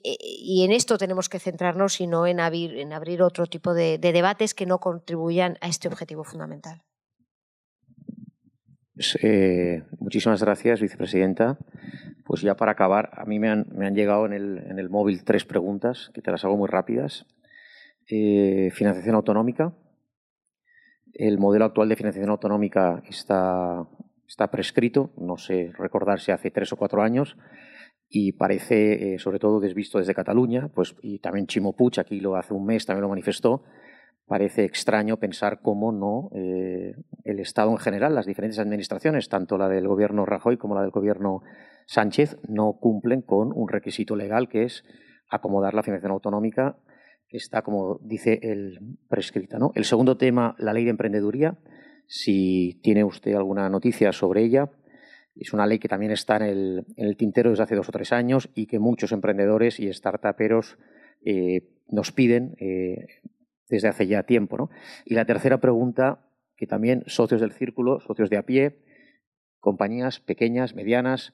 en 0.64 0.72
esto 0.72 0.98
tenemos 0.98 1.30
que 1.30 1.40
centrarnos 1.40 2.02
y 2.02 2.08
no 2.08 2.28
en 2.28 2.40
abrir, 2.40 2.78
en 2.78 2.92
abrir 2.94 3.22
otro 3.22 3.46
tipo 3.46 3.74
de, 3.74 3.98
debates 3.98 4.54
que 4.54 4.66
no 4.66 4.80
contribuyan 4.80 5.58
a 5.62 5.68
este 5.68 5.88
objetivo 5.88 6.24
fundamental. 6.24 6.87
Pues, 8.98 9.16
eh, 9.22 9.84
muchísimas 10.00 10.42
gracias, 10.42 10.82
vicepresidenta. 10.82 11.60
Pues 12.26 12.42
ya 12.42 12.56
para 12.56 12.72
acabar, 12.72 13.12
a 13.14 13.26
mí 13.26 13.38
me 13.38 13.50
han, 13.50 13.94
llegado 13.94 14.26
en 14.26 14.34
el, 14.34 14.90
móvil 14.90 15.24
tres 15.24 15.46
preguntas, 15.46 16.10
que 16.16 16.22
te 16.24 16.32
las 16.32 16.44
hago 16.44 16.58
muy 16.58 16.68
rápidas. 16.68 17.28
Eh, 18.10 18.72
financiación 18.74 19.14
autonómica. 19.14 19.78
El 21.14 21.38
modelo 21.38 21.66
actual 21.66 21.90
de 21.90 21.96
financiación 21.96 22.32
autonómica 22.32 23.04
está, 23.08 23.88
está 24.28 24.50
prescrito, 24.50 25.14
no 25.16 25.38
sé 25.38 25.72
recordar 25.78 26.20
si 26.20 26.32
hace 26.32 26.50
tres 26.50 26.74
o 26.74 26.76
cuatro 26.76 27.04
años, 27.04 27.38
y 28.10 28.32
parece, 28.32 29.14
eh, 29.14 29.20
sobre 29.20 29.38
todo 29.38 29.60
desvisto 29.60 30.00
desde 30.00 30.16
Cataluña, 30.16 30.70
pues, 30.74 30.96
y 31.04 31.20
también 31.20 31.46
Chimo 31.46 31.76
Puig, 31.76 32.00
aquí 32.00 32.20
lo 32.20 32.36
hace 32.36 32.56
un 32.56 32.66
mes, 32.66 32.88
también 32.88 33.04
lo 33.04 33.10
manifestó, 33.10 33.64
parece 34.28 34.66
extraño 34.66 35.18
pensar 35.18 35.62
cómo 35.62 35.92
no 35.92 36.30
eh, 36.36 36.96
el 37.24 37.40
Estado 37.40 37.72
en 37.72 37.78
general, 37.78 38.14
las 38.14 38.26
diferentes 38.26 38.60
administraciones, 38.60 39.30
tanto 39.30 39.58
la 39.58 39.70
del 39.70 39.88
gobierno 39.88 40.26
Rajoy 40.26 40.58
como 40.58 40.76
la 40.76 40.82
del 40.82 40.92
gobierno 40.92 41.42
Sánchez 41.86 42.38
no 42.48 42.74
cumplen 42.74 43.22
con 43.22 43.52
un 43.56 43.70
requisito 43.70 44.16
legal 44.16 44.50
que 44.50 44.64
es 44.64 44.84
acomodar 45.30 45.74
la 45.74 45.84
financiación 45.84 46.12
autonómica 46.12 46.78
que 47.30 47.38
está, 47.38 47.62
como 47.62 48.00
dice 48.04 48.40
el 48.42 48.98
prescrita. 49.10 49.58
¿no? 49.58 49.72
El 49.76 49.86
segundo 49.86 50.18
tema, 50.18 50.56
la 50.60 50.74
ley 50.74 50.84
de 50.84 50.92
emprendeduría. 50.92 51.58
Si 52.06 52.80
tiene 52.84 53.04
usted 53.04 53.34
alguna 53.34 53.70
noticia 53.70 54.14
sobre 54.14 54.44
ella, 54.44 54.70
es 55.36 55.54
una 55.54 55.68
ley 55.68 55.80
que 55.80 55.90
también 55.90 56.12
está 56.12 56.38
en 56.38 56.86
el, 56.96 57.18
tintero 57.18 57.50
desde 57.50 57.64
hace 57.64 57.76
dos 57.76 57.90
o 57.90 57.92
tres 57.92 58.12
años 58.12 58.50
y 58.56 58.66
que 58.66 58.80
muchos 58.80 59.12
emprendedores 59.12 59.80
y 59.80 59.92
startuperos 59.94 60.78
eh, 61.26 61.70
nos 61.90 62.12
piden 62.12 62.56
eh, 62.60 63.08
desde 63.70 63.88
hace 63.88 64.08
ya 64.08 64.24
tiempo. 64.24 64.58
¿no? 64.58 64.70
Y 65.06 65.16
la 65.16 65.26
tercera 65.26 65.60
pregunta, 65.60 66.20
que 66.56 66.68
también 66.68 67.04
socios 67.08 67.42
del 67.42 67.52
círculo, 67.52 68.00
socios 68.00 68.30
de 68.30 68.38
a 68.38 68.44
pie, 68.44 68.80
compañías 69.60 70.20
pequeñas, 70.20 70.76
medianas, 70.76 71.34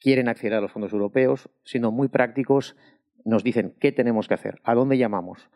quieren 0.00 0.28
acceder 0.28 0.54
a 0.54 0.60
los 0.60 0.72
fondos 0.72 0.92
europeos, 0.92 1.50
siendo 1.64 1.90
muy 1.90 2.08
prácticos, 2.08 2.76
nos 3.24 3.42
dicen 3.42 3.74
qué 3.80 3.92
tenemos 3.92 4.28
que 4.28 4.34
hacer, 4.34 4.60
a 4.64 4.74
dónde 4.74 4.96
llamamos, 4.96 5.50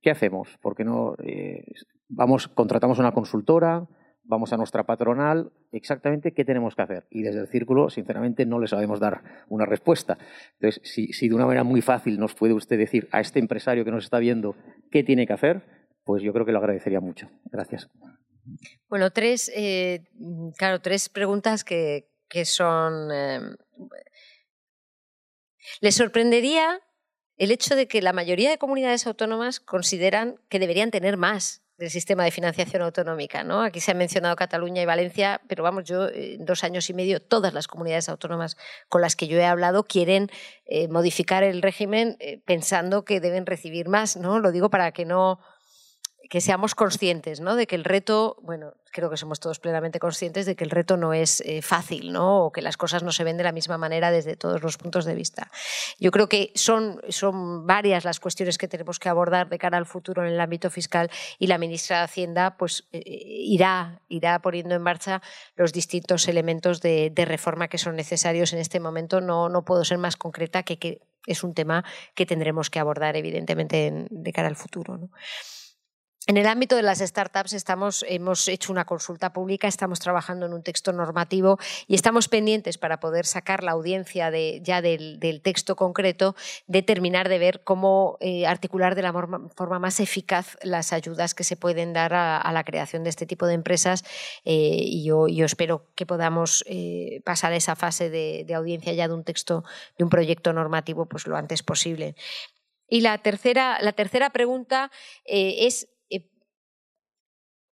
qué 0.00 0.10
hacemos, 0.10 0.58
porque 0.60 0.84
no 0.84 1.14
eh, 1.22 1.64
vamos, 2.08 2.48
contratamos 2.48 2.98
una 2.98 3.12
consultora, 3.12 3.86
vamos 4.24 4.52
a 4.52 4.56
nuestra 4.56 4.84
patronal, 4.84 5.52
exactamente 5.72 6.32
qué 6.32 6.44
tenemos 6.44 6.74
que 6.74 6.82
hacer. 6.82 7.06
Y 7.10 7.22
desde 7.22 7.40
el 7.40 7.48
círculo, 7.48 7.90
sinceramente, 7.90 8.46
no 8.46 8.58
le 8.58 8.68
sabemos 8.68 9.00
dar 9.00 9.44
una 9.48 9.66
respuesta. 9.66 10.18
Entonces, 10.60 10.80
si, 10.84 11.28
de 11.28 11.34
una 11.34 11.46
manera 11.46 11.64
muy 11.64 11.82
fácil 11.82 12.18
nos 12.18 12.34
puede 12.34 12.54
usted 12.54 12.78
decir 12.78 13.08
a 13.12 13.20
este 13.20 13.38
empresario 13.38 13.84
que 13.84 13.90
nos 13.90 14.04
está 14.04 14.18
viendo 14.18 14.56
qué 14.90 15.02
tiene 15.02 15.26
que 15.26 15.32
hacer, 15.32 15.62
pues 16.04 16.22
yo 16.22 16.32
creo 16.32 16.46
que 16.46 16.52
lo 16.52 16.58
agradecería 16.58 17.00
mucho. 17.00 17.28
Gracias. 17.44 17.88
Bueno, 18.88 19.10
tres, 19.10 19.50
eh, 19.54 20.04
claro, 20.56 20.80
tres 20.80 21.08
preguntas 21.08 21.64
que, 21.64 22.08
que 22.28 22.44
son... 22.44 23.10
Eh, 23.12 23.40
¿Les 25.80 25.94
sorprendería 25.94 26.80
el 27.36 27.50
hecho 27.50 27.76
de 27.76 27.86
que 27.86 28.02
la 28.02 28.12
mayoría 28.12 28.50
de 28.50 28.58
comunidades 28.58 29.06
autónomas 29.06 29.60
consideran 29.60 30.36
que 30.48 30.58
deberían 30.58 30.90
tener 30.90 31.16
más 31.16 31.61
del 31.82 31.90
sistema 31.90 32.22
de 32.22 32.30
financiación 32.30 32.80
autonómica. 32.82 33.42
¿no? 33.42 33.60
Aquí 33.60 33.80
se 33.80 33.90
han 33.90 33.98
mencionado 33.98 34.36
Cataluña 34.36 34.80
y 34.80 34.86
Valencia, 34.86 35.40
pero 35.48 35.64
vamos, 35.64 35.82
yo 35.82 36.08
en 36.08 36.44
dos 36.44 36.62
años 36.62 36.88
y 36.88 36.94
medio, 36.94 37.20
todas 37.20 37.52
las 37.52 37.66
comunidades 37.66 38.08
autónomas 38.08 38.56
con 38.88 39.00
las 39.00 39.16
que 39.16 39.26
yo 39.26 39.36
he 39.36 39.44
hablado 39.44 39.82
quieren 39.82 40.30
eh, 40.64 40.86
modificar 40.86 41.42
el 41.42 41.60
régimen 41.60 42.16
eh, 42.20 42.40
pensando 42.44 43.04
que 43.04 43.18
deben 43.18 43.46
recibir 43.46 43.88
más. 43.88 44.16
¿no? 44.16 44.38
Lo 44.38 44.52
digo 44.52 44.70
para 44.70 44.92
que 44.92 45.04
no 45.04 45.40
que 46.32 46.40
seamos 46.40 46.74
conscientes 46.74 47.40
¿no? 47.40 47.56
de 47.56 47.66
que 47.66 47.76
el 47.76 47.84
reto, 47.84 48.38
bueno, 48.40 48.72
creo 48.90 49.10
que 49.10 49.18
somos 49.18 49.38
todos 49.38 49.58
plenamente 49.58 49.98
conscientes 49.98 50.46
de 50.46 50.56
que 50.56 50.64
el 50.64 50.70
reto 50.70 50.96
no 50.96 51.12
es 51.12 51.42
eh, 51.42 51.60
fácil, 51.60 52.10
¿no? 52.10 52.46
O 52.46 52.52
que 52.52 52.62
las 52.62 52.78
cosas 52.78 53.02
no 53.02 53.12
se 53.12 53.22
ven 53.22 53.36
de 53.36 53.44
la 53.44 53.52
misma 53.52 53.76
manera 53.76 54.10
desde 54.10 54.34
todos 54.34 54.62
los 54.62 54.78
puntos 54.78 55.04
de 55.04 55.14
vista. 55.14 55.50
Yo 56.00 56.10
creo 56.10 56.30
que 56.30 56.50
son, 56.54 57.02
son 57.10 57.66
varias 57.66 58.06
las 58.06 58.18
cuestiones 58.18 58.56
que 58.56 58.66
tenemos 58.66 58.98
que 58.98 59.10
abordar 59.10 59.50
de 59.50 59.58
cara 59.58 59.76
al 59.76 59.84
futuro 59.84 60.26
en 60.26 60.32
el 60.32 60.40
ámbito 60.40 60.70
fiscal 60.70 61.10
y 61.38 61.48
la 61.48 61.58
ministra 61.58 61.98
de 61.98 62.04
Hacienda 62.04 62.56
pues, 62.56 62.88
eh, 62.92 63.02
irá, 63.04 64.00
irá 64.08 64.38
poniendo 64.38 64.74
en 64.74 64.80
marcha 64.80 65.20
los 65.54 65.74
distintos 65.74 66.28
elementos 66.28 66.80
de, 66.80 67.12
reforma 67.26 67.68
que 67.68 67.76
son 67.76 67.94
necesarios 67.94 68.54
en 68.54 68.58
este 68.58 68.80
momento. 68.80 69.20
No, 69.20 69.50
no 69.50 69.66
puedo 69.66 69.84
ser 69.84 69.98
más 69.98 70.16
concreta 70.16 70.62
que 70.62 70.78
que 70.78 71.02
es 71.26 71.44
un 71.44 71.52
tema 71.52 71.84
que 72.14 72.24
tendremos 72.24 72.70
que 72.70 72.78
abordar, 72.78 73.16
evidentemente, 73.16 74.06
de 74.10 74.32
cara 74.32 74.48
al 74.48 74.56
futuro. 74.56 74.96
¿no? 74.96 75.10
En 76.28 76.36
el 76.36 76.46
ámbito 76.46 76.76
de 76.76 76.82
las 76.82 77.00
startups 77.00 77.52
estamos, 77.52 78.04
hemos 78.08 78.46
hecho 78.46 78.70
una 78.70 78.84
consulta 78.84 79.32
pública, 79.32 79.66
estamos 79.66 79.98
trabajando 79.98 80.46
en 80.46 80.52
un 80.52 80.62
texto 80.62 80.92
normativo 80.92 81.58
y 81.88 81.96
estamos 81.96 82.28
pendientes 82.28 82.78
para 82.78 83.00
poder 83.00 83.26
sacar 83.26 83.64
la 83.64 83.72
audiencia 83.72 84.30
de, 84.30 84.60
ya 84.62 84.80
del, 84.82 85.18
texto 85.42 85.74
concreto, 85.74 86.36
de 86.68 86.82
terminar 86.82 87.28
de 87.28 87.38
ver 87.40 87.64
cómo 87.64 88.18
eh, 88.20 88.46
articular 88.46 88.94
de 88.94 89.02
la 89.02 89.12
forma 89.12 89.78
más 89.80 89.98
eficaz 89.98 90.56
las 90.62 90.92
ayudas 90.92 91.34
que 91.34 91.42
se 91.42 91.56
pueden 91.56 91.92
dar 91.92 92.14
a, 92.14 92.52
la 92.52 92.62
creación 92.62 93.02
de 93.02 93.10
este 93.10 93.26
tipo 93.26 93.46
de 93.46 93.54
empresas 93.54 94.04
eh, 94.44 94.78
y 94.78 95.04
yo, 95.04 95.26
espero 95.44 95.86
que 95.96 96.06
podamos 96.06 96.62
eh, 96.68 97.20
pasar 97.24 97.52
esa 97.52 97.74
fase 97.74 98.10
de, 98.10 98.44
de, 98.46 98.54
audiencia 98.54 98.92
ya 98.92 99.08
de 99.08 99.14
un 99.14 99.24
texto, 99.24 99.64
de 99.98 100.04
un 100.04 100.10
proyecto 100.10 100.52
normativo, 100.52 101.06
pues 101.06 101.26
lo 101.26 101.36
antes 101.36 101.64
posible. 101.64 102.14
Y 102.86 103.00
la 103.00 103.18
tercera, 103.18 103.78
la 103.80 103.92
tercera 103.92 104.30
pregunta 104.30 104.90
es 105.24 105.88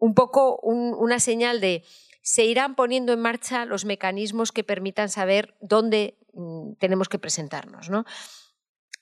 un 0.01 0.15
poco 0.15 0.57
una 0.63 1.21
señal 1.21 1.61
de 1.61 1.85
se 2.23 2.45
irán 2.45 2.75
poniendo 2.75 3.13
en 3.13 3.21
marcha 3.21 3.65
los 3.65 3.85
mecanismos 3.85 4.51
que 4.51 4.65
permitan 4.65 5.09
saber 5.09 5.55
dónde 5.61 6.19
mm, 6.35 6.73
tenemos 6.79 7.09
que 7.09 7.19
presentarnos. 7.19 7.89
¿no? 7.91 8.05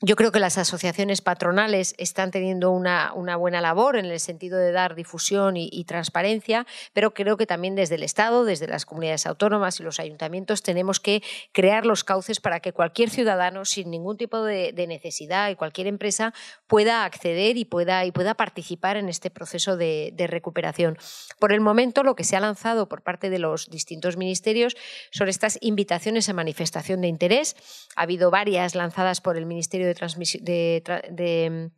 Yo 0.01 0.15
creo 0.15 0.31
que 0.31 0.39
las 0.39 0.59
asociaciones 0.59 1.23
patronales 1.23 1.97
están 1.99 2.31
teniendo 2.31 2.71
una, 2.71 3.11
buena 3.37 3.61
labor 3.61 3.97
en 3.97 4.05
el 4.05 4.21
sentido 4.21 4.57
de 4.57 4.71
dar 4.71 4.95
difusión 4.95 5.57
y, 5.57 5.85
transparencia, 5.87 6.69
pero 6.93 7.15
creo 7.15 7.37
que 7.37 7.47
también 7.47 7.75
desde 7.75 7.97
el 7.97 8.05
Estado, 8.05 8.45
desde 8.45 8.69
las 8.69 8.87
comunidades 8.87 9.27
autónomas 9.27 9.81
y 9.81 9.83
los 9.83 9.99
ayuntamientos, 9.99 10.63
tenemos 10.63 11.01
que 11.01 11.25
crear 11.51 11.85
los 11.85 12.05
cauces 12.05 12.39
para 12.39 12.61
que 12.61 12.73
cualquier 12.73 13.11
ciudadano, 13.11 13.65
sin 13.65 13.91
ningún 13.91 14.17
tipo 14.17 14.45
de, 14.45 14.73
necesidad 14.87 15.51
y 15.51 15.57
cualquier 15.57 15.89
empresa, 15.89 16.33
pueda 16.69 17.05
acceder 17.05 17.57
y 17.57 17.65
pueda, 17.65 18.05
participar 18.37 18.99
en 18.99 19.09
este 19.09 19.31
proceso 19.31 19.77
de, 19.77 20.13
de 20.15 20.29
recuperación. 20.29 20.97
Por 21.41 21.53
el 21.53 21.61
momento, 21.61 22.05
lo 22.05 22.15
que 22.15 22.23
se 22.23 22.37
ha 22.37 22.41
lanzado 22.41 22.89
por 22.89 23.03
parte 23.03 23.31
de 23.31 23.41
los 23.41 23.69
distintos 23.69 24.17
ministerios 24.17 24.77
son 25.11 25.29
estas 25.29 25.59
invitaciones 25.61 26.29
a 26.29 26.35
manifestación 26.35 27.01
de 27.01 27.09
interés. 27.09 27.57
Ha 27.97 28.03
habido 28.03 28.31
varias 28.31 28.77
lanzadas 28.77 29.21
por 29.21 29.37
el 29.37 29.45
Ministerio 29.45 29.88
de, 29.95 31.71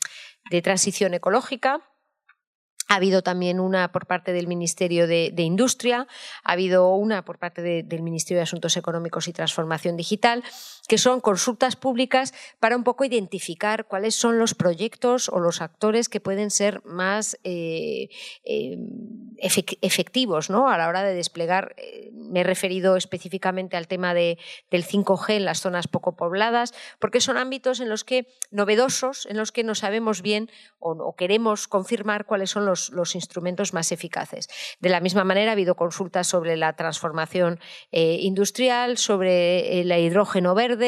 transición 0.63 1.15
ecológica. 1.15 1.87
Ha 2.89 2.97
habido 2.97 3.23
también 3.23 3.61
una 3.61 3.93
por 3.93 4.07
parte 4.07 4.33
del 4.33 4.49
Ministerio 4.49 5.07
de, 5.07 5.33
Industria, 5.37 6.09
ha 6.43 6.53
habido 6.53 6.93
una 6.95 7.25
por 7.25 7.39
parte 7.39 7.63
del 7.63 8.03
Ministerio 8.03 8.39
de 8.39 8.43
Asuntos 8.43 8.77
Económicos 8.77 9.29
y 9.29 9.33
Transformación 9.33 9.97
Digital, 9.97 10.43
que 10.91 10.99
son 10.99 11.21
consultas 11.21 11.77
públicas 11.77 12.35
para 12.59 12.77
un 12.77 12.83
poco 12.83 13.05
identificar 13.05 13.85
cuáles 13.85 14.17
son 14.17 14.41
los 14.41 14.57
proyectos 14.57 15.29
o 15.29 15.39
los 15.39 15.63
actores 15.63 16.09
que 16.09 16.19
pueden 16.19 16.51
ser 16.51 16.85
más 16.85 17.39
eh, 17.45 18.09
eh, 18.45 18.77
efectivos 19.39 20.51
¿no? 20.51 20.69
a 20.69 20.77
la 20.77 20.89
hora 20.89 21.05
de 21.05 21.15
desplegar. 21.15 21.77
Eh, 21.77 22.11
me 22.13 22.41
he 22.41 22.43
referido 22.43 22.97
específicamente 22.97 23.77
al 23.77 23.87
tema 23.87 24.15
de, 24.15 24.37
del 24.73 24.85
5G 24.85 25.35
en 25.35 25.45
las 25.45 25.61
zonas 25.61 25.87
poco 25.87 26.17
pobladas, 26.17 26.75
porque 26.99 27.21
son 27.21 27.37
ámbitos 27.37 27.79
en 27.79 27.89
los 27.89 28.03
que 28.03 28.27
novedosos, 28.51 29.27
en 29.27 29.37
los 29.37 29.53
que 29.53 29.63
no 29.63 29.77
sabemos 29.77 30.23
bien 30.23 30.51
o, 30.81 31.15
queremos 31.15 31.69
confirmar 31.69 32.25
cuáles 32.27 32.51
son 32.51 32.67
los, 32.67 32.91
los, 32.91 33.15
instrumentos 33.15 33.75
más 33.75 33.93
eficaces. 33.93 34.49
De 34.81 34.89
la 34.89 35.01
misma 35.01 35.23
manera, 35.23 35.51
ha 35.51 35.53
habido 35.53 35.77
consultas 35.77 36.27
sobre 36.27 36.57
la 36.57 36.75
transformación 36.75 37.61
industrial, 37.93 38.97
sobre 38.97 39.81
el 39.81 39.93
hidrógeno 39.93 40.55
verde, 40.55 40.80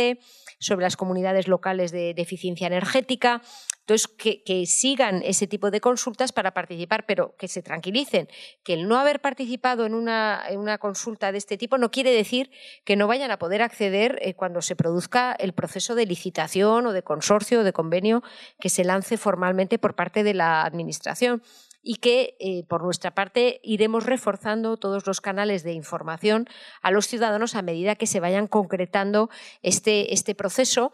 sobre 0.58 0.84
las 0.84 0.96
comunidades 0.96 1.48
locales 1.48 1.90
de, 1.92 2.14
eficiencia 2.16 2.66
energética. 2.66 3.42
Entonces, 3.80 4.06
que, 4.06 4.64
sigan 4.66 5.22
ese 5.24 5.46
tipo 5.46 5.70
de 5.70 5.80
consultas 5.80 6.32
para 6.32 6.54
participar, 6.54 7.04
pero 7.04 7.34
que 7.36 7.48
se 7.48 7.62
tranquilicen, 7.62 8.28
que 8.62 8.74
el 8.74 8.86
no 8.86 8.96
haber 8.98 9.20
participado 9.20 9.86
en 9.86 9.94
una, 9.94 10.78
consulta 10.80 11.32
de 11.32 11.38
este 11.38 11.58
tipo 11.58 11.78
no 11.78 11.90
quiere 11.90 12.12
decir 12.12 12.50
que 12.84 12.96
no 12.96 13.06
vayan 13.06 13.30
a 13.30 13.38
poder 13.38 13.60
acceder 13.62 14.18
eh, 14.22 14.34
cuando 14.34 14.62
se 14.62 14.76
produzca 14.76 15.32
el 15.32 15.52
proceso 15.52 15.94
de 15.94 16.06
licitación 16.06 16.86
o 16.86 16.92
de 16.92 17.02
consorcio 17.02 17.60
o 17.60 17.64
de 17.64 17.72
convenio 17.72 18.22
que 18.60 18.68
se 18.68 18.84
lance 18.84 19.16
formalmente 19.16 19.78
por 19.78 19.94
parte 19.94 20.22
de 20.22 20.34
la 20.34 20.62
Administración 20.62 21.42
y 21.82 21.96
que, 21.96 22.36
eh, 22.38 22.64
por 22.68 22.82
nuestra 22.82 23.14
parte, 23.14 23.60
iremos 23.62 24.06
reforzando 24.06 24.76
todos 24.76 25.06
los 25.06 25.20
canales 25.20 25.64
de 25.64 25.72
información 25.72 26.48
a 26.80 26.90
los 26.90 27.06
ciudadanos 27.06 27.54
a 27.54 27.62
medida 27.62 27.96
que 27.96 28.06
se 28.06 28.20
vayan 28.20 28.46
concretando 28.46 29.28
este, 29.62 30.14
este 30.14 30.34
proceso 30.34 30.92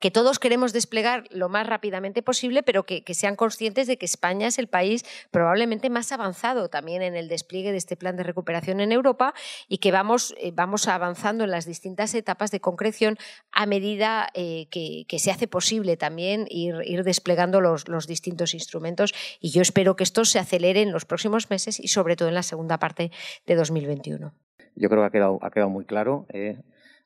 que 0.00 0.10
todos 0.10 0.38
queremos 0.38 0.72
desplegar 0.72 1.24
lo 1.30 1.48
más 1.48 1.66
rápidamente 1.66 2.22
posible, 2.22 2.62
pero 2.62 2.84
que, 2.84 3.04
sean 3.14 3.36
conscientes 3.36 3.86
de 3.86 3.98
que 3.98 4.06
España 4.06 4.48
es 4.48 4.58
el 4.58 4.66
país 4.66 5.04
probablemente 5.30 5.90
más 5.90 6.10
avanzado 6.10 6.68
también 6.68 7.02
en 7.02 7.16
el 7.16 7.28
despliegue 7.28 7.70
de 7.70 7.76
este 7.76 7.96
plan 7.96 8.16
de 8.16 8.22
recuperación 8.22 8.80
en 8.80 8.92
Europa 8.92 9.34
y 9.68 9.78
que 9.78 9.92
vamos, 9.92 10.34
eh, 10.38 10.52
vamos 10.54 10.88
avanzando 10.88 11.44
en 11.44 11.50
las 11.50 11.66
distintas 11.66 12.14
etapas 12.14 12.50
de 12.50 12.60
concreción 12.60 13.18
a 13.52 13.66
medida 13.66 14.28
eh, 14.34 14.66
que, 14.70 15.18
se 15.20 15.30
hace 15.30 15.46
posible 15.46 15.98
también 15.98 16.46
ir, 16.48 17.04
desplegando 17.04 17.60
los, 17.60 17.88
los, 17.88 18.06
distintos 18.06 18.54
instrumentos. 18.54 19.12
Y 19.38 19.50
yo 19.50 19.60
espero 19.60 19.96
que 19.96 20.04
esto 20.04 20.24
se 20.24 20.38
acelere 20.38 20.80
en 20.80 20.92
los 20.92 21.04
próximos 21.04 21.50
meses 21.50 21.78
y 21.78 21.88
sobre 21.88 22.16
todo 22.16 22.28
en 22.28 22.34
la 22.34 22.42
segunda 22.42 22.78
parte 22.78 23.10
de 23.46 23.54
2021. 23.54 24.32
Yo 24.76 24.88
creo 24.88 25.02
que 25.02 25.06
ha 25.06 25.10
quedado, 25.10 25.38
ha 25.42 25.50
quedado 25.50 25.68
muy 25.68 25.84
claro. 25.84 26.26
Eh, 26.30 26.56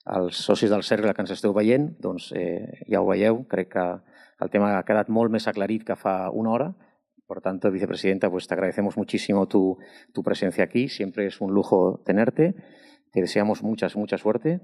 als 0.04 0.36
socis 0.36 0.70
del 0.70 0.84
Cercle 0.84 1.14
que 1.14 1.24
ens 1.24 1.32
esteu 1.32 1.54
veient, 1.56 1.94
doncs 2.00 2.30
eh, 2.36 2.84
ja 2.88 3.00
ho 3.00 3.08
veieu, 3.08 3.44
crec 3.48 3.72
que 3.72 3.84
el 4.44 4.50
tema 4.52 4.74
ha 4.78 4.84
quedat 4.84 5.08
molt 5.08 5.32
més 5.32 5.48
aclarit 5.48 5.84
que 5.88 5.96
fa 5.96 6.30
una 6.30 6.52
hora. 6.52 6.72
Por 7.26 7.40
tanto, 7.40 7.70
vicepresidenta, 7.72 8.28
pues 8.30 8.46
te 8.46 8.54
agradecemos 8.54 8.98
muchísimo 8.98 9.48
tu, 9.48 9.78
tu 10.12 10.22
presencia 10.22 10.64
aquí. 10.64 10.88
Siempre 10.88 11.26
es 11.26 11.40
un 11.40 11.54
lujo 11.54 12.02
tenerte. 12.04 12.54
Te 13.12 13.22
deseamos 13.22 13.62
mucha, 13.62 13.88
mucha 13.94 14.18
suerte. 14.18 14.60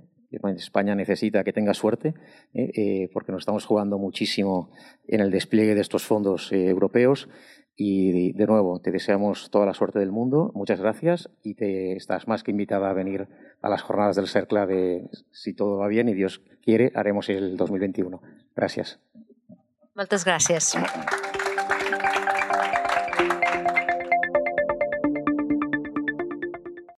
España 0.56 0.94
necesita 0.94 1.42
que 1.42 1.52
tengas 1.52 1.78
suerte 1.78 2.14
eh, 2.54 2.70
eh, 2.74 3.10
porque 3.12 3.32
nos 3.32 3.40
estamos 3.40 3.64
jugando 3.64 3.98
muchísimo 3.98 4.70
en 5.08 5.20
el 5.20 5.30
despliegue 5.30 5.74
de 5.74 5.80
estos 5.80 6.04
fondos 6.04 6.52
eh, 6.52 6.68
europeos 6.68 7.28
y 7.82 8.32
de 8.32 8.46
nuevo, 8.46 8.78
te 8.78 8.90
deseamos 8.90 9.50
toda 9.50 9.64
la 9.64 9.72
suerte 9.72 9.98
del 9.98 10.12
mundo. 10.12 10.50
Muchas 10.54 10.82
gracias 10.82 11.30
y 11.42 11.54
te 11.54 11.96
estás 11.96 12.28
más 12.28 12.42
que 12.42 12.50
invitada 12.50 12.90
a 12.90 12.92
venir 12.92 13.26
a 13.62 13.70
las 13.70 13.80
jornadas 13.80 14.16
del 14.16 14.28
CERCLA 14.28 14.66
de, 14.66 15.08
si 15.30 15.54
todo 15.54 15.78
va 15.78 15.88
bien 15.88 16.06
y 16.10 16.12
Dios 16.12 16.42
quiere, 16.62 16.92
haremos 16.94 17.30
el 17.30 17.56
2021. 17.56 18.20
Gracias. 18.54 19.00
Muchas 19.94 20.26
gracias. 20.26 20.76